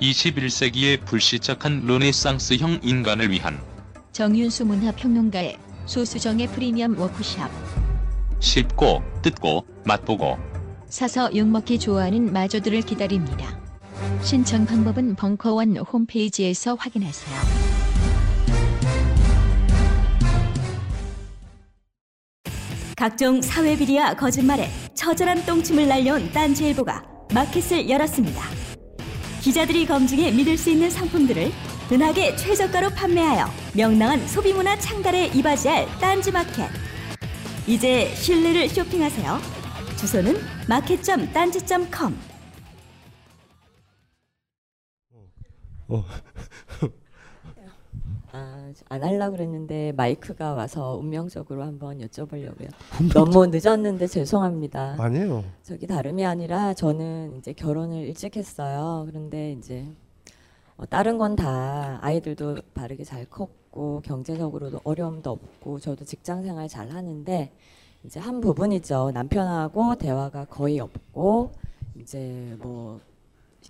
21세기의 0.00 1.04
불시착한 1.04 1.86
르네상스형 1.86 2.80
인간을 2.82 3.30
위한 3.30 3.75
정윤수 4.16 4.64
문화평론가의 4.64 5.58
소수정의 5.84 6.46
프리미엄 6.46 6.98
워크샵. 6.98 7.50
쉽고 8.40 9.02
뜯고 9.20 9.66
맛보고 9.84 10.38
사서 10.88 11.36
욕먹기 11.36 11.78
좋아하는 11.78 12.32
마저들을 12.32 12.80
기다립니다. 12.80 13.60
신청 14.22 14.64
방법은 14.64 15.16
벙커원 15.16 15.76
홈페이지에서 15.76 16.76
확인하세요. 16.76 17.36
각종 22.96 23.42
사회 23.42 23.76
비리와 23.76 24.14
거짓말에 24.14 24.70
처절한 24.94 25.44
똥침을 25.44 25.88
날려온 25.88 26.32
딴지일보가 26.32 27.04
마켓을 27.34 27.90
열었습니다. 27.90 28.42
기자들이 29.42 29.84
검증해 29.84 30.30
믿을 30.32 30.56
수 30.56 30.70
있는 30.70 30.88
상품들을 30.88 31.52
은하계 31.90 32.34
최저가로 32.34 32.90
판매하여 32.90 33.46
명랑한 33.76 34.26
소비문화 34.26 34.76
창달에 34.76 35.26
이바지할 35.28 35.86
딴지마켓. 36.00 36.68
이제 37.68 38.12
신뢰를 38.14 38.68
쇼핑하세요. 38.68 39.38
주소는 39.96 40.34
마켓.딴지.com. 40.68 42.16
어. 45.88 46.04
아, 48.32 48.72
안 48.88 49.04
하려고 49.04 49.36
그랬는데 49.36 49.92
마이크가 49.92 50.54
와서 50.54 50.96
운명적으로 51.00 51.62
한번 51.62 51.98
여쭤보려고요. 52.00 52.68
너무 53.14 53.46
늦었는데 53.46 54.08
죄송합니다. 54.08 54.96
아니에요. 54.98 55.44
저기 55.62 55.86
다름이 55.86 56.26
아니라 56.26 56.74
저는 56.74 57.36
이제 57.38 57.52
결혼을 57.52 57.98
일찍 58.08 58.36
했어요. 58.36 59.04
그런데 59.08 59.52
이제 59.52 59.86
어, 60.76 60.84
다른 60.86 61.18
건 61.18 61.36
다 61.36 61.98
아이들도 62.02 62.56
바르게 62.74 63.04
잘 63.04 63.24
컸고 63.26 64.02
경제적으로도 64.04 64.80
어려움도 64.84 65.30
없고 65.30 65.80
저도 65.80 66.04
직장 66.04 66.42
생활 66.42 66.68
잘 66.68 66.90
하는데 66.90 67.52
이제 68.04 68.20
한 68.20 68.40
부분이죠. 68.40 69.10
남편하고 69.12 69.96
대화가 69.96 70.44
거의 70.46 70.78
없고 70.80 71.52
이제 71.96 72.56
뭐 72.60 73.00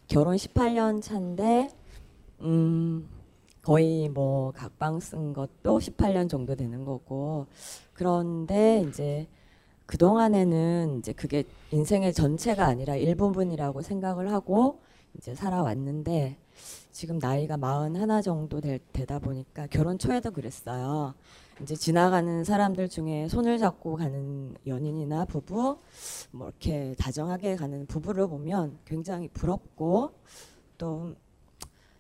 결혼 0.09 0.37
18년 0.37 1.01
차인데 1.01 1.71
음 2.41 3.09
거의 3.63 4.09
뭐 4.09 4.53
각방 4.53 5.01
쓴 5.01 5.33
것도 5.33 5.79
18년 5.79 6.29
정도 6.29 6.55
되는 6.55 6.85
거고 6.85 7.47
그런데 7.95 8.85
이제 8.89 9.27
그 9.87 9.97
동안에는 9.99 10.99
이제 10.99 11.13
그게 11.13 11.45
인생의 11.71 12.13
전체가 12.13 12.67
아니라 12.67 12.97
일부분이라고 12.97 13.83
생각을 13.83 14.33
하고 14.33 14.81
이제 15.17 15.35
살아왔는데 15.35 16.37
지금 16.97 17.19
나이가 17.19 17.59
마흔 17.59 17.95
하나 17.95 18.23
정도 18.23 18.59
되, 18.59 18.79
되다 18.95 19.19
보니까 19.19 19.67
결혼 19.67 19.99
초에도 19.99 20.31
그랬어요. 20.31 21.13
이제 21.61 21.77
지나가는 21.77 22.43
사람들 22.43 22.89
중에 22.89 23.29
손을 23.29 23.59
잡고 23.59 23.97
가는 23.97 24.55
연인이나 24.67 25.27
부부, 25.27 25.79
뭐 26.31 26.49
이렇게 26.49 26.95
다정하게 26.99 27.57
가는 27.57 27.85
부부를 27.85 28.29
보면 28.29 28.79
굉장히 28.87 29.29
부럽고 29.29 30.13
또 30.79 31.15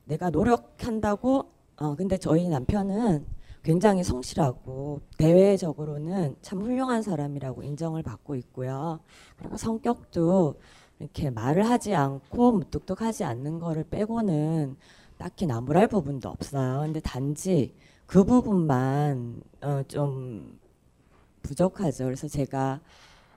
내가 0.07 0.31
노력한다고 0.31 1.53
어 1.77 1.95
근데 1.95 2.17
저희 2.17 2.49
남편은 2.49 3.27
굉장히 3.65 4.03
성실하고 4.03 5.03
대외적으로는 5.19 6.37
참 6.41 6.63
훌륭한 6.63 7.03
사람이라고 7.03 7.65
인정을 7.65 8.03
받고 8.03 8.35
있고요. 8.37 9.01
그리고 9.37 9.59
성격도 9.59 10.55
이렇게 10.99 11.31
말을 11.31 11.69
하지 11.69 11.95
않고 11.95 12.53
무뚝뚝하지 12.53 13.25
않는 13.25 13.59
거를 13.59 13.85
빼고는 13.85 14.77
딱히 15.19 15.47
나무랄 15.47 15.89
부분도 15.89 16.29
없어요. 16.29 16.81
근데 16.81 17.01
단지 17.01 17.75
그 18.07 18.25
부분만 18.25 19.43
어, 19.63 19.83
좀 19.89 20.59
부족하죠. 21.43 22.05
그래서 22.05 22.29
제가 22.29 22.81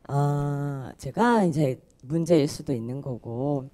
어, 0.08 0.92
제가 0.98 1.44
이제 1.44 1.82
문제일 2.04 2.48
수도 2.48 2.74
있는 2.74 3.02
거고 3.02 3.70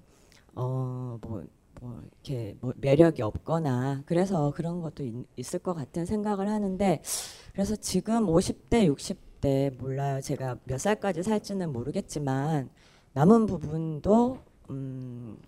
어, 0.54 1.18
뭐, 1.20 1.44
뭐 1.80 2.02
이렇게 2.24 2.56
뭐 2.60 2.72
매력이 2.76 3.22
없거나 3.22 4.02
그래서 4.06 4.52
그런 4.54 4.80
것도 4.80 5.04
있, 5.04 5.14
있을 5.36 5.58
것 5.60 5.74
같은 5.74 6.06
생각을 6.06 6.48
하는데 6.48 7.02
그래서 7.52 7.76
지금 7.76 8.26
50대 8.26 8.94
60대 8.94 9.76
몰라요. 9.78 10.20
제가 10.20 10.58
몇 10.64 10.78
살까지 10.78 11.22
살지는 11.22 11.72
모르겠지만 11.72 12.70
남은 13.16 13.46
부분도 13.46 14.40
음, 14.68 15.38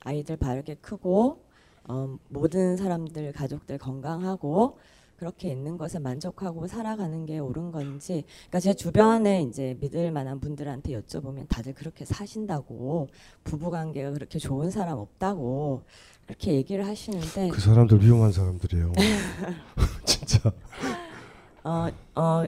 아이들 0.00 0.36
바르게 0.36 0.74
크고 0.80 1.44
어, 1.84 2.18
모든 2.28 2.76
사람들 2.76 3.30
가족들 3.32 3.78
건강하고 3.78 4.78
그렇게 5.16 5.48
있는 5.48 5.78
것에 5.78 6.00
만족하고 6.00 6.66
살아가는 6.66 7.24
게 7.24 7.38
옳은 7.38 7.70
건지 7.70 8.24
그러니까 8.48 8.58
제 8.58 8.74
주변에 8.74 9.42
이제 9.42 9.76
믿을 9.78 10.10
만한 10.10 10.40
분들한테 10.40 11.00
여쭤보면 11.00 11.48
다들 11.48 11.74
그렇게 11.74 12.04
사신다고 12.04 13.06
부부 13.44 13.70
관계가 13.70 14.10
그렇게 14.10 14.40
좋은 14.40 14.72
사람 14.72 14.98
없다고 14.98 15.84
그렇게 16.26 16.54
얘기를 16.54 16.84
하시는데 16.84 17.48
그 17.50 17.60
사람들 17.60 18.02
위험한 18.02 18.32
사람들이에요. 18.32 18.92
진짜. 20.04 20.52
어, 21.62 21.88
어, 22.16 22.44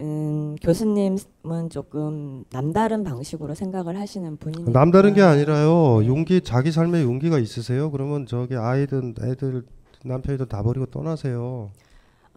음, 0.00 0.56
교수님은 0.62 1.70
조금 1.70 2.44
남다른 2.50 3.02
방식으로 3.02 3.54
생각을 3.54 3.98
하시는 3.98 4.36
분이니까 4.36 4.70
남다른 4.70 5.14
게 5.14 5.22
아니라요. 5.22 6.06
용기 6.06 6.40
자기 6.40 6.70
삶에 6.70 7.02
용기가 7.02 7.38
있으세요? 7.38 7.90
그러면 7.90 8.26
저기 8.26 8.56
아이든 8.56 9.14
애들 9.20 9.64
남편이든 10.04 10.48
다 10.48 10.62
버리고 10.62 10.86
떠나세요. 10.86 11.70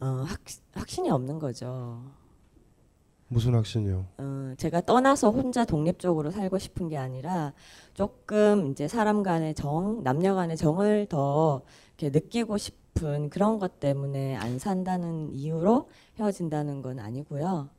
어, 0.01 0.05
확, 0.25 0.39
확신이 0.73 1.11
없는 1.11 1.37
거죠. 1.37 2.01
무슨 3.31 3.55
확신이요? 3.55 4.05
어, 4.17 4.53
제가 4.57 4.81
떠나서 4.81 5.31
혼자 5.31 5.63
독립적으로 5.63 6.31
살고 6.31 6.57
싶은 6.57 6.89
게 6.89 6.97
아니라 6.97 7.53
조금 7.93 8.67
이제 8.67 8.89
사람 8.89 9.23
간의 9.23 9.55
정, 9.55 10.03
남녀 10.03 10.35
간의 10.35 10.57
정을 10.57 11.05
더 11.07 11.61
이렇게 11.97 12.09
느끼고 12.09 12.57
싶은 12.57 13.29
그런 13.29 13.57
것 13.57 13.79
때문에 13.79 14.35
안 14.35 14.59
산다는 14.59 15.31
이유로 15.31 15.89
헤어진다는 16.19 16.81
건 16.81 16.99
아니고요. 16.99 17.69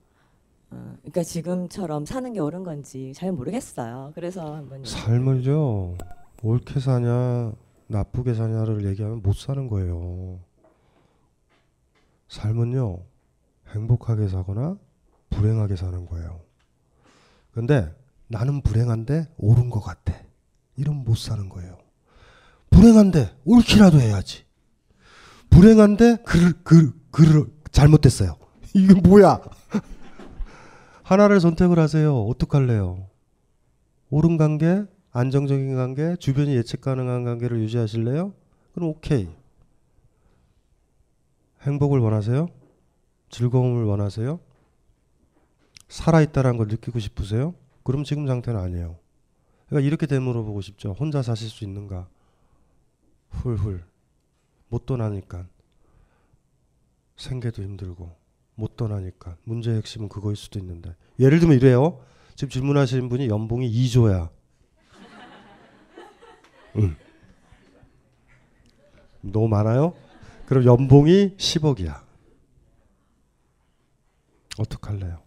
어, 0.71 0.95
그러니까 1.01 1.23
지금처럼 1.23 2.07
사는 2.07 2.33
게 2.33 2.41
옳은 2.41 2.65
건지 2.65 3.13
잘 3.15 3.31
모르겠어요. 3.31 4.13
그래서 4.15 4.55
한번 4.55 4.83
삶을요. 4.87 5.99
옳게 6.43 6.81
사냐 6.81 7.53
나쁘게 7.89 8.33
사냐를 8.33 8.87
얘기하면 8.87 9.21
못 9.21 9.37
사는 9.37 9.69
거예요. 9.69 10.39
삶은요. 12.29 13.01
행복하게 13.75 14.29
사거나 14.29 14.79
불행하게 15.33 15.77
사는 15.77 16.07
거예요. 16.07 16.41
근데 17.53 17.95
나는 18.29 18.63
불행한데 18.63 19.29
옳은 19.37 19.71
것 19.71 19.81
같아. 19.81 20.15
이러면 20.77 21.05
못 21.05 21.17
사는 21.19 21.49
거예요. 21.49 21.79
불행한데 22.71 23.37
옳기라도 23.45 24.01
해야지. 24.01 24.45
불행한데 25.51 26.19
글, 26.25 26.93
잘못됐어요. 27.71 28.37
이게 28.75 28.95
뭐야? 28.95 29.41
하나를 31.03 31.41
선택을 31.41 31.79
하세요. 31.79 32.17
어떡할래요? 32.23 33.07
옳은 34.11 34.39
관계, 34.39 34.85
안정적인 35.11 35.77
관계, 35.77 36.17
주변이 36.17 36.57
예측 36.57 36.81
가능한 36.81 37.25
관계를 37.25 37.61
유지하실래요? 37.61 38.33
그럼 38.75 38.89
오케이. 38.91 39.29
행복을 41.63 41.99
원하세요? 41.99 42.49
즐거움을 43.29 43.85
원하세요? 43.85 44.41
살아있다라는 45.93 46.57
걸 46.57 46.69
느끼고 46.69 46.99
싶으세요? 47.01 47.55
그럼 47.85 48.03
지금 48.05 48.27
상태는 48.27 48.59
아니에요. 48.59 48.99
그러니까 49.67 49.87
이렇게 49.87 50.07
되물어 50.07 50.43
보고 50.43 50.63
싶죠. 50.63 50.93
혼자 50.93 51.21
사실 51.21 51.51
수 51.51 51.65
있는가? 51.65 52.09
훌훌. 53.29 53.85
못 54.69 54.87
떠나니까. 54.87 55.47
생계도 57.17 57.63
힘들고. 57.63 58.11
못 58.55 58.77
떠나니까. 58.77 59.37
문제의 59.45 59.77
핵심은 59.79 60.09
그거일 60.09 60.35
수도 60.35 60.59
있는데. 60.59 60.97
예를 61.19 61.41
들면 61.41 61.59
이래요. 61.59 62.03
지금 62.37 62.49
질문하시는 62.49 63.11
분이 63.11 63.29
연봉이 63.29 63.71
2조야. 63.71 64.31
응. 66.77 66.97
너무 69.21 69.47
많아요? 69.49 69.95
그럼 70.47 70.65
연봉이 70.65 71.37
10억이야. 71.37 72.03
어떡할래요? 74.59 75.22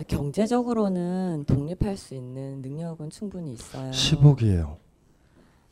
아, 0.00 0.02
경제적으로는 0.02 1.44
독립할 1.46 1.94
수 1.94 2.14
있는 2.14 2.62
능력은 2.62 3.10
충분히 3.10 3.52
있어요. 3.52 3.90
10억이에요. 3.90 4.78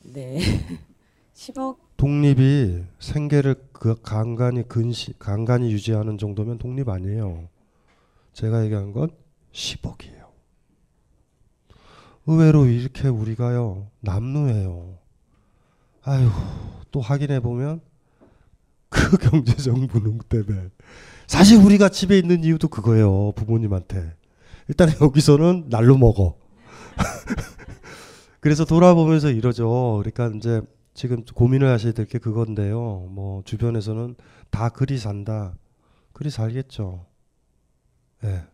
네. 0.03 0.39
10억 1.33 1.79
독립이 1.97 2.85
생계를 2.99 3.55
그 3.73 3.99
간간히 4.03 4.69
근시 4.69 5.15
간간히 5.19 5.73
유지하는 5.73 6.19
정도면 6.19 6.59
독립 6.59 6.91
아니에요. 6.91 7.49
제가 8.35 8.65
얘기한 8.65 8.93
건 8.93 9.09
10억이에요. 9.53 10.27
의외로 12.27 12.67
이렇게 12.67 13.09
우리가요 13.09 13.87
남루해요. 14.01 14.99
아유 16.03 16.29
또 16.91 17.01
확인해 17.01 17.41
보면 17.41 17.81
그 18.91 19.17
경제적 19.31 19.79
무능 19.87 20.19
때문에 20.19 20.69
사실 21.27 21.59
우리가 21.59 21.89
집에 21.89 22.19
있는 22.19 22.45
이유도 22.45 22.69
그거예요 22.69 23.33
부모님한테 23.33 24.18
일단 24.69 24.89
여기서는 25.01 25.69
날로 25.69 25.97
먹어. 25.97 26.39
그래서 28.41 28.65
돌아보면서 28.65 29.31
이러죠. 29.31 30.01
그러니까 30.03 30.37
이제 30.37 30.63
지금 30.95 31.25
고민을 31.25 31.69
하셔야 31.69 31.93
될 31.93 32.07
게 32.07 32.19
그건데요. 32.19 33.07
뭐 33.11 33.43
주변에서는 33.45 34.17
다 34.51 34.69
그리 34.69 34.99
산다. 34.99 35.57
그리 36.13 36.31
살겠죠. 36.31 37.07
예. 38.25 38.29
네. 38.29 38.47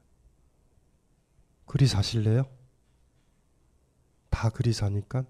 그리 1.66 1.86
사실래요? 1.86 2.44
다 4.30 4.50
그리 4.50 4.72
사니까 4.72 5.24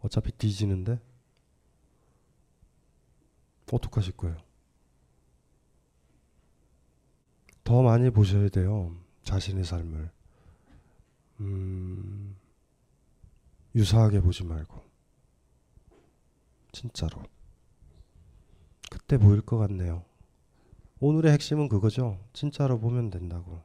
어차피 0.00 0.30
뒤지는데 0.32 1.00
어떡하실 3.72 4.16
거예요? 4.16 4.36
더 7.64 7.82
많이 7.82 8.10
보셔야 8.10 8.48
돼요. 8.48 8.94
자신의 9.24 9.64
삶을. 9.64 10.10
음, 11.40 12.36
유사하게 13.74 14.20
보지 14.20 14.44
말고. 14.44 14.82
진짜로. 16.72 17.22
그때 18.90 19.18
보일 19.18 19.40
것 19.40 19.58
같네요. 19.58 20.04
오늘의 21.00 21.32
핵심은 21.32 21.68
그거죠. 21.68 22.18
진짜로 22.32 22.78
보면 22.78 23.10
된다고. 23.10 23.62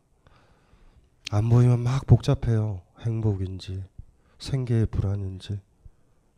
안 1.29 1.49
보이면 1.49 1.81
막 1.81 2.07
복잡해요. 2.07 2.81
행복인지, 3.01 3.83
생계의 4.39 4.87
불안인지. 4.87 5.59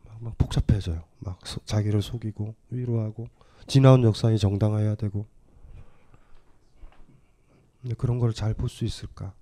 막, 0.06 0.22
막 0.22 0.36
복잡해져요. 0.36 1.04
막 1.20 1.46
소, 1.46 1.60
자기를 1.64 2.02
속이고, 2.02 2.54
위로하고, 2.70 3.28
지나온 3.66 4.02
역사이 4.02 4.38
정당화해야 4.38 4.96
되고. 4.96 5.26
근데 7.82 7.94
그런 7.96 8.18
걸 8.18 8.32
잘 8.32 8.54
볼 8.54 8.68
수 8.68 8.84
있을까? 8.84 9.34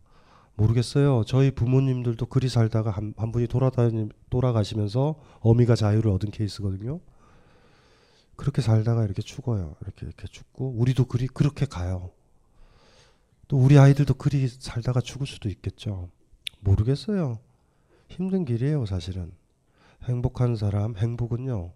모르겠어요. 0.55 1.25
저희 1.25 1.51
부모님들도 1.53 2.27
그리 2.27 2.49
살다가 2.49 2.91
한, 2.91 3.15
한 3.17 3.31
분이 3.33 3.47
돌아다니, 3.47 4.09
돌아가시면서 4.31 5.17
어미가 5.41 5.77
자유를 5.77 6.11
얻은 6.11 6.31
케이스거든요. 6.31 7.01
그렇게 8.37 8.63
살다가 8.63 9.05
이렇게 9.05 9.23
죽어요. 9.23 9.77
이렇게 9.83 10.07
이렇게 10.07 10.27
죽고 10.27 10.75
우리도 10.77 11.07
그리 11.07 11.27
그렇게 11.29 11.67
가요. 11.67 12.11
또 13.49 13.57
우리 13.57 13.79
아이들도 13.79 14.15
그리 14.15 14.49
살다가 14.49 15.01
죽을 15.01 15.27
수도 15.27 15.49
있겠죠. 15.49 16.11
모르겠어요. 16.61 17.39
힘든 18.09 18.45
길이에요, 18.45 18.87
사실은. 18.87 19.33
행복한 20.05 20.57
사람, 20.57 20.97
행복은요. 20.97 21.73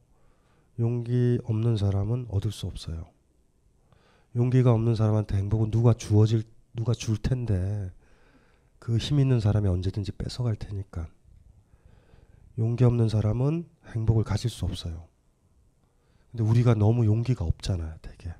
용기 0.80 1.38
없는 1.44 1.76
사람은 1.76 2.26
얻을 2.30 2.50
수 2.50 2.66
없어요. 2.66 3.11
용기가 4.36 4.72
없는 4.72 4.94
사람한테 4.94 5.36
행복은 5.36 5.70
누가 5.70 5.92
주어질 5.94 6.42
누가 6.74 6.94
줄 6.94 7.18
텐데 7.18 7.90
그 8.78 8.98
힘 8.98 9.20
있는 9.20 9.38
사람이 9.40 9.68
언제든지 9.68 10.12
뺏어갈 10.12 10.56
테니까. 10.56 11.06
용기 12.58 12.84
없는 12.84 13.08
사람은 13.08 13.68
행복을 13.94 14.24
가질 14.24 14.50
수 14.50 14.64
없어요. 14.64 15.06
근데 16.30 16.42
우리가 16.44 16.74
너무 16.74 17.06
용기가 17.06 17.44
없잖아요, 17.44 17.94
되게. 18.02 18.34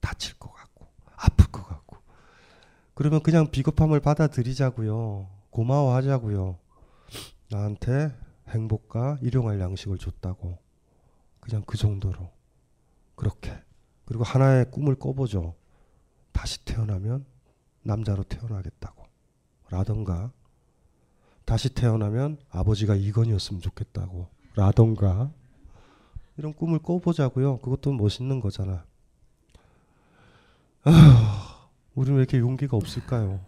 다칠 0.00 0.38
것 0.38 0.52
같고, 0.52 0.86
아플 1.16 1.46
것 1.50 1.66
같고. 1.66 1.96
그러면 2.94 3.22
그냥 3.22 3.50
비겁함을 3.50 4.00
받아들이자고요. 4.00 5.30
고마워하자고요. 5.50 6.58
나한테 7.50 8.14
행복과 8.48 9.18
일용할 9.22 9.60
양식을 9.60 9.96
줬다고. 9.98 10.58
그냥 11.40 11.62
그 11.66 11.78
정도로. 11.78 12.30
그렇게. 13.14 13.52
그리고 14.10 14.24
하나의 14.24 14.68
꿈을 14.72 14.96
꿔보죠. 14.96 15.54
다시 16.32 16.64
태어나면 16.64 17.24
남자로 17.84 18.24
태어나겠다고. 18.24 19.04
라던가. 19.70 20.32
다시 21.44 21.72
태어나면 21.72 22.38
아버지가 22.50 22.96
이건이었으면 22.96 23.62
좋겠다고. 23.62 24.26
라던가. 24.56 25.30
이런 26.36 26.52
꿈을 26.52 26.80
꿔보자고요. 26.80 27.58
그것도 27.58 27.92
멋있는 27.92 28.40
거잖아. 28.40 28.82
아, 30.82 31.68
우리는 31.94 32.16
왜 32.16 32.22
이렇게 32.22 32.38
용기가 32.38 32.76
없을까요? 32.76 33.38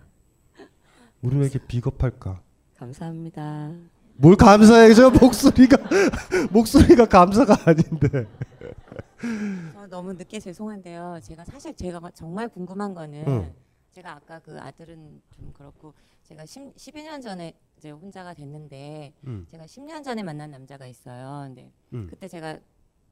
우리는 1.23 1.43
왜 1.43 1.49
이렇게 1.51 1.67
비겁할까? 1.67 2.41
감사합니다. 2.77 3.73
뭘 4.15 4.37
감사해? 4.37 4.95
저 4.95 5.11
목소리가 5.11 5.77
목소리가 6.53 7.07
감사가 7.07 7.57
아닌데. 7.69 8.29
저 9.73 9.87
너무 9.89 10.13
늦게 10.15 10.41
죄송한데요. 10.41 11.21
제가 11.23 11.45
사실 11.45 11.75
제가 11.75 12.01
정말 12.15 12.49
궁금한 12.49 12.95
거는 12.95 13.25
응. 13.27 13.55
제가 13.91 14.13
아까 14.17 14.39
그 14.41 14.59
아들은 14.59 15.21
좀 15.31 15.53
그렇고 15.53 15.95
제가 16.23 16.47
10, 16.47 16.75
12년 16.77 17.23
전에 17.23 17.53
이제 17.77 17.91
혼자가 17.91 18.33
됐는데 18.35 19.13
음. 19.27 19.47
제가 19.51 19.65
10년 19.67 20.03
전에 20.03 20.23
만난 20.23 20.51
남자가 20.51 20.87
있어요. 20.87 21.45
근데 21.47 21.71
음. 21.93 22.07
그때 22.09 22.27
제가 22.29 22.59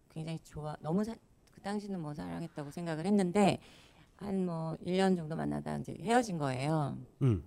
굉장히 0.09 0.39
좋아 0.41 0.77
너무 0.81 1.05
사, 1.05 1.15
그 1.53 1.61
당시는 1.61 2.01
뭐 2.01 2.15
사랑했다고 2.15 2.71
생각을 2.71 3.05
했는데 3.07 3.59
한 4.17 4.45
뭐 4.45 4.77
1년 4.85 5.17
정도 5.17 5.35
만나다 5.35 5.77
이제 5.79 5.97
헤어진 6.01 6.37
거예요. 6.39 6.99
음. 7.23 7.43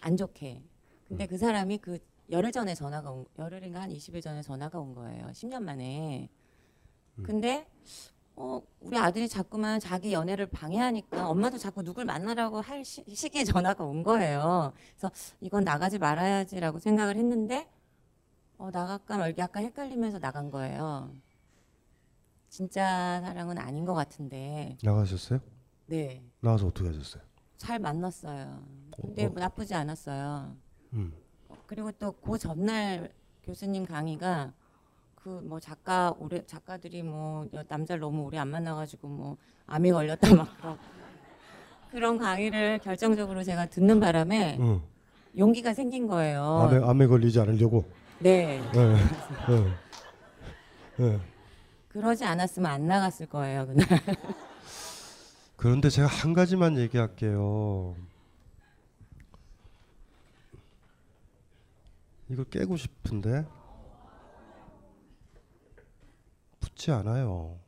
안 0.00 0.16
좋게. 0.16 0.62
근데 1.08 1.26
그 1.26 1.36
사람이 1.36 1.78
그 1.78 1.98
열흘 2.30 2.50
전에 2.50 2.74
전화가 2.74 3.10
온 3.10 3.26
열흘인가 3.38 3.82
한 3.82 3.90
20일 3.90 4.22
전에 4.22 4.40
전화가 4.40 4.78
온 4.80 4.94
거예요. 4.94 5.26
10년 5.26 5.62
만에. 5.62 6.28
근데 7.22 7.66
어 8.36 8.60
우리 8.80 8.98
아들이 8.98 9.28
자꾸만 9.28 9.78
자기 9.78 10.12
연애를 10.12 10.46
방해하니까 10.46 11.28
엄마도 11.28 11.56
자꾸 11.58 11.82
누굴 11.84 12.04
만나라고 12.04 12.60
할 12.60 12.84
시, 12.84 13.04
시기에 13.08 13.44
전화가 13.44 13.84
온 13.84 14.02
거예요. 14.02 14.72
그래서 14.96 15.10
이건 15.40 15.62
나가지 15.64 15.98
말아야지라고 15.98 16.80
생각을 16.80 17.16
했는데 17.16 17.70
어 18.58 18.70
나갈까 18.72 19.18
말까 19.18 19.38
약간 19.42 19.64
헷갈리면서 19.64 20.18
나간 20.18 20.50
거예요. 20.50 21.14
진짜 22.48 23.20
사랑은 23.20 23.58
아닌 23.58 23.84
것 23.84 23.94
같은데. 23.94 24.76
나가셨어요? 24.82 25.40
네. 25.86 26.22
나가서 26.40 26.68
어떻게 26.68 26.88
하셨어요? 26.88 27.22
잘 27.56 27.78
만났어요. 27.78 28.62
근데 29.00 29.26
어. 29.26 29.28
뭐 29.30 29.38
나쁘지 29.40 29.74
않았어요. 29.74 30.56
음. 30.94 31.12
그리고 31.66 31.90
또 31.92 32.12
그 32.12 32.38
전날 32.38 33.12
교수님 33.42 33.86
강의가 33.86 34.52
그 35.24 35.40
뭐 35.42 35.58
작가 35.58 36.14
오래 36.18 36.44
작가들이 36.46 37.02
뭐 37.02 37.46
여- 37.54 37.64
남자를 37.66 38.00
너무 38.00 38.24
오래 38.24 38.36
안 38.38 38.48
만나가지고 38.48 39.08
뭐 39.08 39.36
암이 39.66 39.90
걸렸다 39.90 40.34
막 40.34 40.54
그런 40.58 40.78
그런 41.90 42.18
강의를 42.18 42.78
결정적으로 42.80 43.42
제가 43.42 43.66
듣는 43.66 44.00
바람에 44.00 44.58
응. 44.60 44.82
용기가 45.38 45.72
생긴 45.72 46.06
거예요. 46.06 46.42
암에 46.44 46.84
암에 46.84 47.06
걸리지 47.06 47.40
않으려고. 47.40 47.84
네. 48.18 48.60
예. 48.74 48.96
예. 51.00 51.04
예. 51.04 51.20
그러지 51.88 52.24
않았으면 52.24 52.70
안 52.70 52.86
나갔을 52.86 53.26
거예요 53.26 53.66
그날. 53.66 53.86
그런데 55.56 55.88
제가 55.88 56.06
한 56.06 56.34
가지만 56.34 56.76
얘기할게요. 56.76 57.96
이걸 62.28 62.44
깨고 62.46 62.76
싶은데 62.76 63.46
붙지 66.74 66.90
않아요. 66.90 67.58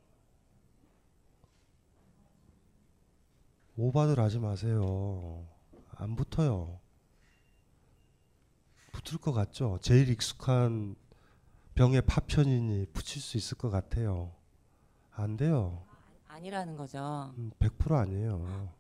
오바들 3.77 4.19
하지 4.19 4.39
마세요. 4.39 5.47
안 5.93 6.17
붙어요. 6.17 6.81
붙을 8.93 9.21
것 9.21 9.33
같죠? 9.33 9.79
제일 9.81 10.09
익숙한 10.09 10.97
병의 11.75 12.03
파편이니 12.03 12.87
붙일 12.93 13.23
수 13.23 13.37
있을 13.37 13.57
것 13.57 13.71
같아요. 13.71 14.33
안 15.13 15.37
돼요. 15.37 15.85
아니라는 16.27 16.77
거죠. 16.77 17.33
100% 17.61 17.93
아니에요. 17.93 18.75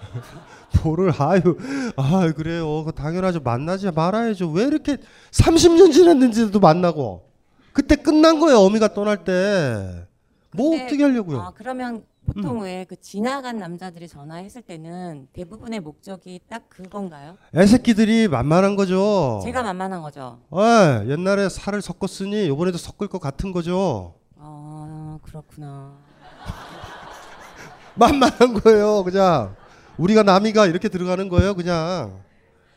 뭐를 0.82 1.12
아유 1.18 1.58
아 1.94 2.32
그래요 2.32 2.84
그 2.84 2.92
당연하죠 2.92 3.40
만나지 3.40 3.90
말아야죠 3.90 4.50
왜 4.50 4.64
이렇게 4.64 4.96
30년 5.30 5.92
지났는지도 5.92 6.58
만나고 6.58 7.29
그때 7.72 7.96
끝난 7.96 8.38
거예요 8.40 8.58
어미가 8.60 8.94
떠날 8.94 9.24
때. 9.24 10.06
뭐 10.52 10.70
근데, 10.70 10.84
어떻게 10.86 11.02
하려고요? 11.04 11.40
아, 11.40 11.52
그러면 11.54 12.04
보통 12.26 12.60
왜그 12.60 12.96
지나간 13.00 13.58
남자들이 13.58 14.06
전화했을 14.08 14.62
때는 14.62 15.28
대부분의 15.32 15.80
목적이 15.80 16.40
딱 16.48 16.68
그건가요? 16.68 17.36
애새끼들이 17.56 18.28
만만한 18.28 18.76
거죠. 18.76 19.40
제가 19.44 19.62
만만한 19.62 20.02
거죠. 20.02 20.40
예, 20.54 21.08
옛날에 21.10 21.48
살을 21.48 21.82
섞었으니 21.82 22.46
이번에도 22.46 22.78
섞을 22.78 23.08
것 23.08 23.20
같은 23.20 23.52
거죠. 23.52 24.14
아 24.36 25.18
그렇구나. 25.22 25.92
만만한 27.94 28.54
거예요 28.54 29.02
그냥. 29.04 29.56
우리가 29.98 30.22
남이가 30.22 30.66
이렇게 30.66 30.88
들어가는 30.88 31.28
거예요 31.28 31.54
그냥. 31.54 32.20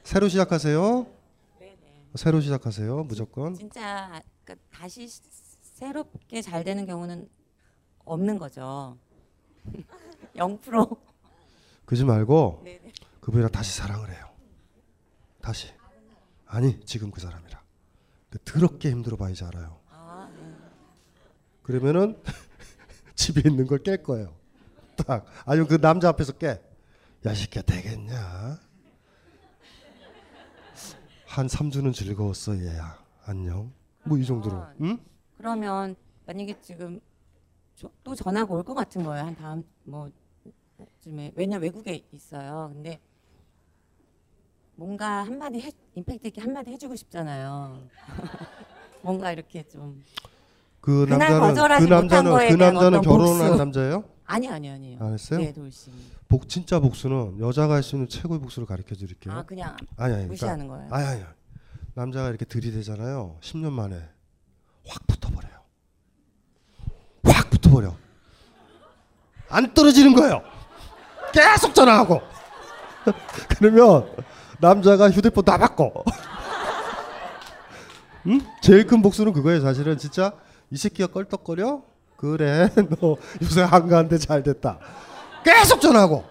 새로 0.04 0.28
시작하세요. 0.28 1.08
새로 2.16 2.42
시작하세요 2.42 3.04
무조건. 3.06 3.56
진짜 3.56 4.22
그러니까 4.44 4.66
다시 4.72 5.08
시- 5.08 5.22
새롭게 5.62 6.42
잘 6.42 6.64
되는 6.64 6.86
경우는 6.86 7.30
없는 8.06 8.38
거죠. 8.38 8.98
0%. 10.36 10.98
그러지 11.86 12.06
말고 12.06 12.62
네네. 12.64 12.92
그분이랑 13.22 13.52
다시 13.52 13.78
사랑을 13.78 14.10
해요. 14.12 14.30
다시. 15.42 15.72
아니 16.46 16.80
지금 16.86 17.12
그 17.12 17.20
사람이랑. 17.22 17.62
더럽게 18.46 18.90
힘들어 18.92 19.16
봐야지 19.18 19.44
알아요. 19.46 19.80
아, 19.90 20.30
네. 20.36 20.56
그러면은 21.62 22.22
집에 23.16 23.48
있는 23.50 23.68
걸 23.68 23.80
깰 23.84 24.04
거예요. 24.04 24.36
딱. 24.96 25.26
아니면 25.46 25.68
그 25.68 25.80
남자 25.80 26.10
앞에서 26.10 26.34
깨. 26.34 26.62
야 27.26 27.34
새끼야 27.34 27.64
되겠냐? 27.64 28.60
한 31.28 31.48
3주는 31.48 31.94
즐거웠어 31.94 32.58
얘야. 32.60 33.04
안녕. 33.26 33.72
뭐 34.06 34.18
이 34.18 34.26
정도로. 34.26 34.64
응? 34.82 34.98
그러면 35.38 35.96
만약에 36.26 36.60
지금 36.62 37.00
저- 37.76 37.90
또 38.04 38.14
전화가 38.16 38.54
올 38.54 38.64
것 38.64 38.74
같은 38.74 39.04
거예요. 39.04 39.26
한 39.26 39.36
다음 39.36 39.64
뭐 39.84 40.10
쯤에 41.02 41.32
왜냐 41.36 41.58
외국에 41.58 42.04
있어요. 42.12 42.70
근데 42.74 43.00
뭔가 44.76 45.24
한마디 45.24 45.60
해, 45.62 45.72
임팩트 45.96 46.28
있게 46.28 46.42
한마디 46.42 46.72
해주고 46.72 46.96
싶잖아요. 46.96 47.80
뭔가 49.02 49.32
이렇게 49.32 49.64
좀 49.64 50.02
그 50.82 51.06
그날 51.06 51.20
남자는 51.20 51.40
거절하지 51.48 51.86
그 51.86 51.90
남자는 51.94 52.24
못한 52.32 52.38
거에 52.40 52.50
그 52.50 52.58
대한 52.58 52.74
남자는 52.74 53.00
어떤 53.00 53.10
결혼한 53.14 53.48
복수. 53.48 53.58
남자예요? 53.58 54.04
아니 54.26 54.50
아니 54.50 54.70
아니요. 54.70 54.98
안 55.00 55.14
했어요? 55.14 55.40
네, 55.40 55.54
돌씨. 55.54 55.92
복 56.28 56.50
진짜 56.50 56.82
복수는 56.82 57.40
여자가 57.40 57.76
할 57.76 57.84
수 57.84 57.96
있는 57.96 58.10
최고의 58.10 58.42
복수를 58.42 58.66
가르쳐 58.66 58.94
드릴게요. 58.94 59.34
아, 59.34 59.44
그냥 59.44 59.78
아니 59.96 60.14
아니 60.14 60.26
무시하는 60.26 60.68
거예요? 60.68 60.90
아니 60.92 61.06
아니. 61.06 61.24
남자가 61.96 62.30
이렇게 62.30 62.46
들이대잖아요. 62.46 63.38
10년 63.42 63.72
만에 63.72 64.02
확 64.88 65.06
붙어버려요. 65.08 65.54
확 67.24 67.50
붙어버려. 67.50 67.96
안 69.50 69.74
떨어지는 69.74 70.14
거예요. 70.16 70.42
계속 71.32 71.74
전화하고. 71.76 72.22
그러면 73.58 74.10
남자가 74.60 75.10
휴대폰 75.12 75.46
다 75.46 75.58
바꿔. 75.58 75.92
응? 78.28 78.40
제일 78.62 78.88
큰 78.88 79.02
복수는 79.02 79.34
그거예요. 79.34 79.62
사실은 79.62 79.98
진짜 79.98 80.34
이 80.72 80.78
새끼가 80.78 81.08
껄떡거려. 81.08 81.84
그래 82.18 82.70
너 83.02 83.18
요새 83.42 83.62
한가한데 83.62 84.18
잘 84.18 84.44
됐다. 84.44 84.80
계속 85.44 85.82
전화하고 85.82 86.24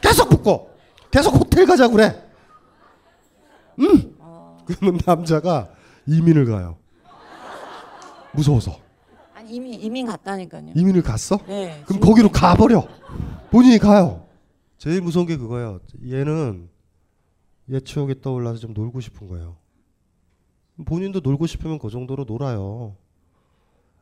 계속 0.00 0.30
붙고 0.30 0.74
계속 1.10 1.34
호텔 1.34 1.66
가자고 1.66 1.94
그래. 1.94 2.24
음. 3.78 4.17
그러면 4.68 5.00
남자가 5.04 5.70
이민을 6.06 6.46
가요. 6.46 6.76
무서워서 8.32 8.78
아니 9.34 9.54
이미 9.54 9.74
이민 9.74 10.06
갔다니까요. 10.06 10.72
이민을 10.76 11.02
갔어? 11.02 11.38
네. 11.46 11.82
그럼 11.86 12.00
거기로 12.00 12.30
가버려. 12.30 12.86
본인이 13.50 13.78
가요. 13.78 14.26
제일 14.76 15.00
무서운 15.00 15.26
게 15.26 15.36
그거예요. 15.36 15.80
얘는 16.06 16.68
옛 17.70 17.84
추억이 17.84 18.20
떠올라서 18.20 18.58
좀 18.58 18.74
놀고 18.74 19.00
싶은 19.00 19.28
거예요. 19.28 19.56
본인도 20.84 21.20
놀고 21.20 21.46
싶으면 21.46 21.78
그 21.78 21.90
정도로 21.90 22.24
놀아요. 22.24 22.94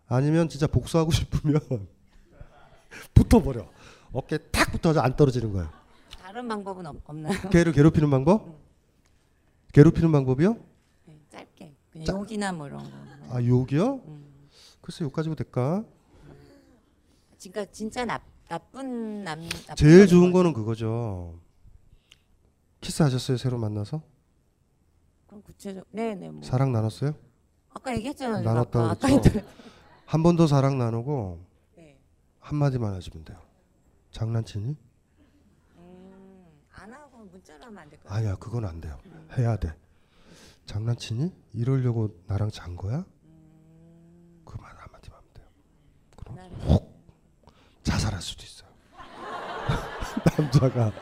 아니면 0.09 0.49
진짜 0.49 0.67
복수하고 0.67 1.11
싶으면 1.13 1.61
붙어버려. 3.15 3.67
어깨 4.13 4.39
탁 4.39 4.71
붙어서 4.73 5.01
안 5.01 5.17
떨어지는 5.17 5.53
거예요. 5.53 5.69
다른 6.23 6.47
방법은 6.49 6.87
없, 6.87 6.97
없나요? 7.07 7.49
걔를 7.51 7.73
괴롭히는 7.73 8.11
방법? 8.11 8.59
괴롭히는 9.77 10.11
방법이요? 10.11 10.57
네, 11.05 11.21
짧게 11.29 11.75
그냥 11.91 12.07
짜- 12.07 12.13
욕이나 12.15 12.51
뭐 12.51 12.67
이런 12.67 12.83
거. 12.83 12.91
아 13.37 13.45
욕이요? 13.45 14.01
글쎄 14.81 15.05
욕 15.05 15.13
가지고 15.13 15.35
될까? 15.35 15.85
그러니까 17.39 17.71
진짜 17.71 18.07
나, 18.07 18.19
나쁜 18.49 19.23
남. 19.23 19.39
나쁜 19.67 19.77
제일 19.77 20.07
좋은. 20.07 20.33
거는 20.33 20.55
그거죠. 20.55 21.39
키스하셨어요 22.81 23.37
새로 23.37 23.59
만나서? 23.59 24.01
그럼 25.27 25.43
구체적. 25.43 25.87
네네 25.91 26.31
뭐. 26.31 26.43
사랑 26.43 26.73
나눴어요? 26.73 27.15
아까 27.69 27.95
얘기했잖아요. 27.97 28.39
제가 28.39 28.55
나눴다고 28.55 28.85
아까. 28.87 28.93
아까 28.93 29.09
그랬죠? 29.09 29.29
인터넷- 29.29 29.47
한번 30.07 30.37
더 30.37 30.47
사랑 30.47 30.79
나누고 30.79 31.39
네. 31.77 31.99
한마디만 32.41 32.95
해주면 32.95 33.27
돼요. 33.27 33.39
장난치니? 34.11 34.75
하면 37.63 37.79
안 37.79 37.89
될까요? 37.91 38.13
아니야 38.13 38.37
그건 38.37 38.65
안 38.65 38.81
돼요. 38.81 38.99
해야 39.37 39.57
돼. 39.57 39.75
장난치니? 40.67 41.33
이러려고 41.55 42.17
나랑 42.27 42.51
잔 42.51 42.77
거야? 42.77 43.05
그만 44.45 44.71
한마디만 44.77 45.19
하면 45.19 45.33
돼요. 45.35 45.47
그럼 46.17 46.39
혹 46.69 47.03
자살할 47.83 48.21
수도 48.21 48.43
있어요. 48.45 48.69
남자가 50.39 50.93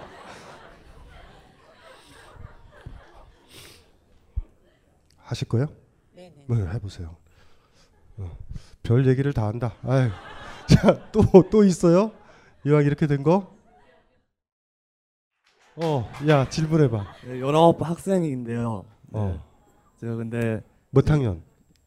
하실 5.18 5.48
거예요? 5.48 5.66
네네. 6.14 6.44
네, 6.46 6.56
해보세요. 6.74 7.16
어, 8.18 8.36
별 8.82 9.06
얘기를 9.06 9.32
다 9.32 9.46
한다. 9.46 9.74
아유, 9.82 10.10
자 10.68 11.10
또 11.10 11.22
또 11.50 11.64
있어요? 11.64 12.12
이왕 12.66 12.84
이렇게 12.84 13.06
된 13.06 13.22
거? 13.22 13.53
어, 15.76 16.08
야 16.28 16.48
질문해봐. 16.48 17.04
네, 17.26 17.40
19 17.40 17.84
학생인데요. 17.84 18.84
네. 19.10 19.18
어. 19.18 19.42
제가 19.98 20.16
근데 20.16 20.62
몇 20.90 21.08
학년? 21.10 21.42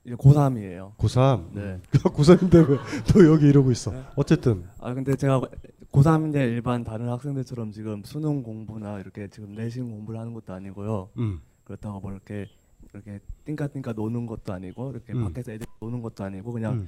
이제 0.06 0.16
고3이에요. 0.16 0.96
고3? 0.98 1.54
네. 1.54 1.80
고3인데 1.92 2.68
왜 2.70 2.78
너 3.14 3.34
여기 3.34 3.48
이러고 3.48 3.72
있어? 3.72 3.94
어쨌든 4.16 4.66
아 4.80 4.94
근데 4.94 5.16
제가 5.16 5.42
고3인데 5.92 6.36
일반 6.36 6.84
다른 6.84 7.10
학생들처럼 7.10 7.72
지금 7.72 8.04
수능 8.04 8.44
공부나 8.44 9.00
이렇게 9.00 9.28
지금 9.30 9.54
내신 9.54 9.90
공부를 9.90 10.20
하는 10.20 10.34
것도 10.34 10.54
아니고요. 10.54 11.10
음. 11.18 11.42
그렇다고 11.64 12.00
뭐 12.00 12.12
이렇게 12.12 12.48
이렇게 12.94 13.20
띵까띵까 13.46 13.94
노는 13.94 14.26
것도 14.26 14.54
아니고 14.54 14.92
이렇게 14.92 15.14
음. 15.14 15.26
밖에서 15.26 15.52
애들 15.54 15.66
노는 15.82 16.02
것도 16.02 16.24
아니고 16.24 16.52
그냥 16.52 16.74
음. 16.74 16.88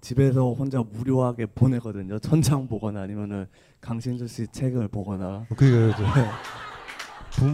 집에서 0.00 0.52
혼자 0.52 0.82
무료하게 0.82 1.46
보내거든요. 1.46 2.18
천장 2.18 2.66
보거나 2.66 3.02
아니면은 3.02 3.46
강신주 3.80 4.26
씨 4.28 4.46
책을 4.48 4.88
보거나. 4.88 5.46
그게 5.56 5.70
네. 5.70 5.92
부, 7.32 7.46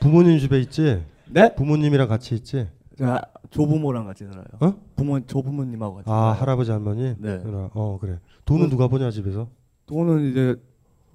부모님 0.00 0.38
집에 0.38 0.60
있지? 0.60 1.04
네? 1.30 1.54
부모님이랑 1.54 2.08
같이 2.08 2.34
있지? 2.36 2.68
제가 2.96 3.22
조부모랑 3.50 4.06
같이 4.06 4.24
살아요. 4.26 4.44
어? 4.60 4.74
부모 4.96 5.20
조부모님하고 5.20 5.96
같이. 5.96 6.10
아 6.10 6.12
살아요. 6.14 6.40
할아버지 6.40 6.70
할머니? 6.70 7.14
네. 7.18 7.40
어 7.44 7.98
그래. 8.00 8.18
돈은 8.44 8.66
그- 8.66 8.70
누가 8.70 8.88
버냐 8.88 9.10
집에서? 9.10 9.48
돈은 9.86 10.30
이제 10.30 10.56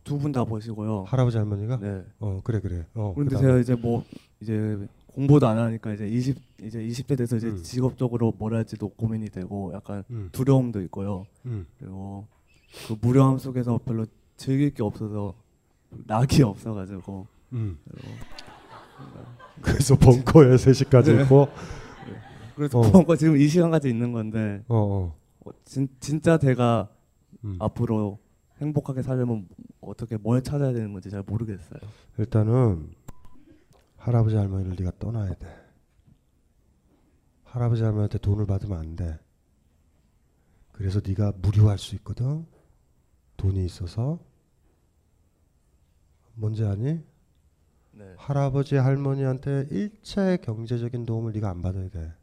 두 0.04 0.18
분 0.18 0.32
다 0.34 0.44
보시고요. 0.44 1.06
할아버지 1.08 1.38
할머니가? 1.38 1.78
네. 1.80 2.04
어 2.20 2.40
그래 2.44 2.60
그래. 2.60 2.86
어 2.94 3.14
그런데 3.16 3.36
그다음에. 3.36 3.48
제가 3.48 3.60
이제 3.60 3.76
뭐 3.76 4.04
이제 4.42 4.78
공부도 5.14 5.48
안 5.48 5.58
하니까 5.58 5.94
이제 5.94 6.08
20 6.08 6.38
이제 6.64 6.80
20대 6.80 7.18
돼서 7.18 7.38
이제 7.38 7.48
음. 7.48 7.58
직업적으로 7.64 8.34
뭘 8.38 8.56
할지도 8.56 8.90
고민이 8.90 9.30
되고 9.30 9.72
약간 9.74 10.04
음. 10.10 10.30
두려움도 10.32 10.82
있고요. 10.84 11.26
음. 11.46 11.66
그리고 11.80 12.26
그 12.88 12.96
무료함 13.02 13.38
속에서 13.38 13.80
별로 13.86 14.06
즐길 14.38 14.74
게 14.74 14.82
없어서 14.82 15.36
낙이 16.08 16.42
없어가지고. 16.44 17.28
음. 17.54 17.78
그래서 19.62 19.96
벙커에 19.96 20.56
3시까지 20.56 21.16
네. 21.16 21.24
있고. 21.24 21.48
네. 22.08 22.14
그래서 22.56 22.80
어. 22.80 22.92
벙커 22.92 23.16
지금 23.16 23.38
이 23.38 23.48
시간까지 23.48 23.90
있는 23.90 24.12
건데. 24.12 24.64
어, 24.68 24.76
어. 24.78 25.16
어, 25.46 25.52
진, 25.64 25.88
진짜 26.00 26.38
제가 26.38 26.90
음. 27.44 27.58
앞으로 27.60 28.18
행복하게 28.62 29.04
살려면 29.04 29.48
어떻게 29.82 30.18
뭘 30.18 30.42
찾아야 30.42 30.74
되는 30.74 30.92
건지 30.94 31.10
잘 31.10 31.22
모르겠어요. 31.26 31.80
일단은 32.18 32.88
할아버지 34.04 34.36
할머니를 34.36 34.76
네가 34.78 34.92
떠나야 35.00 35.34
돼. 35.36 35.48
할아버지 37.46 37.84
할머니한테 37.84 38.18
돈을 38.18 38.46
받으면 38.46 38.78
안 38.78 38.96
돼. 38.98 39.18
그래서 40.74 41.00
네가 41.06 41.32
무료할 41.38 41.78
수 41.78 41.96
있거든. 41.96 42.46
돈이 43.38 43.64
있어서. 43.64 44.20
뭔지 46.34 46.66
아니? 46.66 47.02
네. 47.92 48.14
할아버지 48.18 48.76
할머니한테 48.76 49.68
일체 49.72 50.36
경제적인 50.44 51.06
도움을 51.06 51.32
네가 51.32 51.50
안 51.50 51.62
받아야 51.62 51.88
돼. 51.88 52.14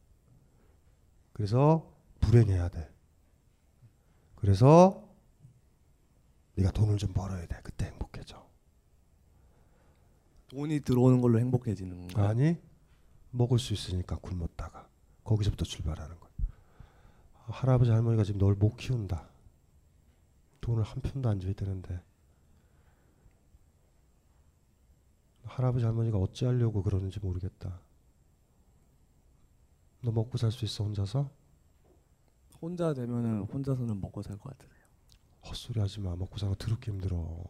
그래서 1.32 1.90
불행해야 2.20 2.68
돼. 2.68 2.90
그래서 4.34 5.08
네가 6.56 6.72
돈을 6.72 6.98
좀 6.98 7.14
벌어야 7.14 7.46
돼. 7.46 7.58
그때. 7.62 7.90
돈이 10.50 10.80
들어오는 10.80 11.20
걸로 11.20 11.38
행복해지는 11.38 11.96
건가요? 12.08 12.26
아니 12.28 12.56
먹을 13.30 13.58
수 13.58 13.72
있으니까 13.72 14.16
굶었다가 14.16 14.88
거기서부터 15.24 15.64
출발하는 15.64 16.18
거야. 16.18 16.30
할아버지 17.46 17.90
할머니가 17.90 18.24
지금 18.24 18.38
널 18.40 18.54
못 18.54 18.76
키운다. 18.76 19.28
돈을 20.60 20.82
한 20.82 21.00
푼도 21.00 21.28
안 21.28 21.40
줘야 21.40 21.52
되는데 21.52 22.02
할아버지 25.44 25.84
할머니가 25.84 26.18
어찌하려고 26.18 26.82
그러는지 26.82 27.18
모르겠다. 27.20 27.80
너 30.02 30.10
먹고 30.12 30.36
살 30.38 30.50
수 30.50 30.64
있어 30.64 30.84
혼자서? 30.84 31.30
혼자 32.60 32.92
되면은 32.94 33.42
혼자서는 33.44 34.00
먹고 34.00 34.22
살 34.22 34.36
것 34.38 34.50
같아요. 34.56 34.70
헛소리 35.46 35.80
하지 35.80 36.00
마. 36.00 36.14
먹고 36.16 36.38
사는 36.38 36.52
거 36.54 36.58
더럽게 36.64 36.90
힘들어. 36.90 37.44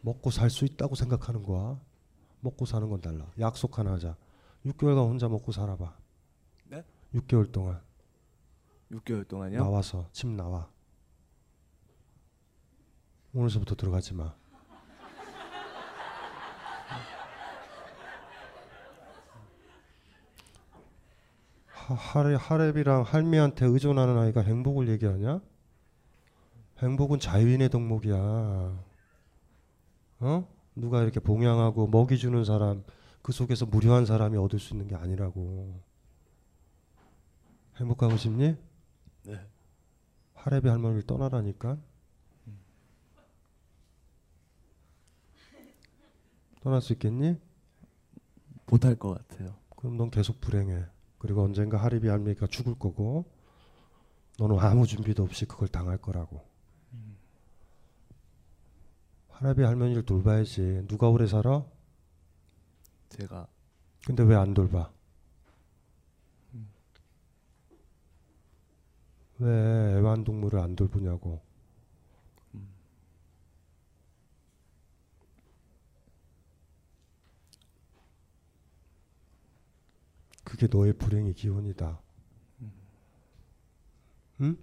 먹고 0.00 0.30
살 0.30 0.50
수 0.50 0.64
있다고 0.64 0.94
생각하는 0.94 1.42
거야. 1.42 1.80
먹고 2.40 2.66
사는 2.66 2.88
건 2.88 3.00
달라. 3.00 3.30
약속 3.38 3.78
하나 3.78 3.92
하자. 3.92 4.16
6개월간 4.66 5.08
혼자 5.08 5.28
먹고 5.28 5.52
살아봐. 5.52 5.96
네? 6.64 6.84
6개월 7.14 7.50
동안 7.52 7.80
6개월 8.92 9.26
동안요? 9.26 9.58
나와서 9.58 10.08
집 10.12 10.28
나와. 10.28 10.68
오늘서부터 13.34 13.74
들어가지 13.74 14.14
마. 14.14 14.34
하, 21.66 21.94
하레, 21.94 22.36
하랩이랑 22.36 23.04
할미한테 23.04 23.66
의존하는 23.66 24.18
아이가 24.18 24.42
행복을 24.42 24.88
얘기하냐? 24.88 25.40
행복은 26.82 27.18
자유인의 27.18 27.70
덕목이야. 27.70 28.84
어? 30.20 30.48
누가 30.74 31.02
이렇게 31.02 31.20
봉양하고 31.20 31.88
먹이 31.88 32.18
주는 32.18 32.44
사람, 32.44 32.84
그 33.22 33.32
속에서 33.32 33.66
무료한 33.66 34.06
사람이 34.06 34.36
얻을 34.36 34.58
수 34.58 34.74
있는 34.74 34.88
게 34.88 34.94
아니라고. 34.94 35.80
행복하고 37.76 38.16
싶니? 38.16 38.56
네. 39.24 39.40
하랩이 40.34 40.66
할머니를 40.66 41.02
떠나라니까. 41.02 41.78
떠날 46.60 46.82
수 46.82 46.92
있겠니? 46.92 47.36
못할 48.66 48.96
것 48.96 49.16
같아요. 49.16 49.56
그럼 49.76 49.96
넌 49.96 50.10
계속 50.10 50.40
불행해. 50.40 50.84
그리고 51.18 51.42
언젠가 51.42 51.78
하립이 51.78 52.08
할머니가 52.08 52.46
죽을 52.46 52.74
거고, 52.78 53.24
너는 54.38 54.58
아무 54.58 54.86
준비도 54.86 55.22
없이 55.22 55.46
그걸 55.46 55.68
당할 55.68 55.98
거라고. 55.98 56.47
하랍이 59.38 59.62
할머니를 59.64 60.04
돌봐야지. 60.04 60.84
누가 60.88 61.08
오래 61.08 61.26
살아? 61.26 61.64
제가 63.10 63.46
근데 64.04 64.22
왜 64.24 64.34
안 64.34 64.52
돌봐? 64.54 64.90
왜 69.38 69.48
애완동물을 69.96 70.58
안 70.58 70.74
돌보냐고. 70.76 71.40
그게 80.44 80.66
너의 80.66 80.94
불행의 80.94 81.34
기원이다. 81.34 82.00
응? 84.40 84.56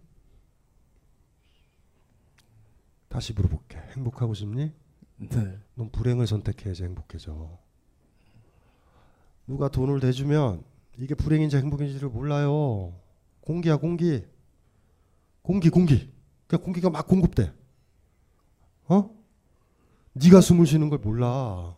다시 3.16 3.32
물어볼게. 3.32 3.78
행복하고 3.96 4.34
싶니? 4.34 4.74
네. 5.16 5.60
넌 5.76 5.90
불행을 5.90 6.28
선택해야지 6.28 6.84
행복해져. 6.84 7.58
누가 9.48 9.70
돈을 9.70 10.02
대주면 10.02 10.66
이게 10.98 11.16
불행인지 11.16 11.56
행복인지를 11.56 12.10
몰라요. 12.10 12.94
공기야 13.40 13.78
공기. 13.78 14.26
공기 15.44 15.70
공기. 15.70 16.12
그러니까 16.46 16.66
공기가 16.66 16.90
막 16.90 17.08
공급돼. 17.08 17.54
어? 18.90 19.10
네가 20.12 20.42
숨을 20.42 20.66
쉬는 20.66 20.90
걸 20.90 21.00
몰라. 21.00 21.78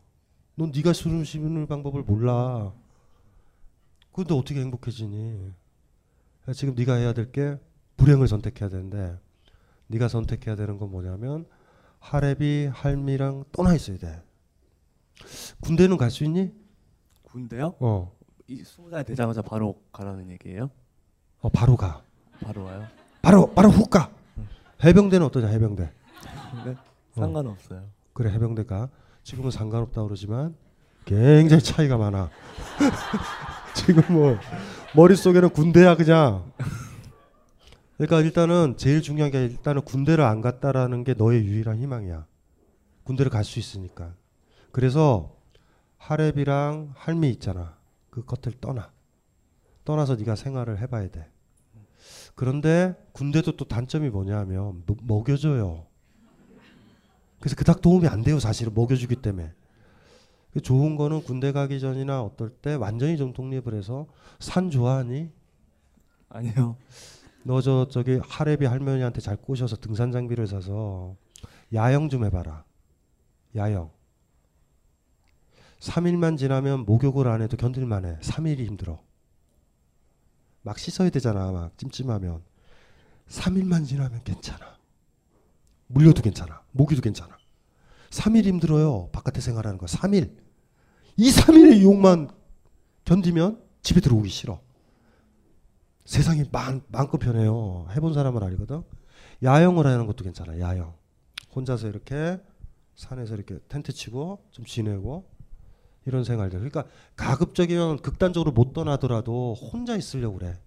넌 0.55 0.71
네가 0.75 0.91
숨을 0.91 1.23
쉬는 1.23 1.67
방법을 1.67 2.01
몰라. 2.01 2.73
근데 4.11 4.33
어떻게 4.33 4.59
행복해지니? 4.59 5.51
지금 6.55 6.73
네가 6.73 6.95
해야 6.95 7.13
될 7.13 7.31
게 7.31 7.59
불행을 7.97 8.27
선택해야 8.27 8.69
되는데 8.69 9.19
네가 9.87 10.07
선택해야 10.07 10.55
되는 10.55 10.77
건 10.77 10.91
뭐냐면 10.91 11.45
하랩이 12.01 12.69
할미랑 12.73 13.45
떠나 13.51 13.73
있어야 13.75 13.97
돼. 13.97 14.21
군대는 15.61 15.97
갈 15.97 16.11
수 16.11 16.23
있니? 16.23 16.51
군대요? 17.23 17.75
어. 17.79 18.11
이 18.47 18.63
스무 18.63 18.89
살 18.89 19.03
되자마자 19.03 19.41
바로 19.41 19.81
가라는 19.91 20.29
얘기예요? 20.31 20.69
어 21.39 21.49
바로 21.49 21.75
가. 21.75 22.01
바로 22.41 22.63
와요? 22.63 22.85
바로 23.21 23.51
바로 23.53 23.69
훅 23.69 23.89
가. 23.89 24.11
해병대는 24.83 25.25
어떠냐 25.27 25.47
해병대. 25.47 25.91
네? 26.65 26.75
상관없어요. 27.15 27.83
그래 28.13 28.31
해병대 28.31 28.65
가. 28.65 28.89
지금은 29.23 29.51
상관없다 29.51 30.03
그러지만 30.03 30.55
굉장히 31.05 31.61
차이가 31.63 31.97
많아. 31.97 32.29
지금 33.75 34.03
뭐 34.13 34.37
머릿속에는 34.95 35.49
군대야 35.49 35.95
그냥. 35.95 36.51
그러니까 37.97 38.21
일단은 38.21 38.75
제일 38.77 39.01
중요한 39.01 39.31
게 39.31 39.43
일단은 39.45 39.81
군대를 39.81 40.23
안 40.23 40.41
갔다라는 40.41 41.03
게 41.03 41.13
너의 41.15 41.45
유일한 41.45 41.77
희망이야. 41.77 42.25
군대를 43.03 43.31
갈 43.31 43.43
수 43.43 43.59
있으니까. 43.59 44.13
그래서 44.71 45.35
하랩이랑 45.99 46.91
할미 46.95 47.29
있잖아. 47.31 47.75
그 48.11 48.23
겉을 48.23 48.59
떠나. 48.61 48.91
떠나서 49.83 50.15
네가 50.15 50.35
생활을 50.35 50.79
해봐야 50.79 51.09
돼. 51.09 51.27
그런데 52.35 52.95
군대도 53.13 53.55
또 53.57 53.65
단점이 53.65 54.09
뭐냐면 54.09 54.83
뭐- 54.85 54.97
먹여줘요. 55.01 55.85
그래서 57.39 57.55
그닥 57.55 57.81
도움이 57.81 58.07
안 58.07 58.23
돼요 58.23 58.39
사실은 58.39 58.73
먹여주기 58.75 59.15
때문에. 59.17 59.53
그 60.53 60.61
좋은 60.61 60.95
거는 60.97 61.23
군대 61.23 61.51
가기 61.51 61.79
전이나 61.79 62.21
어떨 62.21 62.49
때 62.49 62.75
완전히 62.75 63.17
좀 63.17 63.33
독립을 63.33 63.73
해서 63.73 64.07
산 64.39 64.69
좋아하니? 64.69 65.29
아니요. 66.29 66.75
너 67.47 67.61
저 67.61 67.87
저기 67.89 68.19
하랩이 68.19 68.65
할머니한테 68.65 69.21
잘 69.21 69.37
꼬셔서 69.37 69.77
등산 69.77 70.11
장비를 70.11 70.47
사서 70.47 71.15
야영 71.73 72.09
좀 72.09 72.25
해봐라. 72.25 72.65
야영. 73.55 73.89
3일만 75.79 76.37
지나면 76.37 76.85
목욕을 76.85 77.29
안 77.29 77.41
해도 77.41 77.55
견딜만 77.55 78.03
해. 78.03 78.17
3일이 78.19 78.65
힘들어. 78.65 79.01
막 80.61 80.77
씻어야 80.77 81.09
되잖아. 81.09 81.53
막 81.53 81.77
찜찜하면. 81.77 82.43
3일만 83.29 83.85
지나면 83.85 84.25
괜찮아. 84.25 84.77
물려도 85.87 86.21
괜찮아. 86.21 86.63
모기도 86.71 87.01
괜찮아. 87.01 87.37
3일 88.09 88.43
힘들어요. 88.43 89.07
바깥에 89.13 89.39
생활하는 89.39 89.77
거. 89.77 89.85
3일. 89.85 90.35
이 91.15 91.31
3일의 91.31 91.77
유혹만 91.77 92.29
견디면 93.05 93.63
집에 93.83 94.01
들어오기 94.01 94.27
싫어. 94.27 94.59
세상이 96.07 96.45
만, 96.53 96.81
마음껏 96.87 97.17
편해요. 97.17 97.85
해본 97.91 98.13
사람은 98.13 98.41
알거든. 98.41 98.81
야영을 99.43 99.85
하는 99.85 100.07
것도 100.07 100.23
괜찮아. 100.23 100.57
야영. 100.57 100.95
혼자서 101.53 101.89
이렇게 101.89 102.41
산에서 102.95 103.35
이렇게 103.35 103.59
텐트 103.67 103.91
치고 103.91 104.47
좀 104.51 104.63
지내고 104.63 105.29
이런 106.05 106.23
생활들. 106.23 106.59
그러니까 106.59 106.87
가급적이면 107.17 107.97
극단적으로 107.97 108.53
못 108.53 108.71
떠나더라도 108.71 109.53
혼자 109.55 109.97
있으려고 109.97 110.37
그래. 110.37 110.57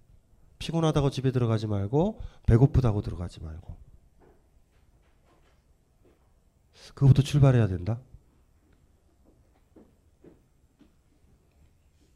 피곤하다고 0.59 1.09
집에 1.09 1.31
들어가지 1.31 1.65
말고 1.65 2.21
배고프다고 2.45 3.01
들어가지 3.01 3.41
말고. 3.41 3.75
그거부터 6.93 7.23
출발해야 7.23 7.67
된다. 7.67 7.99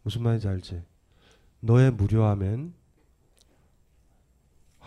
무슨 0.04 0.22
말인지 0.22 0.48
알지? 0.48 0.84
너의 1.62 1.90
무료함엔 1.90 2.85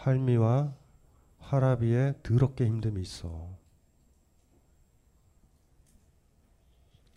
할미와 0.09 0.75
할아비의 1.39 2.15
더럽게 2.23 2.67
힘듦이 2.67 3.01
있어. 3.03 3.57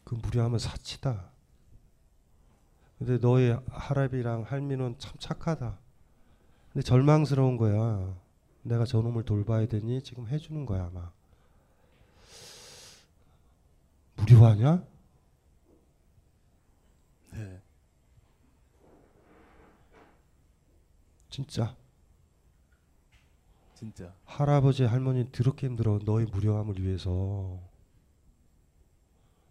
그 0.03 0.15
무료함은 0.15 0.59
사치다. 0.59 1.31
근데 2.97 3.17
너의 3.17 3.59
할아비랑 3.69 4.43
할미는 4.43 4.95
참 4.99 5.13
착하다. 5.19 5.79
근데 6.73 6.83
절망스러운 6.83 7.57
거야. 7.57 8.15
내가 8.63 8.85
저놈을 8.85 9.23
돌봐야 9.23 9.65
되니 9.67 10.03
지금 10.03 10.27
해주는 10.27 10.65
거야 10.65 10.85
아마. 10.85 11.11
무료하냐? 14.17 14.85
네. 17.31 17.61
진짜. 21.29 21.80
진짜. 23.81 24.13
할아버지 24.25 24.83
할머니 24.83 25.31
더럽게 25.31 25.65
힘들어 25.65 25.97
너의 26.05 26.27
무료함을 26.27 26.79
위해서. 26.79 27.59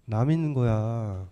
남 0.04 0.30
있는 0.30 0.54
거야. 0.54 1.28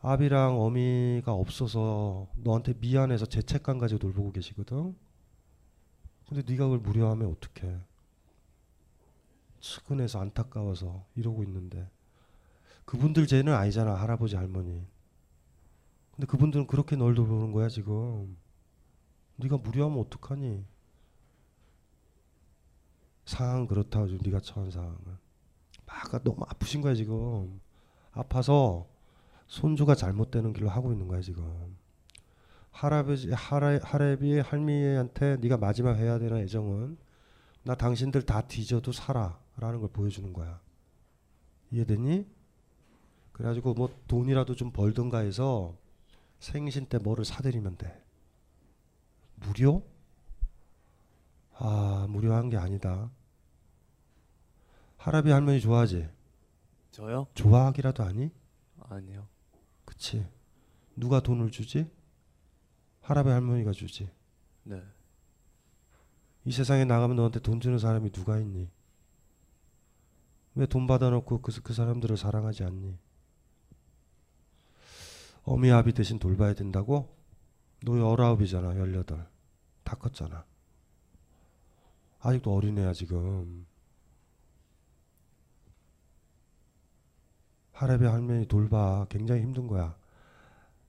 아비랑 0.00 0.60
어미가 0.60 1.32
없어서 1.32 2.26
너한테 2.34 2.74
미안해서 2.80 3.26
죄책감 3.26 3.78
가지고 3.78 4.00
돌보고 4.00 4.32
계시거든. 4.32 4.96
근데 6.28 6.42
네가 6.50 6.64
그걸 6.64 6.80
무료하면 6.80 7.30
어떡해? 7.30 7.78
측은해서 9.60 10.20
안타까워서 10.20 11.04
이러고 11.14 11.44
있는데 11.44 11.88
그분들 12.86 13.28
죄는 13.28 13.54
아니잖아 13.54 13.94
할아버지 13.94 14.34
할머니. 14.34 14.84
근데 16.16 16.26
그분들은 16.26 16.66
그렇게 16.66 16.96
널 16.96 17.14
돌보는 17.14 17.52
거야 17.52 17.68
지금. 17.68 18.36
네가 19.36 19.58
무료하면 19.58 20.00
어떡하니? 20.00 20.64
상황 23.28 23.66
그렇다고 23.66 24.08
지금 24.08 24.20
네가 24.24 24.40
처한 24.40 24.70
상황은. 24.70 24.98
막 25.84 26.24
너무 26.24 26.44
아프신 26.48 26.80
거야 26.80 26.94
지금. 26.94 27.60
아파서 28.12 28.88
손주가 29.46 29.94
잘못되는 29.94 30.54
길로 30.54 30.70
하고 30.70 30.92
있는 30.92 31.08
거야 31.08 31.20
지금. 31.20 31.76
할아버지 32.70 33.30
할아, 33.30 33.78
할애비 33.82 34.38
할미한테 34.38 35.36
네가 35.36 35.58
마지막 35.58 35.96
해야 35.96 36.18
되는 36.18 36.38
애정은 36.38 36.96
나 37.64 37.74
당신들 37.74 38.22
다 38.22 38.40
뒤져도 38.40 38.92
살아라는 38.92 39.80
걸 39.80 39.90
보여주는 39.92 40.32
거야. 40.32 40.58
이해되니? 41.70 42.26
그래가지고 43.32 43.74
뭐 43.74 43.90
돈이라도 44.08 44.54
좀 44.54 44.70
벌든가 44.72 45.18
해서 45.18 45.76
생신 46.38 46.86
때 46.86 46.96
뭐를 46.96 47.26
사드리면 47.26 47.76
돼. 47.76 48.02
무료? 49.34 49.82
아 51.52 52.06
무료한 52.08 52.48
게 52.48 52.56
아니다. 52.56 53.10
할아비 54.98 55.30
할머니 55.30 55.60
좋아하지? 55.60 56.08
저요? 56.90 57.26
좋아하기라도 57.34 58.02
아니? 58.04 58.30
아니요. 58.88 59.26
그치. 59.84 60.26
누가 60.96 61.20
돈을 61.20 61.50
주지? 61.50 61.90
할아비 63.00 63.28
할머니가 63.30 63.72
주지. 63.72 64.10
네. 64.64 64.82
이 66.44 66.52
세상에 66.52 66.84
나가면 66.84 67.16
너한테 67.16 67.40
돈 67.40 67.60
주는 67.60 67.78
사람이 67.78 68.10
누가 68.10 68.38
있니? 68.38 68.68
왜 70.54 70.66
돈 70.66 70.86
받아놓고 70.86 71.40
그, 71.40 71.52
그 71.62 71.72
사람들을 71.72 72.16
사랑하지 72.16 72.64
않니? 72.64 72.98
어미 75.44 75.70
아비 75.70 75.92
대신 75.94 76.18
돌봐야 76.18 76.54
된다고? 76.54 77.16
너 77.84 77.96
열아홉이잖아, 77.98 78.76
열여덟. 78.76 79.24
다 79.84 79.96
컸잖아. 79.96 80.44
아직도 82.20 82.52
어린애야, 82.52 82.92
지금. 82.92 83.64
할아비 87.78 88.04
할머니 88.06 88.44
돌봐. 88.46 89.06
굉장히 89.08 89.42
힘든 89.42 89.68
거야. 89.68 89.94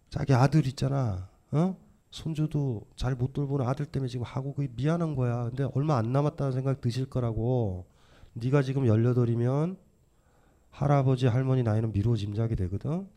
자기 0.10 0.34
아들 0.34 0.66
있잖아. 0.66 1.30
어? 1.52 1.78
손주도 2.10 2.88
잘 2.96 3.16
못 3.16 3.34
돌보는 3.34 3.68
아들 3.68 3.86
때문에 3.86 4.10
지금 4.10 4.26
하고 4.26 4.54
그게 4.56 4.68
미안한 4.76 5.16
거야. 5.16 5.44
근데 5.46 5.68
얼마 5.76 5.98
안 5.98 6.12
남았다는 6.12 6.52
생각 6.52 6.82
드실 6.82 7.06
거라고. 7.08 7.86
네가 8.34 8.64
지금 8.64 8.88
열여덟이면 8.88 9.78
할아버지 10.72 11.28
할머니 11.28 11.62
나이는 11.62 11.92
미루어 11.92 12.16
짐작이 12.16 12.56
되거든. 12.56 13.08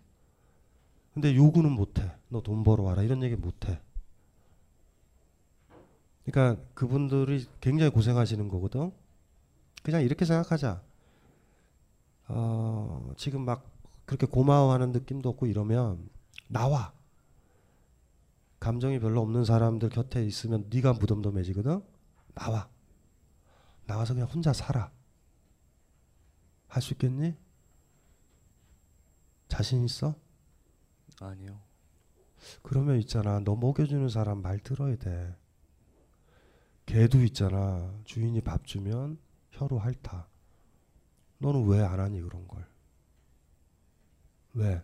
근데 1.14 1.34
요구는 1.34 1.72
못 1.72 1.98
해. 1.98 2.12
너 2.28 2.42
돈 2.42 2.64
벌어 2.64 2.82
와라 2.84 3.02
이런 3.02 3.22
얘기 3.22 3.36
못 3.36 3.68
해. 3.68 3.80
그러니까 6.26 6.62
그분들이 6.74 7.46
굉장히 7.60 7.90
고생하시는 7.90 8.48
거거든. 8.48 8.92
그냥 9.82 10.02
이렇게 10.02 10.24
생각하자. 10.26 10.82
어, 12.28 13.12
지금 13.16 13.44
막 13.44 13.70
그렇게 14.06 14.26
고마워하는 14.26 14.92
느낌도 14.92 15.28
없고 15.30 15.46
이러면 15.46 16.08
나와. 16.48 16.92
감정이 18.60 19.00
별로 19.00 19.20
없는 19.22 19.44
사람들 19.44 19.88
곁에 19.88 20.24
있으면 20.24 20.66
네가 20.70 20.94
무덤덤해지거든. 20.94 21.82
나와. 22.34 22.68
나와서 23.86 24.14
그냥 24.14 24.28
혼자 24.28 24.52
살아. 24.52 24.90
할 26.68 26.80
수 26.82 26.94
있겠니? 26.94 27.34
자신 29.48 29.84
있어? 29.84 30.14
아니요. 31.20 31.60
그러면 32.62 32.98
있잖아. 33.00 33.40
너 33.40 33.54
먹여주는 33.56 34.08
사람 34.08 34.42
말 34.42 34.58
들어야 34.58 34.96
돼. 34.96 35.36
개도 36.86 37.22
있잖아. 37.24 37.92
주인이 38.04 38.40
밥 38.42 38.66
주면 38.66 39.18
혀로 39.50 39.78
핥아. 39.78 40.26
너는 41.42 41.66
왜 41.68 41.80
안 41.82 41.98
하니 42.00 42.20
그런 42.22 42.46
걸? 42.46 42.64
왜? 44.54 44.82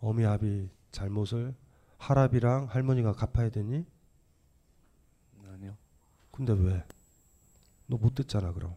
어미 0.00 0.24
아비 0.26 0.68
잘못을 0.90 1.54
할아비랑 1.98 2.66
할머니가 2.66 3.12
갚아야 3.12 3.50
되니? 3.50 3.86
아니요. 5.46 5.76
근데 6.32 6.52
왜? 6.52 6.84
너 7.86 7.96
못 7.98 8.14
듣잖아 8.14 8.52
그럼. 8.52 8.74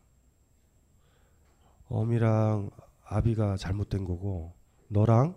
어미랑 1.88 2.70
아비가 3.06 3.58
잘못된 3.58 4.04
거고 4.06 4.54
너랑 4.90 5.36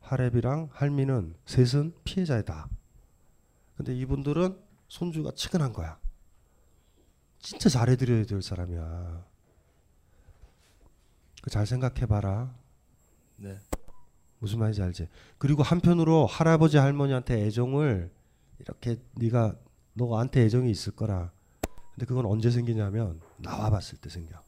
할애비랑 0.00 0.70
할미는 0.72 1.36
셋은 1.46 1.94
피해자이다. 2.04 2.68
근데 3.76 3.94
이분들은 3.94 4.58
손주가 4.88 5.30
측은한 5.32 5.72
거야. 5.72 6.00
진짜 7.38 7.68
잘해드려야 7.68 8.24
될 8.24 8.42
사람이야. 8.42 9.26
그잘 11.42 11.66
생각해봐라. 11.66 12.54
네. 13.36 13.58
무슨 14.38 14.58
말인지 14.58 14.82
알지? 14.82 15.08
그리고 15.38 15.62
한편으로 15.62 16.26
할아버지 16.26 16.78
할머니한테 16.78 17.44
애정을 17.44 18.10
이렇게 18.58 18.96
네가 19.16 19.56
너한테 19.92 20.42
애정이 20.42 20.70
있을 20.70 20.96
거라. 20.96 21.30
근데 21.94 22.06
그건 22.06 22.26
언제 22.26 22.50
생기냐면 22.50 23.20
나와 23.36 23.68
봤을 23.70 23.98
때 23.98 24.08
생겨. 24.08 24.42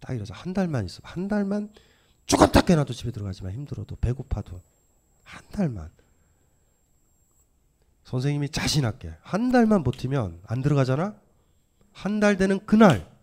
딱 0.00 0.14
이러자 0.14 0.34
한 0.34 0.54
달만 0.54 0.86
있어. 0.86 1.00
한 1.02 1.28
달만 1.28 1.72
죽었다 2.26 2.62
깨나도 2.62 2.92
집에 2.94 3.10
들어가지만 3.10 3.52
힘들어도 3.52 3.96
배고파도 3.96 4.60
한 5.24 5.42
달만. 5.50 5.90
선생님이 8.04 8.50
자신 8.50 8.84
있게 8.84 9.14
한 9.22 9.50
달만 9.50 9.82
버티면 9.82 10.40
안 10.46 10.62
들어가잖아. 10.62 11.16
한 11.92 12.20
달 12.20 12.36
되는 12.36 12.64
그날 12.66 13.13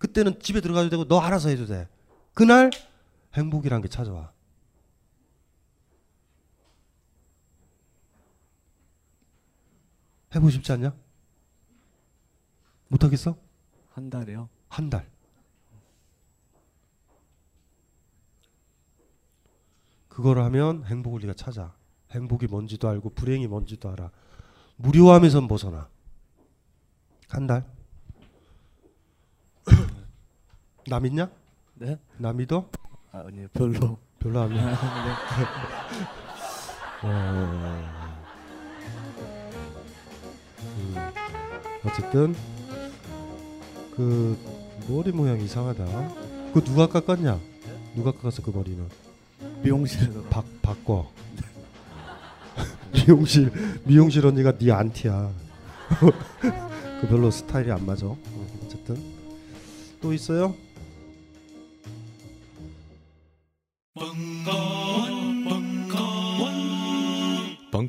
그때는 0.00 0.40
집에 0.40 0.62
들어가도 0.62 0.88
되고 0.88 1.04
너 1.06 1.20
알아서 1.20 1.50
해도 1.50 1.66
돼. 1.66 1.86
그날 2.32 2.70
행복이란 3.34 3.82
게 3.82 3.88
찾아와. 3.88 4.32
해보고 10.34 10.48
싶지 10.50 10.72
않냐? 10.72 10.94
못하겠어? 12.88 13.36
한 13.90 14.08
달이요? 14.08 14.48
한 14.68 14.88
달. 14.88 15.06
그걸 20.08 20.38
하면 20.40 20.84
행복을 20.86 21.20
네가 21.20 21.34
찾아. 21.34 21.74
행복이 22.12 22.46
뭔지도 22.46 22.88
알고 22.88 23.10
불행이 23.10 23.46
뭔지도 23.48 23.90
알아. 23.90 24.10
무료함에선 24.76 25.46
벗어나. 25.46 25.90
한 27.28 27.46
달. 27.46 27.79
남 30.90 31.06
있냐? 31.06 31.30
네? 31.74 32.00
남 32.18 32.36
믿어? 32.36 32.68
아, 33.12 33.22
아니 33.24 33.46
별로. 33.52 33.96
별로 34.18 34.40
안 34.40 34.48
믿어. 34.48 34.64
네. 34.66 34.76
어... 37.04 38.10
음, 40.58 40.96
어쨌든 41.84 42.34
그 43.94 44.36
머리 44.88 45.12
모양 45.12 45.40
이상하다. 45.40 45.84
그 46.52 46.64
누가 46.64 46.88
깎았냐? 46.88 47.38
누가 47.94 48.10
깎았어 48.10 48.42
그 48.42 48.50
머리는? 48.50 48.84
미용실에서. 49.62 50.22
바 50.24 50.42
바꿔. 50.60 51.08
미용실 52.92 53.52
미용실 53.84 54.26
언니가 54.26 54.58
네 54.58 54.72
안티야. 54.72 55.30
그 57.00 57.06
별로 57.06 57.30
스타일이 57.30 57.70
안 57.70 57.86
맞아. 57.86 58.06
어, 58.06 58.18
어쨌든 58.64 59.00
또 60.02 60.12
있어요? 60.12 60.56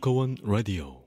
벙커원 0.02 0.36
라디오 0.44 1.01